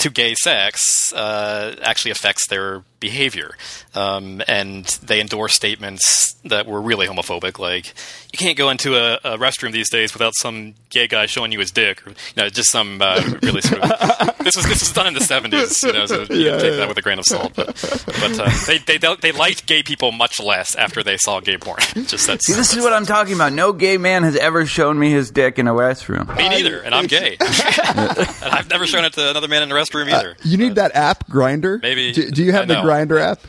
[0.00, 3.54] to gay sex uh, actually affects their behavior,
[3.94, 7.86] um, and they endorse statements that were really homophobic, like
[8.32, 11.58] you can't go into a, a restroom these days without some gay guy showing you
[11.58, 14.38] his dick, or you know, just some uh, really sort of.
[14.44, 16.76] this was this was done in the seventies, you know, so you Yeah, take yeah.
[16.78, 17.52] that with a grain of salt.
[17.54, 17.66] But
[18.06, 21.78] but uh, they, they they liked gay people much less after they saw gay porn.
[22.06, 23.52] just that's See, this is what I'm talking about.
[23.52, 26.34] No gay man has ever shown me his dick in a restroom.
[26.36, 27.36] me neither, and I'm gay.
[27.40, 30.36] and I've never shown it to another man in a restroom either.
[30.44, 31.80] You need that app, Grindr.
[31.82, 32.86] Maybe- Do, do you have I the know.
[32.94, 33.40] Grindr app?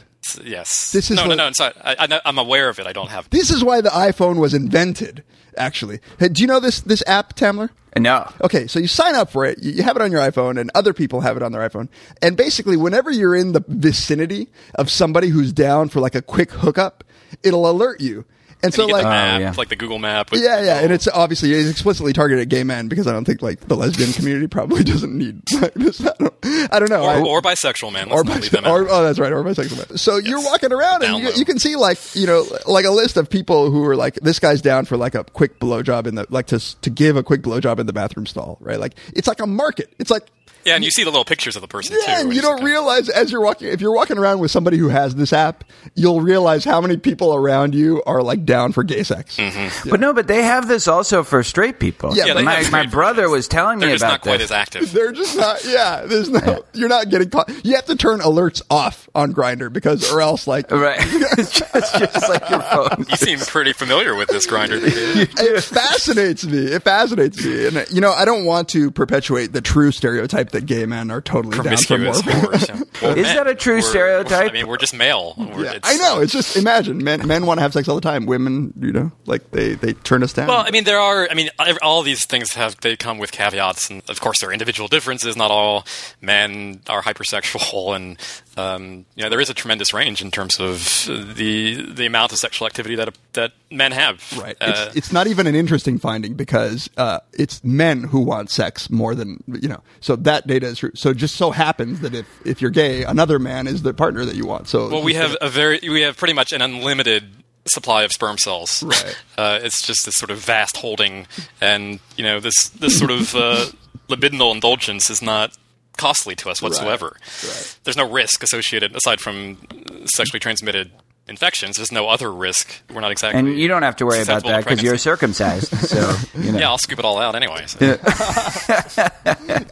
[0.44, 0.92] yes.
[0.92, 1.48] This is no, what- no, no.
[1.48, 2.88] It's not, I, I, I'm aware of it.
[2.88, 3.30] I don't have.
[3.30, 5.24] This is why the iPhone was invented.
[5.58, 7.70] Actually, hey, do you know this this app, Tamler?
[7.98, 8.30] No.
[8.42, 10.70] Okay, so you sign up for it, you you have it on your iPhone, and
[10.76, 11.88] other people have it on their iPhone.
[12.22, 16.52] And basically, whenever you're in the vicinity of somebody who's down for like a quick
[16.52, 17.06] hookup,
[17.42, 18.26] it'll alert you.
[18.64, 19.54] And so, you get like, the map, yeah.
[19.58, 20.32] like the Google map.
[20.32, 20.96] With, yeah, yeah, and oh.
[20.96, 24.12] it's obviously it's explicitly targeted at gay men because I don't think like the lesbian
[24.12, 26.06] community probably doesn't need like, this.
[26.06, 26.35] I don't,
[26.72, 27.04] I don't know.
[27.04, 28.10] or, I- or bisexual man.
[28.10, 28.72] Let's or, not bise- leave them out.
[28.72, 29.98] or oh, that's right, or bisexual man.
[29.98, 33.18] So you're walking around and you, you can see like you know like a list
[33.18, 36.26] of people who are like this guy's down for like a quick blowjob in the
[36.30, 38.80] like to to give a quick blowjob in the bathroom stall, right?
[38.80, 39.94] Like it's like a market.
[40.00, 40.24] It's like
[40.64, 42.02] yeah, and you see the little pictures of the person too.
[42.08, 44.78] yeah, and you don't kinda- realize as you're walking if you're walking around with somebody
[44.78, 48.84] who has this app, you'll realize how many people around you are like down for
[48.84, 49.38] gay sex.
[49.38, 49.90] Mm-hmm.
[49.92, 52.16] But no, but they have this also for straight people.
[52.18, 54.38] Yeah, Yeah, they my, have my brother was telling They're me just about not quite
[54.40, 54.50] this.
[54.50, 54.92] as active.
[54.92, 55.64] They're just not.
[55.66, 56.64] Yeah, there's no.
[56.74, 57.50] You're not getting caught.
[57.66, 60.98] You have to turn alerts off on Grindr because, or else, like, Right.
[61.02, 63.06] it's just, just like your phone.
[63.10, 64.80] You seem pretty familiar with this Grindr.
[64.84, 66.58] it fascinates me.
[66.58, 70.66] It fascinates me, and you know, I don't want to perpetuate the true stereotype that
[70.66, 72.14] gay men are totally down for more.
[72.14, 72.70] Promiscuous.
[73.02, 73.36] Well, Is men.
[73.36, 74.50] that a true stereotype?
[74.50, 75.34] I mean, we're just male.
[75.38, 76.20] We're- Yeah, I know.
[76.22, 77.26] It's just imagine men.
[77.28, 78.26] Men want to have sex all the time.
[78.26, 80.48] Women, you know, like they they turn us down.
[80.48, 81.28] Well, I mean, there are.
[81.30, 81.50] I mean,
[81.82, 85.36] all these things have they come with caveats, and of course, there are individual differences.
[85.36, 85.86] Not all
[86.26, 88.18] men are hypersexual, and
[88.58, 92.38] um, you know, there is a tremendous range in terms of the the amount of
[92.38, 94.24] sexual activity that that men have.
[94.38, 94.58] Right.
[94.60, 98.90] Uh, it's, it's not even an interesting finding because uh, it's men who want sex
[98.90, 99.82] more than you know.
[100.00, 100.92] So that data is true.
[100.96, 104.26] So it just so happens that if if you're gay, another man is the partner
[104.26, 104.68] that you want.
[104.68, 108.38] So well, we have a very we have pretty much an unlimited supply of sperm
[108.38, 108.84] cells.
[108.84, 109.18] Right.
[109.38, 111.28] Uh, it's just this sort of vast holding,
[111.60, 113.66] and you know, this this sort of uh,
[114.08, 115.58] libidinal indulgence is not
[115.96, 117.16] costly to us whatsoever.
[117.44, 117.78] Right.
[117.84, 119.58] There's no risk associated aside from
[120.06, 120.92] sexually transmitted
[121.28, 121.78] infections.
[121.78, 122.82] There's no other risk.
[122.94, 123.40] We're not exactly.
[123.40, 125.72] And you don't have to worry about that because you're circumcised.
[125.86, 126.60] So, you know.
[126.60, 127.66] Yeah, I'll scoop it all out anyway.
[127.68, 127.78] so.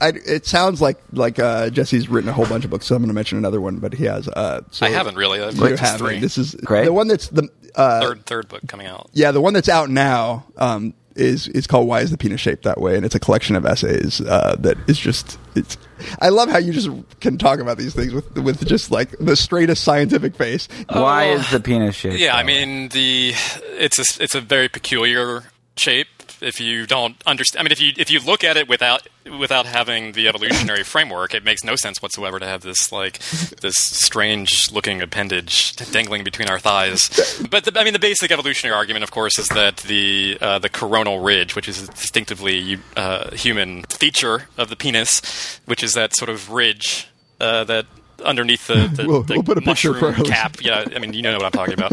[0.02, 2.86] I, it sounds like like uh, Jesse's written a whole bunch of books.
[2.86, 4.28] So I'm going to mention another one, but he has.
[4.28, 5.42] Uh, so I haven't really.
[5.42, 6.08] I've You read just haven't.
[6.08, 6.20] three.
[6.20, 6.86] This is Great.
[6.86, 9.10] the one that's the uh, third third book coming out.
[9.14, 10.46] yeah the one that's out now.
[10.58, 13.56] Um, is is called "Why Is the Penis Shaped That Way," and it's a collection
[13.56, 15.78] of essays uh, that is just it's.
[16.20, 16.90] I love how you just
[17.22, 20.68] can talk about these things with with just like the straightest scientific face.
[20.90, 22.18] Why is the penis shaped?
[22.18, 22.66] Yeah, I way?
[22.66, 23.34] mean the
[23.78, 25.44] it's a it's a very peculiar
[25.78, 26.08] shape.
[26.44, 29.08] If you don't understand, I mean, if you if you look at it without
[29.40, 33.20] without having the evolutionary framework, it makes no sense whatsoever to have this like
[33.62, 37.10] this strange looking appendage dangling between our thighs.
[37.50, 40.70] But the, I mean, the basic evolutionary argument, of course, is that the uh, the
[40.70, 46.16] coronal ridge, which is a distinctively uh, human feature of the penis, which is that
[46.16, 47.08] sort of ridge
[47.40, 47.86] uh, that
[48.24, 50.58] underneath the, the, We'll- the we'll mushroom cap.
[50.62, 51.92] Yeah, I mean, you know what I'm talking about.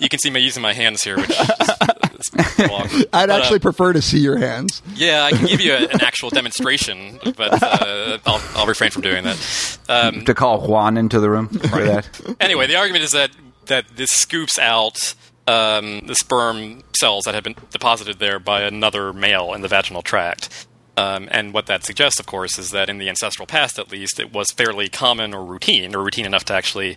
[0.00, 1.36] You can see me using my hands here, which is,
[2.18, 2.40] is a.
[2.58, 4.82] I'd But, uh, actually prefer to see your hands.
[4.94, 9.02] yeah, I can give you a, an actual demonstration, but uh, I'll, I'll refrain from
[9.02, 9.78] doing that.
[9.88, 12.36] Um, to call Juan into the room for that.
[12.40, 13.30] anyway, the argument is that
[13.66, 15.14] that this scoops out
[15.46, 20.02] um, the sperm cells that have been deposited there by another male in the vaginal
[20.02, 20.66] tract.
[20.96, 24.18] Um, and what that suggests, of course, is that in the ancestral past, at least,
[24.18, 26.96] it was fairly common or routine, or routine enough to actually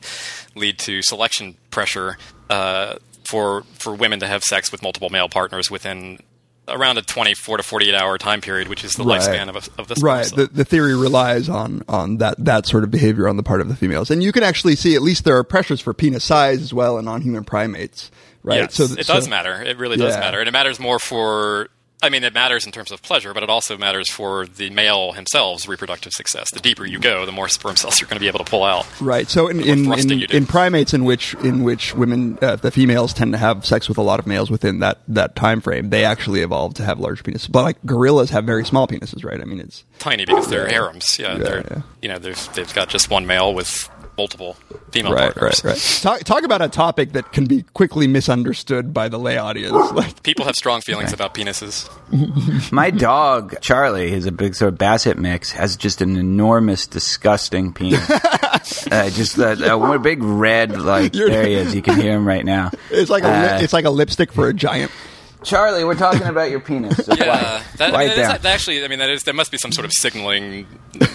[0.55, 2.17] lead to selection pressure
[2.49, 2.95] uh,
[3.31, 6.19] for for women to have sex with multiple male partners within
[6.67, 9.19] around a 24 to 48 hour time period, which is the Right.
[9.19, 10.27] lifespan of, a, of the sperm Right.
[10.27, 13.67] The, the theory relies on on that that sort of behavior on the part of
[13.67, 16.61] the females, and you can actually see at least there are pressures for penis size
[16.61, 18.11] as well in non-human primates.
[18.43, 18.59] Right.
[18.61, 19.61] Yes, th- it does so- matter.
[19.61, 20.19] It really does Yeah.
[20.19, 21.69] matter, and it matters more for.
[22.03, 25.11] I mean, it matters in terms of pleasure, but it also matters for the male
[25.11, 26.49] himself's reproductive success.
[26.51, 28.63] The deeper you go, the more sperm cells you're going to be able to pull
[28.63, 28.87] out.
[28.99, 29.29] Right.
[29.29, 33.33] So in in, in, in primates in which in which women uh, the females tend
[33.33, 36.41] to have sex with a lot of males within that that time frame, they actually
[36.41, 37.51] evolve to have large penises.
[37.51, 39.39] But like gorillas have very small penises, right?
[39.39, 41.19] I mean, it's Tiny because they're harems.
[41.19, 41.81] Yeah, they're yeah.
[42.01, 44.55] you know they've they've got just one male with multiple
[44.91, 45.63] female right, partners.
[45.63, 45.99] right, right.
[46.01, 49.73] Talk talk about a topic that can be quickly misunderstood by the lay audience.
[49.91, 51.89] Like People have strong feelings about penises.
[52.71, 55.51] My dog Charlie is a big sort of basset mix.
[55.51, 58.09] Has just an enormous, disgusting penis.
[58.91, 61.73] uh, just a, a big red like You're- there he is.
[61.75, 62.71] You can hear him right now.
[62.91, 64.91] it's like a li- Uh, it's like a lipstick for a giant.
[65.43, 65.83] Charlie.
[65.83, 67.05] We're talking about your penis.
[67.05, 68.41] So Yeah, that, Quiet that is- down.
[68.41, 70.67] that actually, I mean, that is there must be some sort of signaling.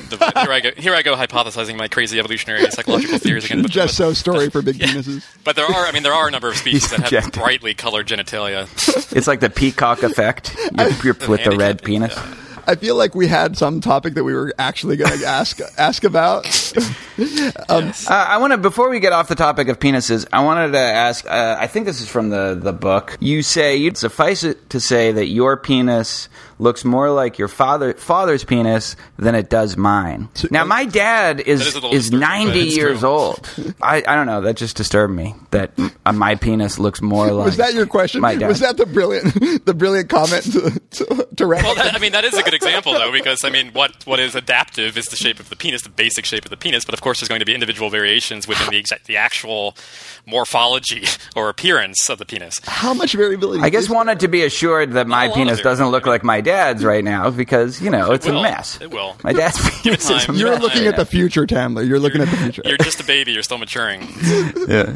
[0.09, 0.33] device.
[0.35, 0.71] here I go.
[0.77, 3.63] Here I go hypothesizing my crazy evolutionary psychological theories again.
[3.63, 4.87] But, Just so story for big Yeah.
[4.89, 5.25] penises.
[5.45, 8.07] But there are, I mean, there are a number of species that have brightly colored
[8.09, 8.69] genitalia.
[9.17, 10.57] It's like the peacock effect.
[10.77, 12.15] You're, you're with the red handicap, penis.
[12.67, 16.05] I feel like we had some topic that we were actually going to ask ask
[16.05, 16.47] about.
[17.19, 20.79] Uh, I want to before we get off the topic of penises, I wanted to
[20.79, 21.27] ask.
[21.27, 23.17] Uh, I think this is from the the book.
[23.21, 26.29] You say you'd suffice it to say that your penis
[26.59, 30.29] looks more like your father father's penis than it does mine.
[30.51, 33.09] Now, my dad is That is a little is ninety years true.
[33.09, 33.51] old.
[33.81, 34.41] I, I don't know.
[34.43, 35.35] That just disturbed me.
[35.51, 35.73] That
[36.05, 37.47] uh, my penis looks more like.
[37.47, 38.21] Was that your question?
[38.21, 38.49] My dad.
[38.49, 39.35] Was that the brilliant
[39.67, 42.93] the brilliant comment to to, to Well, that, I mean, that is a good example,
[42.93, 45.89] though, because I mean, what what is adaptive is the shape of the penis, the
[45.89, 46.85] basic shape of the penis.
[46.85, 49.77] But of course, there's going to be individual variations within the exact, the actual
[50.27, 51.05] morphology
[51.35, 52.61] or appearance of the penis.
[52.65, 53.63] How much variability?
[53.63, 56.07] I guess is wanted to be assured that my a lot of penis doesn't look
[56.07, 58.39] like my dad's right now because you know it's will.
[58.39, 58.81] a mess.
[58.81, 59.17] It will.
[59.23, 60.37] My dad's penis is a time.
[60.37, 60.59] You're Yeah.
[60.61, 61.87] looking at the future, Tamler.
[61.87, 62.63] You're looking at the future.
[62.65, 63.33] You're just a baby.
[63.33, 64.01] You're still maturing.
[64.69, 64.93] Yeah.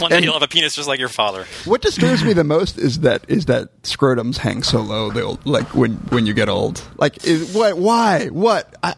[0.00, 1.46] One day you'll have a penis just like your father.
[1.64, 5.10] What disturbs me the most is that is that scrotums hang so low.
[5.10, 6.82] They'll like when when you get old.
[6.96, 7.78] Like is, what?
[7.78, 8.26] Why?
[8.26, 8.74] What?
[8.82, 8.94] I,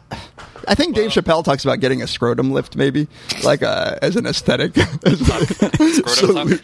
[0.67, 3.07] I think Dave Chappelle talks about getting a scrotum lift, maybe
[3.43, 6.59] like uh, as an aesthetic as a Scrotum tuck?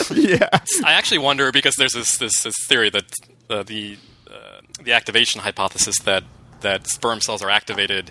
[0.00, 0.30] solution.
[0.30, 0.48] yeah.
[0.84, 3.12] I actually wonder because there's this this, this theory that
[3.50, 3.98] uh, the
[4.84, 6.24] the activation hypothesis that
[6.60, 8.10] that sperm cells are activated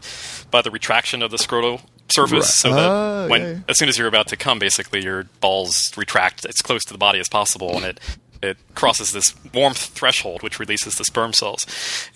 [0.51, 3.97] by the retraction of the scrotal surface, so that Oh, when yeah, as soon as
[3.97, 7.75] you're about to come, basically your balls retract as close to the body as possible,
[7.75, 7.99] and it
[8.41, 11.65] it crosses this warmth threshold, which releases the sperm cells,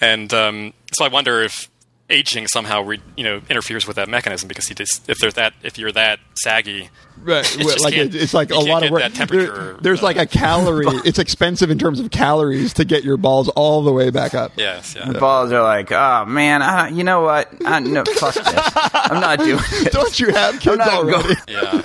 [0.01, 1.69] and um, so I wonder if
[2.09, 5.77] aging somehow re, you know interferes with that mechanism because just, if there's that if
[5.77, 6.89] you're that saggy
[7.23, 9.01] Right, It well, just like it, it's like a lot of work.
[9.01, 10.85] that temperature, There- there's uh, like a calorie.
[11.05, 14.51] it's expensive in terms of calories to get your balls all the way back up.
[14.55, 17.51] yes yeah balls are like, oh man, I, you know what?
[17.65, 18.47] I, no, fuck this.
[18.93, 19.91] I'm not doing it.
[19.91, 21.23] Don't you have kids already?
[21.23, 21.81] going- yeah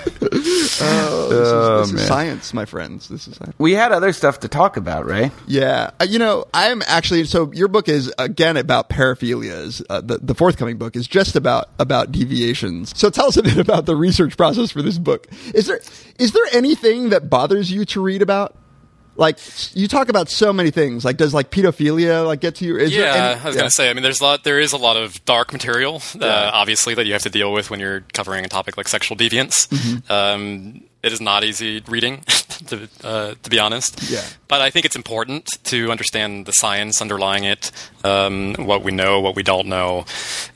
[0.85, 2.01] Oh, this, is, this man.
[2.03, 3.09] is science, my friends.
[3.09, 3.55] This is science.
[3.59, 5.31] We had other stuff to talk about, right?
[5.47, 9.83] Yeah, uh, you know, I'm actually so your book is again about paraphilias.
[9.89, 12.99] Uh, the the forthcoming book is just about about deviations.
[12.99, 15.22] So tell us a bit about the research process for this book.
[15.55, 15.81] Is there
[16.19, 18.57] is there anything that bothers you to read about?
[19.15, 19.39] Like
[19.75, 21.05] you talk about so many things.
[21.05, 22.79] Like does like pedophilia like get to you?
[22.79, 23.61] Is yeah, any- I was yeah.
[23.61, 23.91] going to say.
[23.91, 24.43] I mean, there's a lot.
[24.45, 27.69] There is a lot of dark material, uh, obviously, that you have to deal with
[27.71, 29.69] when you're covering a topic like sexual deviance.
[29.69, 30.11] Mm-hmm.
[30.11, 32.21] Um, It is not easy reading,
[32.69, 34.01] to, uh, to be honest.
[34.09, 34.23] Yeah.
[34.47, 37.73] But I think it's important to understand the science underlying it,
[38.05, 40.05] um, what we know, what we don't know,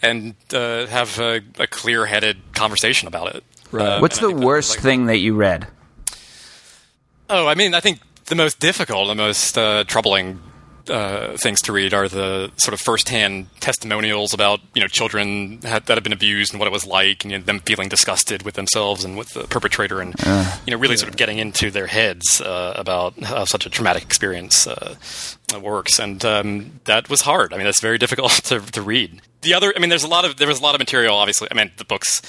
[0.02, 3.42] and uh, have a, a clear-headed conversation about it.
[3.72, 5.66] Um, What's the worst like- thing that you read?
[7.28, 10.40] Oh, I mean, I think the most difficult, the most uh, troubling
[10.88, 15.86] uh, things to read are the sort of first-hand testimonials about you know children had,
[15.86, 18.42] that have been abused and what it was like, and you know, them feeling disgusted
[18.42, 20.14] with themselves and with the perpetrator, and
[20.66, 24.04] you know really sort of getting into their heads uh, about how such a traumatic
[24.04, 24.94] experience uh,
[25.60, 27.52] works, and um, that was hard.
[27.52, 29.20] I mean, that's very difficult to, to read.
[29.42, 31.16] The other, I mean, there's a lot of there was a lot of material.
[31.16, 32.22] Obviously, I mean, the books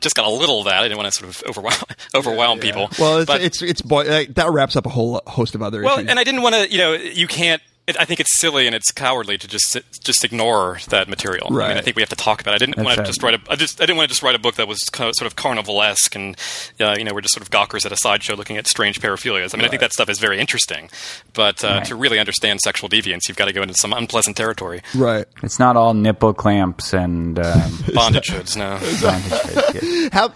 [0.00, 0.74] just got a little of that.
[0.74, 1.76] I didn't want to sort of overwhelm
[2.14, 2.88] overwhelm people.
[2.98, 5.98] Well, it's But- it's, it's like, that wraps up a whole host of other well,
[5.98, 6.10] issues.
[6.10, 6.70] and I didn't want to.
[6.70, 7.62] You know, you can't.
[7.90, 11.48] It, I think it's silly and it's cowardly to just just ignore that material.
[11.48, 12.52] I mean, I think we have to talk about.
[12.52, 12.56] it.
[12.56, 13.06] I didn't That's want to right.
[13.06, 13.40] just write a.
[13.52, 15.26] I just I didn't want to just write a book that was kind of, sort
[15.26, 16.36] of carnivalesque and
[16.80, 19.54] uh, you know we're just sort of gawkers at a sideshow looking at strange paraphilias.
[19.54, 20.90] I mean, I think that stuff is very interesting,
[21.34, 24.82] but uh, to really understand sexual deviance, you've got to go into some unpleasant territory.
[24.94, 25.26] right.
[25.42, 28.78] It's not all nipple clamps and um, Bondage hoods, no.
[29.02, 29.82] bondage.
[29.82, 30.08] Yeah.
[30.12, 30.32] How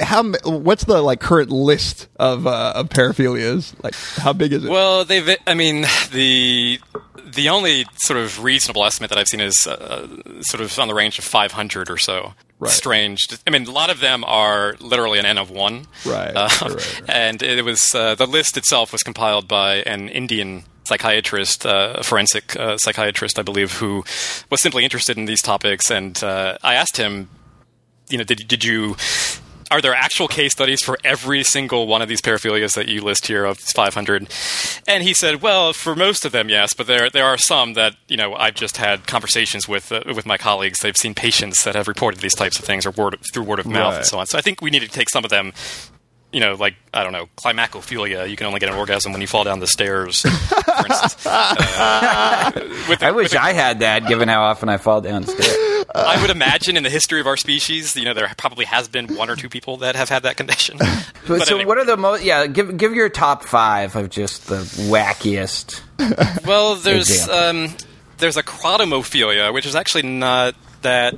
[0.00, 3.74] how what's the like current list of uh, of paraphilias?
[3.82, 4.70] Like how big is it?
[4.70, 5.36] Well, they've.
[5.46, 6.80] I mean, the
[7.24, 10.06] the only sort of reasonable estimate that I've seen is uh,
[10.42, 12.34] sort of on the range of 500 or so.
[12.58, 12.70] Right.
[12.70, 13.20] Strange.
[13.46, 15.86] I mean, a lot of them are literally an N of one.
[16.04, 17.02] Right, Uh, right, right.
[17.08, 22.02] And it was uh, the list itself was compiled by an Indian psychiatrist, uh, a
[22.02, 24.04] forensic uh, psychiatrist, I believe, who
[24.50, 25.90] was simply interested in these topics.
[25.90, 27.30] And uh, I asked him,
[28.10, 28.96] you know, did did you?
[29.70, 33.26] Are there actual case studies for every single one of these paraphilias that you list
[33.28, 34.28] here of these 500?
[34.88, 37.94] And he said, well, for most of them, yes, but there there are some that
[38.08, 40.80] you know I've just had conversations with uh, with my colleagues.
[40.80, 43.66] They've seen patients that have reported these types of things or word through word of
[43.66, 43.96] mouth Right.
[43.98, 44.26] and so on.
[44.26, 45.52] So I think we need to take some of them.
[46.32, 48.28] You know, like I don't know, climacophilia.
[48.30, 51.26] You can only get an orgasm when you fall down the stairs, for instance.
[51.26, 55.84] Uh, the- I wish the- I had that, given how often I fall downstairs.
[55.94, 59.16] I would imagine in the history of our species, you know, there probably has been
[59.16, 60.78] one or two people that have had that condition.
[60.78, 61.64] But so, anyway.
[61.64, 62.22] what are the most?
[62.22, 64.58] Yeah, give give your top five of just the
[64.88, 65.80] wackiest.
[66.46, 67.74] Well, there's um,
[68.18, 71.14] there's acrotomophilia, which is actually not that.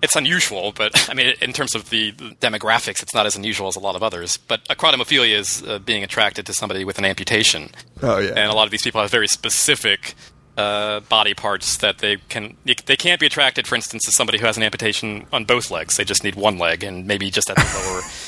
[0.00, 3.76] It's unusual, but I mean, in terms of the demographics, it's not as unusual as
[3.76, 4.36] a lot of others.
[4.36, 7.70] But acrotomophilia is uh, being attracted to somebody with an amputation.
[8.02, 8.30] Oh, yeah.
[8.30, 10.14] and a lot of these people have very specific
[10.58, 14.44] uh, body parts that they can they can't be attracted, for instance, to somebody who
[14.46, 15.96] has an amputation on both legs.
[15.96, 17.62] They just need one leg, and maybe just at the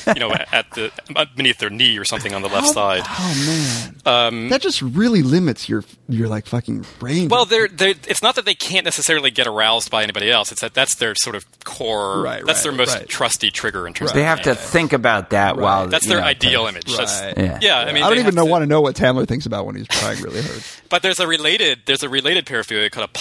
[0.05, 0.91] lower, you know, at the
[1.35, 3.01] beneath their knee or something on the left side.
[3.05, 7.23] oh man, that just really limits your your like fucking range.
[7.23, 10.51] Um, Well, they're, they're, it's not that they can't necessarily get aroused by anybody else.
[10.51, 12.21] It's that that's their sort of core.
[12.21, 13.07] Right, that's their most right.
[13.09, 14.27] trusty trigger in terms They of.
[14.27, 16.95] have to think about that while That's their know, ideal to- image.
[16.95, 17.37] That's, Right.
[17.37, 17.59] Yeah.
[17.61, 17.77] yeah.
[17.79, 19.75] I mean, I don't even know, to- want to know what Tamler thinks about when
[19.75, 20.61] he's trying really hard.
[20.89, 23.19] But there's a related there's a related paraphilia called a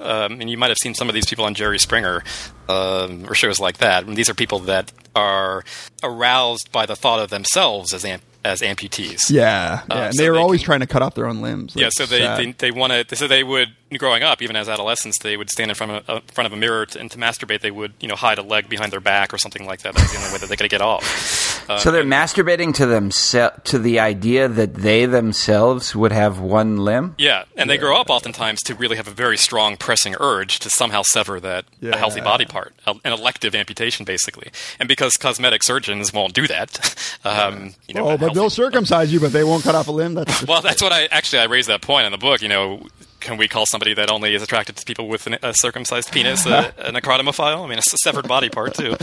[0.00, 2.22] um, and you might have seen some of these people on Jerry Springer
[2.68, 4.04] um, or shows like that.
[4.04, 5.64] And these are people that are
[6.02, 9.30] aroused by the thought of themselves as am- as amputees.
[9.30, 10.04] Yeah, yeah.
[10.06, 11.74] and so they were they always can- trying to cut off their own limbs.
[11.76, 13.16] Yeah, so they, they they want to.
[13.16, 16.32] So they would growing up, even as adolescents, they would stand in front of a,
[16.32, 17.60] front of a mirror to, and to masturbate.
[17.60, 19.94] They would you know hide a leg behind their back or something like that.
[19.94, 21.68] That's the only way that they could get off.
[21.70, 26.76] Uh, So they're masturbating to themselves to the idea that they themselves would have one
[26.78, 27.14] limb.
[27.18, 30.70] yeah, and they grow up oftentimes to really have a very strong pressing urge to
[30.70, 34.50] somehow sever that a healthy body part, a- an elective amputation, basically.
[34.80, 38.54] And because cosmetic surgeons won't do that, um, you know, oh, a but they'll healthy-
[38.54, 40.14] circumcise you, but they won't cut off a limb.
[40.14, 42.40] That's Well, that's what I actually I raised that point in the book.
[42.42, 42.86] You know,
[43.20, 46.46] can we call somebody that only is attracted to people with an, a circumcised penis
[46.46, 47.64] a, an acrotomophile?
[47.64, 48.96] I mean, it's a severed body part too.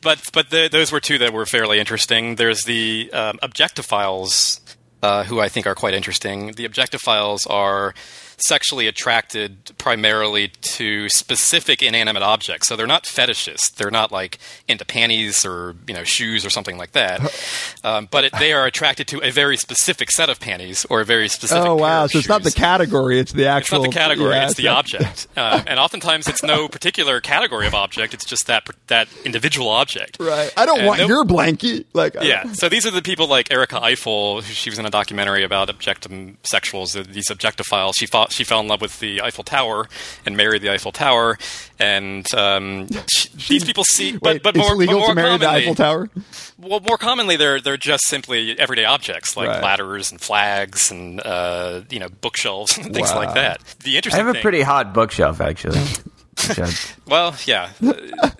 [0.00, 2.36] But but the, those were two that were fairly interesting.
[2.36, 4.60] There's the um, objectophiles,
[5.02, 6.52] uh, who I think are quite interesting.
[6.52, 7.94] The objectophiles are
[8.36, 12.68] sexually attracted primarily to specific inanimate objects.
[12.68, 13.74] So they're not fetishists.
[13.74, 17.20] They're not like into panties or you know shoes or something like that.
[17.84, 21.04] Um, but it, they are attracted to a very specific set of panties or a
[21.04, 21.64] very specific.
[21.66, 22.06] oh wow!
[22.06, 23.78] So it's not the category; it's the actual.
[23.78, 25.26] It's not the category; yeah, it's the not- object.
[25.36, 28.14] Uh, and oftentimes, it's no particular category of object.
[28.14, 30.18] It's just that that individual object.
[30.20, 30.52] Right.
[30.56, 31.84] I don't And want no- your blankie.
[31.92, 34.42] Like yeah, so these are the people like Erika Eiffel.
[34.42, 37.94] She was in a documentary about objectum sexuals, these objectophiles.
[37.96, 39.88] She fought, she fell in love with the Eiffel Tower
[40.26, 41.38] and married the Eiffel Tower.
[41.78, 45.14] And um, she, these people see, but, Wait, but it's more, legal but more to
[45.14, 46.10] marry the commonly- Eiffel Tower.
[46.58, 49.62] Well, more commonly, they're they're just simply everyday objects like Right.
[49.62, 53.16] ladders and flags and uh, you know bookshelves and things Wow.
[53.16, 53.60] like that.
[53.82, 54.20] The interesting.
[54.22, 55.80] I have a thing, pretty hot bookshelf, actually.
[57.06, 57.70] Well, yeah,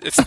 [0.01, 0.17] it's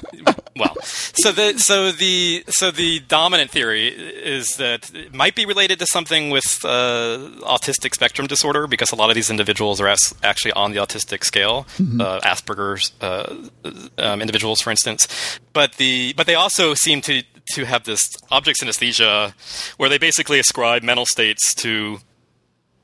[0.57, 5.81] well, so the so the so the dominant theory is that it might be related
[5.81, 10.15] to something with uh, autistic spectrum disorder because a lot of these individuals are as,
[10.23, 11.67] actually on the autistic scale,
[12.01, 13.35] uh, Asperger's uh,
[13.99, 15.09] um, individuals, for instance.
[15.53, 19.33] But the but they also seem to to have this object synesthesia,
[19.77, 21.99] where they basically ascribe mental states to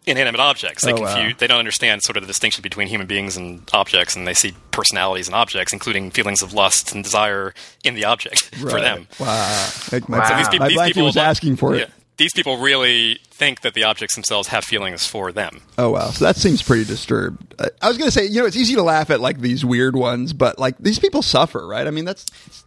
[0.07, 0.85] inanimate objects.
[0.85, 1.15] They Oh, wow.
[1.15, 1.37] confuse.
[1.39, 4.55] They don't understand sort of the distinction between human beings and objects, and they see
[4.71, 9.07] personalities in objects, including feelings of lust and desire in the object for them.
[9.21, 9.69] Wow.
[9.93, 10.29] Like my, Wow.
[10.29, 11.81] So These, peop- these people was asking for it.
[11.81, 11.87] yeah,
[12.17, 15.61] these people really think that the objects themselves have feelings for them.
[15.77, 17.55] Oh wow, so that seems pretty disturbed.
[17.61, 19.97] I, I was gonna say, you know, it's easy to laugh at like these weird
[19.97, 21.87] ones, but like these people suffer, right?
[21.87, 22.27] I mean, that's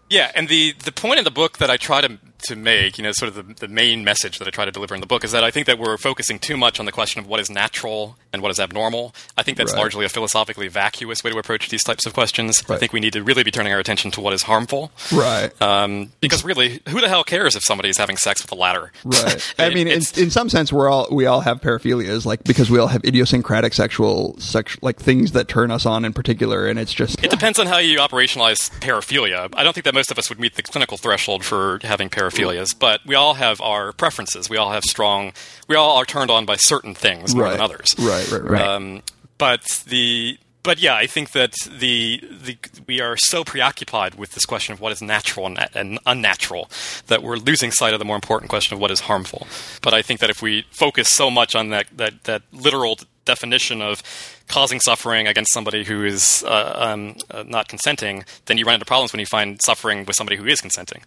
[0.09, 2.17] Yeah, and the the point of the book that I try to
[2.47, 4.93] to make, you know, sort of the, the main message that I try to deliver
[4.93, 7.19] in the book is that I think that we're focusing too much on the question
[7.19, 9.15] of what is natural and what is abnormal.
[9.36, 9.80] I think that's Right.
[9.80, 12.61] largely a philosophically vacuous way to approach these types of questions.
[12.69, 14.91] I think we need to really be turning our attention to what is harmful.
[15.11, 15.49] right.
[15.59, 18.91] Um, because really, who the hell cares if somebody is having sex with a ladder?
[19.03, 19.53] Right.
[19.57, 22.80] I mean, in, in some sense, we're all we all have paraphilias, like because we
[22.80, 26.93] all have idiosyncratic sexual sex, like things that turn us on in particular, and it's
[26.93, 29.53] just It depends on how you operationalize paraphilia.
[29.55, 32.78] I don't think that most of us would meet the clinical threshold for having paraphilias,
[32.78, 34.49] but we all have our preferences.
[34.49, 35.34] We all have strong.
[35.68, 37.93] We all are turned on by certain things more right, than others.
[37.99, 38.61] right, right, right.
[38.61, 39.01] Um,
[39.38, 42.57] but the but yeah, I think that the the
[42.88, 46.70] we are so preoccupied with this question of what is natural and, and unnatural
[47.07, 49.47] that we're losing sight of the more important question of what is harmful.
[49.82, 53.82] But I think that if we focus so much on that that that literal definition
[53.82, 54.01] of
[54.47, 58.86] causing suffering against somebody who is uh, um, uh, not consenting, then you run into
[58.86, 61.01] problems when you find suffering with somebody who is consenting.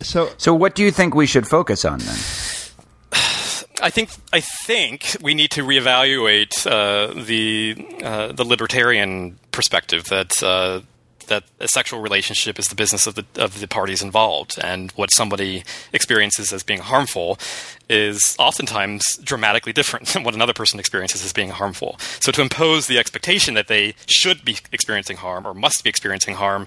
[0.00, 2.18] so So, what do you think we should focus on then?
[3.82, 10.40] I think I think we need to reevaluate uh, the uh, the libertarian perspective that
[10.42, 10.82] uh,
[11.28, 15.10] that a sexual relationship is the business of the of the parties involved, and what
[15.12, 17.38] somebody experiences as being harmful
[17.88, 21.96] is oftentimes dramatically different than what another person experiences as being harmful.
[22.20, 26.34] So to impose the expectation that they should be experiencing harm or must be experiencing
[26.36, 26.66] harm,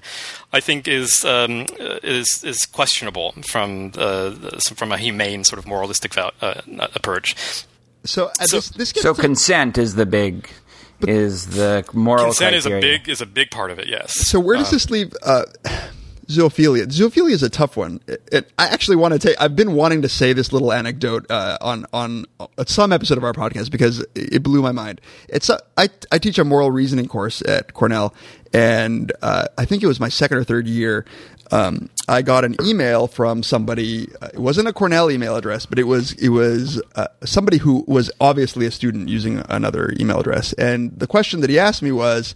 [0.52, 1.66] I think is um,
[2.02, 4.30] is is questionable from uh,
[4.74, 6.30] from a humane sort of moralistic uh,
[6.94, 7.34] approach.
[8.04, 10.48] so, uh, So- this this gets So, to- consent is the big,
[11.00, 13.88] is the moral Consent is a big is a big part of it.
[13.88, 14.14] Yes.
[14.28, 15.44] So where does this leave uh,
[16.26, 16.86] zoophilia?
[16.86, 18.00] Zoophilia is a tough one.
[18.06, 19.40] It, it- I actually want to take.
[19.40, 23.24] I've been wanting to say this little anecdote uh, on on uh, some episode of
[23.24, 25.00] our podcast because it blew my mind.
[25.28, 28.14] It's a, I I teach a moral reasoning course at Cornell,
[28.52, 31.04] and uh, I think it was my second or third year.
[31.52, 34.08] Um, I got an email from somebody.
[34.22, 37.84] Uh, it wasn't a Cornell email address, but it was it was uh, somebody who
[37.88, 40.52] was obviously a student using another email address.
[40.54, 42.34] And the question that he asked me was,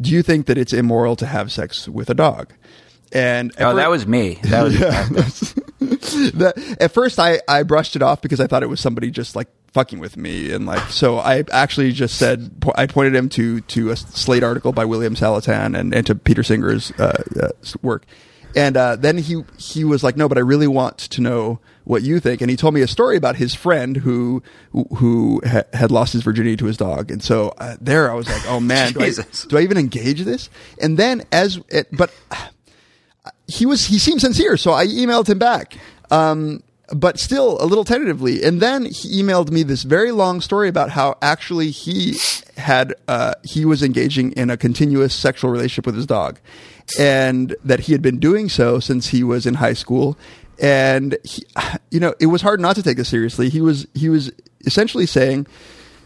[0.00, 2.52] "Do you think that it's immoral to have sex with a dog?"
[3.12, 4.38] And Oh, that was me.
[4.44, 4.74] That was
[5.80, 9.34] the, at first I, I brushed it off because I thought it was somebody just
[9.34, 13.60] like fucking with me and like so I actually just said I pointed him to
[13.60, 17.48] to a Slate article by William Saletan and, and to Peter Singer's uh, uh,
[17.82, 18.04] work
[18.56, 22.02] and uh, then he he was like no but I really want to know what
[22.02, 22.40] you think.
[22.40, 24.42] And he told me a story about his friend who
[24.72, 27.10] who ha- had lost his virginity to his dog.
[27.10, 29.12] And so uh, there I was like oh man do I,
[29.48, 30.50] do I even engage this?
[30.80, 32.12] And then as it but
[33.46, 35.76] he was he seemed sincere, so I emailed him back.
[36.10, 38.42] Um, but still a little tentatively.
[38.42, 42.16] And then he emailed me this very long story about how actually he
[42.56, 46.40] had uh, he was engaging in a continuous sexual relationship with his dog,
[46.98, 50.18] and that he had been doing so since he was in high school.
[50.60, 51.44] And he,
[51.90, 53.48] you know, it was hard not to take this seriously.
[53.48, 54.32] He was he was
[54.64, 55.46] essentially saying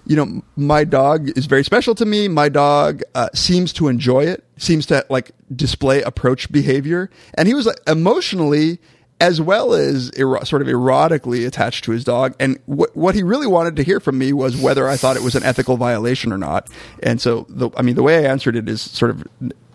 [0.07, 2.29] you know, my dog is very special to me.
[2.29, 7.55] My dog uh, seems to enjoy it, seems to like display approach behavior, and he
[7.55, 8.79] was like, emotionally
[9.21, 12.35] as well as ero- sort of erotically attached to his dog.
[12.41, 15.23] And what what he really wanted to hear from me was whether I thought it
[15.23, 16.69] was an ethical violation or not.
[17.03, 19.25] And so, the, I mean, the way I answered it is sort of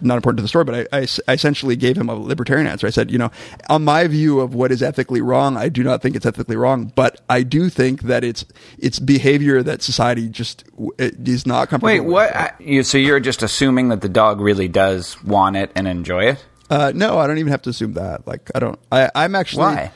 [0.01, 2.87] not important to the story, but I essentially gave him a libertarian answer.
[2.87, 3.31] I said, you know,
[3.69, 6.91] on my view of what is ethically wrong, I do not think it's ethically wrong,
[6.95, 8.45] but I do think that it's
[8.77, 10.63] it's behavior that society just
[10.97, 11.87] is not comfortable.
[11.87, 12.11] Wait, with.
[12.11, 12.35] what?
[12.35, 16.25] I, you, so you're just assuming that the dog really does want it and enjoy
[16.25, 16.45] it?
[16.69, 18.27] Uh, no, I don't even have to assume that.
[18.27, 18.79] Like, I don't.
[18.91, 19.91] I, I'm actually Why?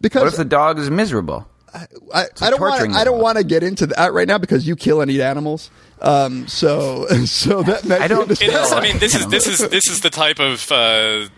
[0.00, 1.46] because What if the dog is miserable?
[1.74, 3.22] I, I don't want torturing I don't dog.
[3.22, 5.70] want to get into that right now because you kill and eat animals.
[6.02, 8.72] Um, so so that might I don't- be It is.
[8.72, 11.28] I mean, this is this is this is the type of uh,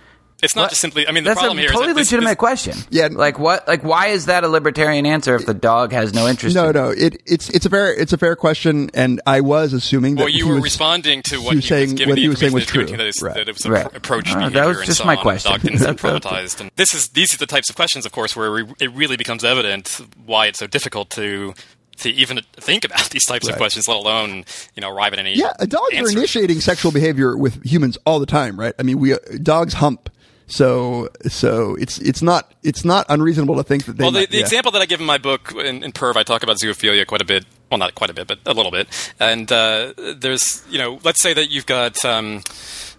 [0.43, 0.70] It's not What?
[0.70, 1.09] just simply.
[1.09, 2.77] I mean, the That's problem a here is totally that this- legitimate this- question.
[2.90, 3.09] Yeah.
[3.11, 3.66] like what?
[3.66, 6.55] Like why is that a libertarian answer if the dog has no interest?
[6.55, 9.73] No, in no, it, it's it's a fair it's a fair question, and I was
[9.73, 12.19] assuming that Well, you he were was- responding to what he was saying giving what
[12.19, 12.85] he was saying was true.
[12.85, 13.35] that, Right.
[13.36, 13.90] that it was a Right.
[13.90, 15.52] pr- approach Uh, that was just so my on, and question.
[15.52, 16.28] The dog didn't seem That's okay.
[16.28, 16.61] traumatized.
[16.61, 19.44] And this is these are the types of questions, of course, where it really becomes
[19.44, 21.55] evident why it's so difficult to
[22.01, 24.44] to even think about these types of questions, let alone
[24.74, 25.35] you know arrive at any.
[25.36, 28.74] Yeah, a dogs are initiating sexual behavior with humans all the time, right?
[28.78, 30.11] I mean, we uh, dogs hump,
[30.46, 34.02] so so it's it's not it's not unreasonable to think that they.
[34.04, 34.42] Well, the, might- the yeah.
[34.44, 37.22] example that I give in my book in, in Perv, I talk about zoophilia quite
[37.22, 37.44] a bit.
[37.70, 38.86] Well, not quite a bit, but a little bit.
[39.18, 42.36] And uh, there's, you know, let's say that you've got um,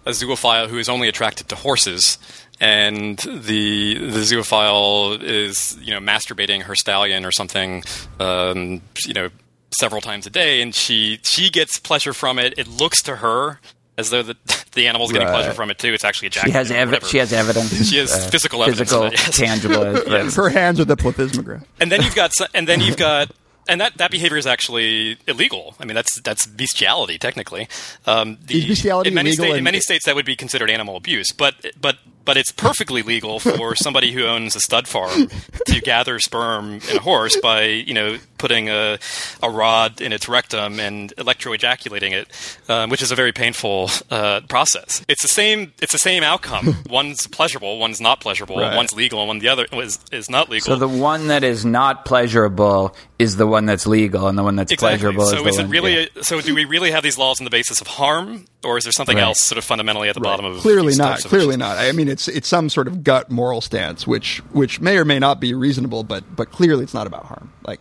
[0.04, 2.18] a zoophile who is only attracted to horses,
[2.60, 7.84] and the the zoophile is, you know, masturbating her stallion or something,
[8.18, 9.30] um, you know,
[9.78, 12.58] several times a day, and she she gets pleasure from it.
[12.58, 13.60] It looks to her
[13.98, 14.36] as though the
[14.72, 15.34] the animal's getting Right.
[15.34, 15.92] pleasure from it too.
[15.92, 16.76] It's actually She ejaculating.
[16.76, 17.88] has or ev- She has evidence.
[17.90, 19.36] She has uh, physical evidence physical, of it, yes.
[19.36, 20.34] tangible evidence.
[20.36, 21.64] her hands are the plethysmograph.
[21.80, 23.30] and then you've got and then you've got
[23.68, 25.74] and that, that behavior is actually illegal.
[25.80, 27.66] I mean, that's that's bestiality technically.
[28.06, 30.36] Um, the, Is bestiality in many, illegal sta- in in- many states that would be
[30.36, 31.96] considered animal abuse, but but
[32.26, 35.28] but it's perfectly legal for somebody who owns a stud farm
[35.66, 38.98] to gather sperm in a horse by you know putting a
[39.42, 42.28] a rod in its rectum and electroejaculating it,
[42.68, 45.02] um, which is a very painful uh, process.
[45.08, 45.72] It's the same.
[45.80, 46.76] It's the same outcome.
[46.90, 48.58] one's pleasurable, one's not pleasurable.
[48.58, 48.76] Right.
[48.76, 50.66] One's legal, and one the other is is not legal.
[50.66, 54.56] So the one that is not pleasurable is the one that's legal, and the one
[54.56, 54.98] that's Exactly.
[54.98, 55.70] pleasurable so is the is it one.
[55.70, 56.00] really?
[56.00, 56.06] yeah.
[56.22, 58.92] So do we really have these laws on the basis of harm, or is there
[58.92, 59.22] something Right.
[59.24, 61.58] else sort of fundamentally at the bottom of clearly these not types of clearly issues?
[61.58, 65.04] not i mean it's it's some sort of gut moral stance which which may or
[65.04, 67.80] may not be reasonable but but clearly it's not about harm like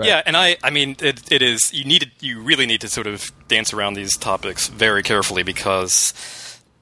[0.00, 0.08] right?
[0.08, 1.72] Yeah, and I, I mean, it, it is.
[1.72, 5.42] You need, to, you really need to sort of dance around these topics very carefully
[5.42, 6.12] because,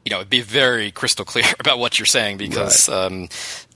[0.04, 2.88] you know, be very crystal clear about what you're saying because.
[2.88, 3.28] Um,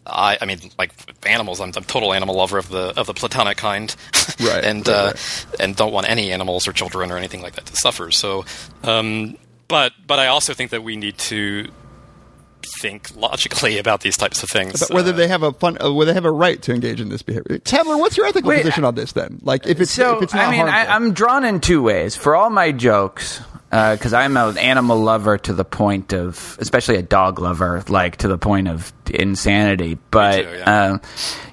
[0.04, 0.90] I, I mean, like
[1.24, 1.60] animals.
[1.60, 3.94] I'm, I'm a total animal lover of the of the platonic kind,
[4.40, 5.46] Right, and right, uh, right.
[5.60, 8.10] and don't want any animals or children or anything like that to suffer.
[8.10, 8.44] So,
[8.82, 9.38] um,
[9.68, 11.70] but but I also think that we need to
[12.66, 14.80] think logically about these types of things.
[14.80, 17.01] But whether Uh, they have a fun, uh, whether they have a right to engage
[17.01, 17.59] in this behavior.
[17.59, 19.39] Tamler, what's your ethical Wait, position on this then?
[19.43, 20.94] Like, if it's so if it's not I mean, I, harmful.
[20.94, 22.16] I'm drawn in two ways.
[22.16, 23.40] For all my jokes,
[23.70, 28.28] because I'm an animal lover to the point of, especially a dog lover, like to
[28.28, 29.98] the point of insanity.
[30.10, 30.86] But too, yeah.
[30.93, 31.01] um,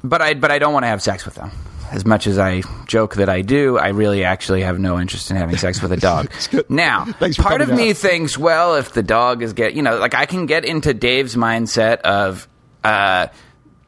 [0.04, 1.52] but I but I don't want to have sex with them.
[1.92, 5.38] As much as I joke that I do, I really actually have no interest in
[5.38, 6.32] having sex with a dog.
[6.70, 7.06] now,
[7.38, 10.26] part of coming me thinks, well, if the dog is get, you know, like I
[10.26, 12.48] can get into Dave's mindset of.
[12.84, 13.28] Uh,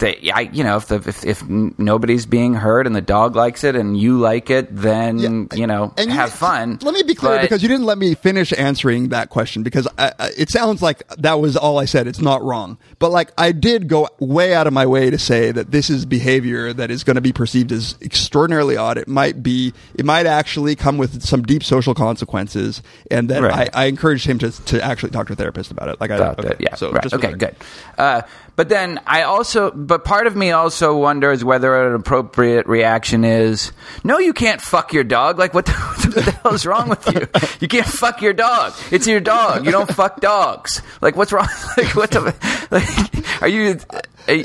[0.01, 3.63] that I, you know, if the if, if nobody's being hurt and the dog likes
[3.63, 5.17] it and you like it, then
[5.49, 6.77] Yeah, you know, and you- have fun.
[6.81, 9.87] Let me be clear But- because you didn't let me finish answering that question because
[9.97, 12.05] I, I, it sounds like that was all I said.
[12.07, 15.51] It's not wrong, but like I did go way out of my way to say
[15.51, 18.97] that this is behavior that is going to be perceived as extraordinarily odd.
[18.97, 23.69] It might be, it might actually come with some deep social consequences, and that Right.
[23.73, 25.99] I, I encouraged him to to actually talk to a therapist about it.
[26.01, 27.03] Like I, Thought okay, yeah, so right.
[27.03, 27.55] just okay, good.
[27.97, 28.21] Uh,
[28.55, 33.71] but then I also, but part of me also wonders whether an appropriate reaction is,
[34.03, 35.39] no, you can't fuck your dog.
[35.39, 35.71] Like, what the,
[36.11, 37.27] what the hell is wrong with you?
[37.59, 38.73] You can't fuck your dog.
[38.91, 39.65] It's your dog.
[39.65, 40.81] You don't fuck dogs.
[41.01, 41.47] Like, what's wrong?
[41.77, 42.35] Like, what the,
[42.69, 43.79] like, are you,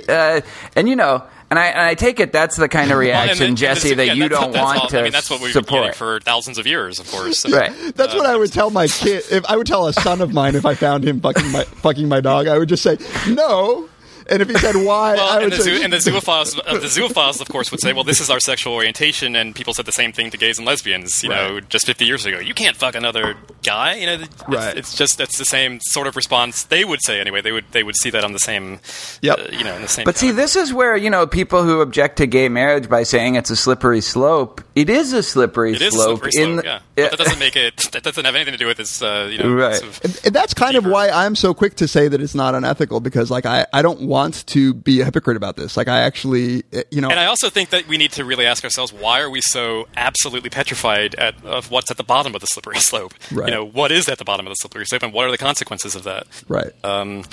[0.09, 0.41] uh,
[0.77, 3.29] and you know, and I, and I take it that's the kind of Well, and
[3.29, 5.29] reaction, and Jesse, this- that yeah, you don't that's want all- to I mean, that's
[5.31, 5.95] what we've been getting support.
[5.95, 7.45] for thousands of years, of course.
[7.53, 7.73] Right.
[7.95, 9.23] That's what I would tell my kid.
[9.31, 12.09] If I would tell a son of mine if I found him fucking my fucking
[12.09, 13.89] my dog, I would just say no.
[14.29, 16.75] And if he said why, Well, I and the, say zoo, and the zoophiles, uh,
[16.79, 19.87] the zoophiles, of course, would say, "Well, this is our sexual orientation," and people said
[19.87, 21.23] the same thing to gays and lesbians.
[21.23, 23.95] You know, just 50 years ago, you can't fuck another guy.
[23.95, 24.77] You know, it's, Right.
[24.77, 27.41] it's just it's the same sort of response they would say anyway.
[27.41, 28.81] They would they would see that on the same,
[29.23, 29.39] Yep.
[29.39, 30.05] uh, you know, in the same.
[30.05, 33.03] But see, of- this is where you know people who object to gay marriage by
[33.05, 34.61] saying it's a slippery slope.
[34.75, 35.83] It is a slippery slope.
[35.83, 36.19] it is a slope.
[36.19, 36.79] slippery slope, in the- yeah.
[36.97, 37.77] But that doesn't make it.
[37.93, 39.01] That doesn't have anything to do with this.
[39.01, 39.77] Uh, you know, Right.
[39.77, 42.35] sort of- And, and that's kind of why I'm so quick to say that it's
[42.35, 45.77] not unethical because like I, I don't want to be a hypocrite about this.
[45.77, 48.47] Like I actually, eh, you know, And I also think that we need to really
[48.47, 52.41] ask ourselves why are we so absolutely petrified at, of what's at the bottom of
[52.41, 53.15] the slippery slope?
[53.31, 53.49] Right.
[53.49, 55.39] You know, what is at the bottom of the slippery slope, and what are the
[55.39, 56.27] consequences of that?
[56.49, 56.73] right.
[56.85, 57.25] Um,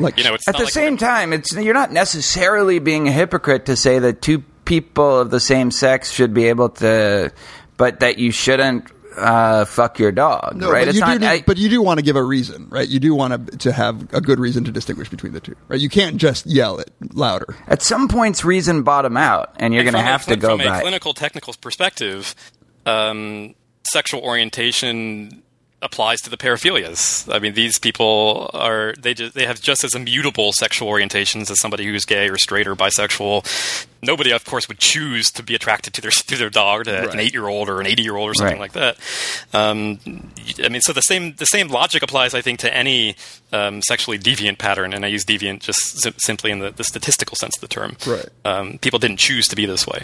[0.00, 3.08] like you know, it's At the like same we're- time, it's you're not necessarily being
[3.08, 7.32] a hypocrite to say that two people of the same sex should be able to,
[7.76, 8.86] but that you shouldn't
[9.18, 10.80] uh, fuck your dog, no, right?
[10.82, 11.20] but It's you do not.
[11.20, 12.88] need, I- but you do want to give a reason, right?
[12.88, 15.80] You do want to to have a good reason to distinguish between the two, right?
[15.80, 17.56] You can't just yell it louder.
[17.66, 20.66] at some points, reason bottom out, and you're going to have to cli- go from
[20.66, 20.78] by.
[20.78, 22.34] a clinical technical perspective.
[22.86, 23.54] Um,
[23.90, 25.42] sexual orientation
[25.80, 27.32] applies to the paraphilias.
[27.32, 31.60] I mean, these people are they just, they have just as immutable sexual orientations as
[31.60, 33.86] somebody who's gay or straight or bisexual.
[34.00, 37.12] Nobody, of course, would choose to be attracted to their to their dog, to Right.
[37.14, 38.72] an eight year old or an eighty year old or something Right.
[38.72, 38.96] like that.
[39.52, 39.98] Um,
[40.62, 43.16] I mean, so the same the same logic applies, I think, to any
[43.52, 47.34] um, sexually deviant pattern, and I use deviant just sim- simply in the, the statistical
[47.36, 47.96] sense of the term.
[48.06, 48.28] Right.
[48.44, 50.02] Um, people didn't choose to be this way.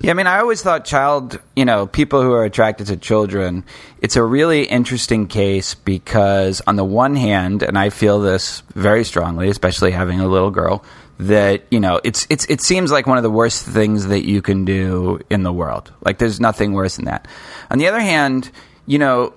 [0.00, 3.64] Yeah, I mean, I always thought child, you know, people who are attracted to children,
[4.02, 9.04] it's a really interesting case because, on the one hand, and I feel this very
[9.04, 10.84] strongly, especially having a little girl,
[11.18, 14.42] that you know, it's it's it seems like one of the worst things that you
[14.42, 15.92] can do in the world.
[16.04, 17.26] Like, there's nothing worse than that.
[17.70, 18.50] On the other hand,
[18.86, 19.34] you know,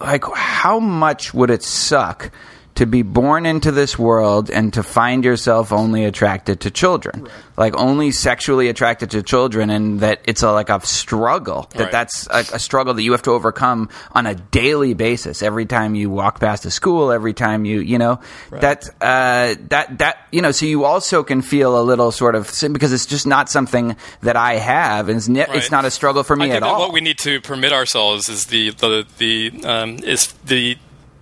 [0.00, 2.30] like how much would it suck
[2.76, 7.26] to be born into this world and to find yourself only attracted to children.
[7.56, 11.92] Like only sexually attracted to children and that it's a, like a struggle that Right.
[11.92, 15.42] that's a, a struggle that you have to overcome on a daily basis.
[15.42, 18.20] Every time you walk past a school every time you you know
[18.50, 22.52] that uh, that that you know so you also can feel a little sort of
[22.72, 26.22] because it's just not something that I have and it's, ne- it's not a struggle
[26.24, 26.80] for me I think at all.
[26.80, 30.76] what we need to permit ourselves is the the the um, is the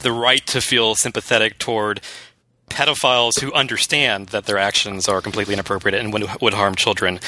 [0.05, 2.01] the right to feel sympathetic toward
[2.71, 7.19] pedophiles who understand that their actions are completely inappropriate and would, would harm children.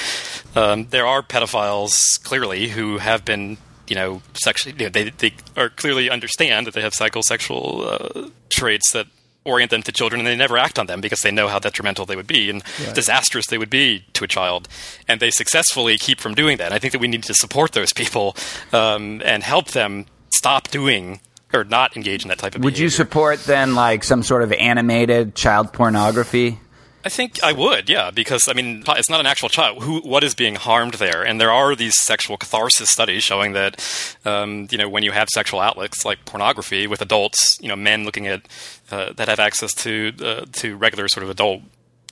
[0.55, 3.59] Um, there are pedophiles clearly who have been.
[3.89, 8.31] You know, sexually, you know, they they are clearly understand that they have psychosexual uh,
[8.51, 9.07] traits that
[9.45, 12.05] orient them to children, and they never act on them because they know how detrimental
[12.05, 14.69] they would be and disastrous they would be to a child,
[15.07, 16.73] and they successfully keep from doing that.
[16.73, 18.35] I think that we need to support those people
[18.73, 21.21] um, and help them stop doing
[21.57, 24.53] or not engage in that type of Would you support then like some sort of
[24.53, 26.59] animated child pornography?
[27.05, 29.81] I think I would, yeah, because I mean, it's not an actual child.
[29.85, 31.23] Who, what is being harmed there?
[31.23, 33.81] And there are these sexual catharsis studies showing that,
[34.25, 38.05] um, you know, when you have sexual outlets like pornography with adults, you know, men
[38.05, 38.43] looking at
[38.91, 41.63] uh, that have access to uh, to regular sort of adult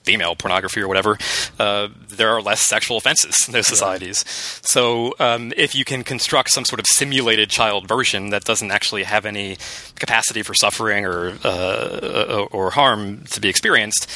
[0.05, 1.19] female pornography or whatever,
[1.59, 4.25] uh, there are less sexual offenses in those societies.
[4.63, 9.05] So um, if you can construct some sort of simulated child version that doesn't actually
[9.05, 9.57] have any
[9.97, 14.11] capacity for suffering or uh, or harm to be experienced,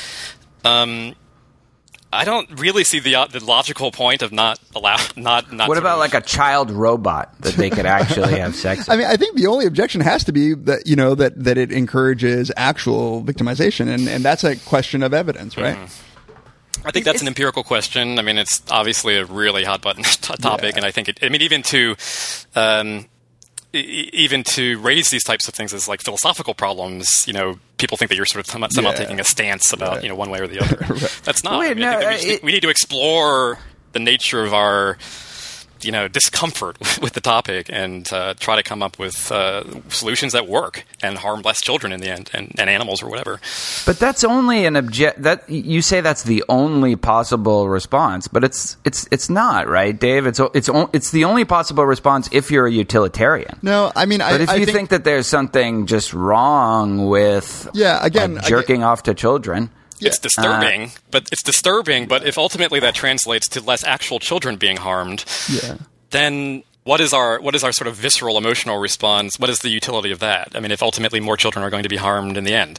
[0.65, 1.15] um,
[2.13, 5.69] I don't really see the uh, the logical point of not allow not not.
[5.69, 8.91] What about like a child robot that they could actually have sex with?
[8.91, 11.59] I mean, I think the only objection has to be that you know that that
[11.59, 15.77] it encourages actual victimization, and and that's a question of evidence, right?
[16.85, 18.19] I think that's an empirical question.
[18.19, 21.19] I mean, it's obviously a really hot button t- topic, and I think it.
[21.23, 21.97] I mean, even to.
[22.55, 23.07] Um,
[23.75, 27.97] e- even to raise these types of things as like philosophical problems, you know, people
[27.97, 28.97] think that you're sort of somehow somehow Yeah.
[28.97, 30.03] taking a stance about Right.
[30.05, 30.77] you know one way or the other.
[31.25, 31.61] That's not.
[31.61, 33.59] Wait, I mean, I no, think that we, uh, just- it- we need to explore
[33.93, 34.97] the nature of our
[35.83, 40.33] you know discomfort with the topic and uh, try to come up with uh, solutions
[40.33, 43.41] that work and harm less children in the end and, and animals or whatever.
[43.87, 45.23] But that's only an object.
[45.23, 50.27] That you say that's the only possible response, but it's it's it's not right, Dave.
[50.27, 53.59] It's it's it's the only possible response if you're a utilitarian.
[53.63, 57.07] No, I mean, I, But if I you think, think, that there's something just wrong
[57.09, 59.71] with Yeah, again, like, I jerking off to children,
[60.07, 62.07] It's disturbing, but it's disturbing.
[62.07, 65.77] But if ultimately that translates to less actual children being harmed, yeah.
[66.11, 69.39] then what is our what is our sort of visceral emotional response?
[69.39, 70.53] What is the utility of that?
[70.55, 72.79] I mean, if ultimately more children are going to be harmed in the end,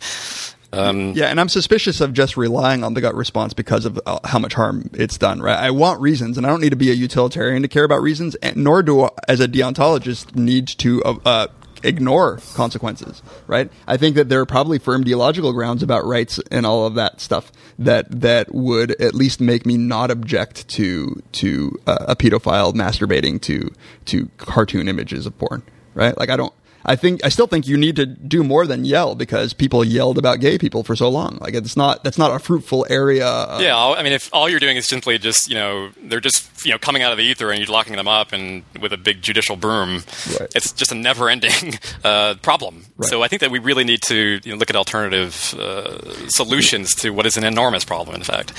[0.72, 4.20] um, Yeah, and I'm suspicious of just relying on the gut response because of uh,
[4.24, 5.42] how much harm it's done.
[5.42, 5.58] Right?
[5.58, 8.36] I want reasons, and I don't need to be a utilitarian to care about reasons,
[8.36, 11.48] and nor do I, as a deontologist need to uh, uh,
[11.84, 13.22] ignore consequences.
[13.48, 13.72] Right?
[13.88, 17.22] I think that there are probably firm deological grounds about rights and all of that
[17.22, 22.74] stuff that that would at least make me not object to to uh, a pedophile
[22.74, 23.74] masturbating to
[24.06, 25.64] to cartoon images of porn.
[25.94, 26.18] Right?
[26.18, 26.54] Like I don't.
[26.86, 30.18] I think I still think you need to do more than yell because people yelled
[30.18, 31.38] about gay people for so long.
[31.42, 33.28] Like it's not that's not a fruitful area.
[33.28, 36.66] Of, yeah, I'll- mean, if all you're doing is simply just you know they're just
[36.66, 38.98] you know coming out of the ether and you're locking them up and with a
[38.98, 40.04] big judicial broom,
[40.40, 40.50] Right.
[40.56, 42.86] it's just a never-ending uh, problem.
[42.98, 43.10] Right.
[43.10, 46.96] So I think that we really need to you know, look at alternative uh, solutions
[46.96, 48.16] to what is an enormous problem.
[48.16, 48.54] In fact.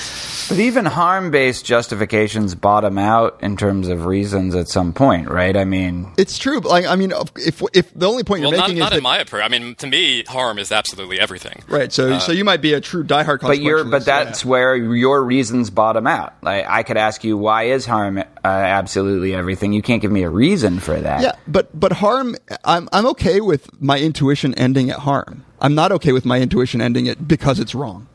[0.49, 5.57] but even harm-based justifications bottom out in terms of reasons at some point, right?
[5.57, 8.59] I mean, It's true, but like I mean, if if the only point Well, you're
[8.59, 9.43] not, making not is in that, my approach.
[9.43, 11.63] I mean, to me, harm is absolutely everything.
[11.69, 13.41] right, so so you might be a true diehard.
[13.41, 14.51] but you're but that's yeah.
[14.51, 16.35] where your reasons bottom out.
[16.43, 19.73] Like I could ask you, why is harm uh, absolutely everything?
[19.73, 21.23] You can't give me a reason for that.
[21.23, 22.37] Yeah, but but harm.
[22.65, 25.45] I'm I'm okay with my intuition ending at harm.
[25.61, 28.09] I'm not okay with my intuition ending it because it's wrong.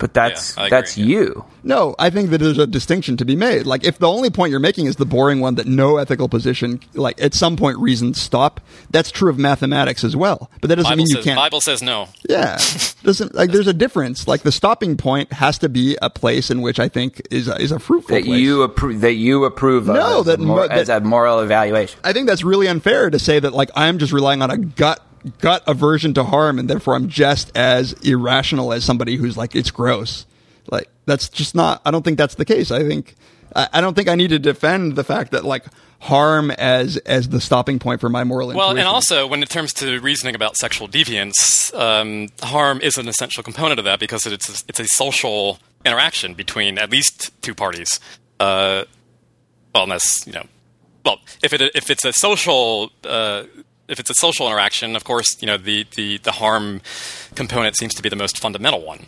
[0.00, 1.06] But that's Yeah, I agree, that's yeah.
[1.06, 1.44] you.
[1.62, 3.66] No, I think that there's a distinction to be made.
[3.66, 6.80] Like, if the only point you're making is the boring one that no ethical position,
[6.94, 10.50] like, at some point reasons stop, that's true of mathematics as well.
[10.62, 11.36] But that doesn't Bible mean you says, can't.
[11.36, 12.08] Bible says no.
[12.28, 12.56] Yeah,
[13.04, 14.26] doesn't like there's a difference.
[14.26, 17.60] Like the stopping point has to be a place in which I think is a,
[17.60, 18.40] is a fruitful That place.
[18.40, 22.00] you approve that you approve of No, as, a mor- that- as a moral evaluation.
[22.02, 25.02] I think that's really unfair to say that like I'm just relying on a gut
[25.40, 29.70] gut aversion to harm and therefore I'm just as irrational as somebody who's like it's
[29.70, 30.26] gross.
[30.70, 31.80] Like that's just not.
[31.84, 32.70] I don't think that's the case.
[32.70, 33.16] I think
[33.54, 35.64] I, I don't think I need to defend the fact that like
[36.00, 38.48] harm as as the stopping point for my moral.
[38.48, 43.08] Well, and also when it comes to reasoning about sexual deviance, um, harm is an
[43.08, 47.54] essential component of that because it's a, it's a social interaction between at least two
[47.54, 48.00] parties.
[48.38, 48.84] Uh,
[49.74, 50.46] well, unless you know,
[51.04, 53.44] well, if it if it's a social uh,
[53.90, 56.80] if it's a social interaction, of course, you know the the the harm
[57.34, 59.06] component seems to be the most fundamental one.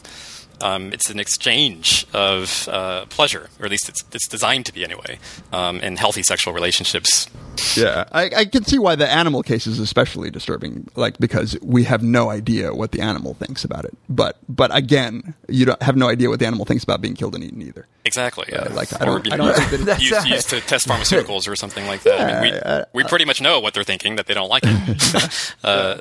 [0.60, 4.84] Um, it's an exchange of uh, pleasure, or at least it's, it's designed to be
[4.84, 5.18] anyway,
[5.52, 7.28] um, in healthy sexual relationships.
[7.76, 11.84] Yeah, I, I can see why the animal case is especially disturbing, like because we
[11.84, 13.96] have no idea what the animal thinks about it.
[14.08, 17.34] But but again, you don't have no idea what the animal thinks about being killed
[17.34, 17.86] and eaten either.
[18.04, 18.46] Exactly.
[18.48, 18.68] Yeah.
[18.72, 21.54] like, I don't- you I don't think that- used, That's- used to test pharmaceuticals or
[21.56, 22.20] something like that.
[22.20, 24.62] I mean, we, Yeah, we pretty much know what they're thinking that they don't like
[24.64, 25.98] it, uh,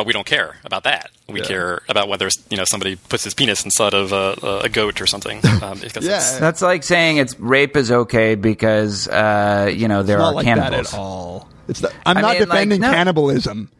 [0.00, 1.10] but we don't care about that.
[1.28, 1.46] We Yeah.
[1.46, 5.06] care about whether you know somebody puts his penis inside of a, a goat or
[5.06, 5.40] something.
[5.62, 6.38] Um, because Yeah.
[6.40, 10.44] That's like saying it's rape is okay because uh, you know there It's are like
[10.46, 10.90] cannibals.
[10.90, 11.48] that at all.
[11.68, 12.90] It's not, I'm I not mean, like, defending no.
[12.90, 13.70] cannibalism.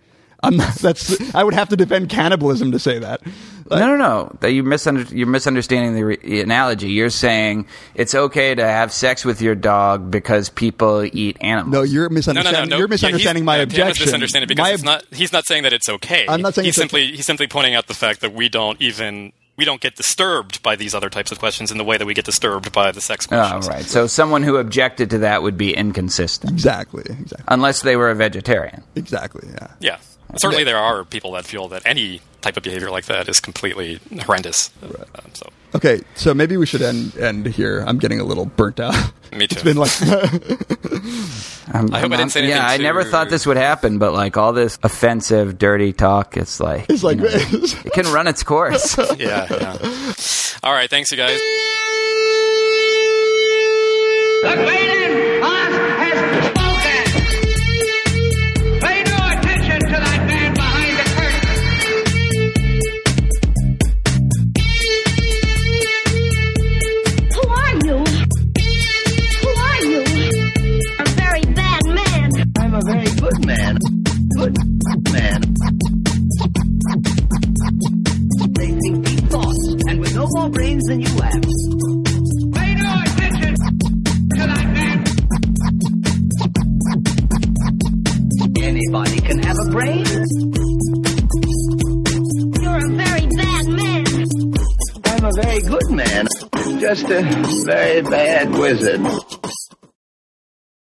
[0.42, 3.20] I'm not, that's I would have to defend cannibalism to say that.
[3.66, 4.36] Like, no, no, no.
[4.40, 6.88] That you misunder- you're misunderstanding the re- analogy.
[6.90, 11.72] You're saying it's okay to have sex with your dog because people eat animals.
[11.72, 12.76] No, you're no, no, no, no.
[12.78, 14.04] You're Yeah, misunderstanding my no, Tim is objection.
[14.06, 15.04] misunderstanding because My it's not.
[15.12, 16.26] He's not saying that it's okay.
[16.28, 18.80] I'm not saying he's it's simply he's simply pointing out the fact that we don't
[18.80, 22.06] even we don't get disturbed by these other types of questions in the way that
[22.06, 23.66] we get disturbed by the sex questions.
[23.66, 23.68] Oh, questions.
[23.68, 23.84] right.
[23.84, 28.14] So someone who objected to that would be inconsistent, exactly, exactly, unless they were a
[28.14, 28.82] vegetarian.
[28.96, 29.46] exactly.
[29.52, 29.66] Yeah.
[29.80, 29.96] Yeah.
[30.36, 34.00] Certainly, there are people that feel that any type of behavior like that is completely
[34.22, 34.70] horrendous.
[34.82, 34.94] Um,
[35.34, 37.84] so, Okay, so maybe we should end end here.
[37.86, 38.94] I'm getting a little burnt out.
[39.32, 39.54] Me too.
[39.54, 40.02] It's been like
[41.74, 42.56] I'm- I hope I didn't say anything.
[42.56, 46.36] Yeah, anything I never thought this would happen, but like all this offensive, dirty talk,
[46.36, 48.98] it's like it's like you know, it can run its course.
[49.18, 50.12] yeah, yeah.
[50.64, 50.90] All right.
[50.90, 51.38] Thanks, you guys.
[80.34, 81.42] More brains than you have.
[82.54, 83.54] Pay no attention
[84.30, 85.04] to that man.
[88.62, 90.04] Anybody can have a brain.
[92.62, 94.04] You're a very bad man.
[95.06, 96.26] I'm a very good man.
[96.80, 97.22] Just a
[97.64, 99.00] very bad wizard.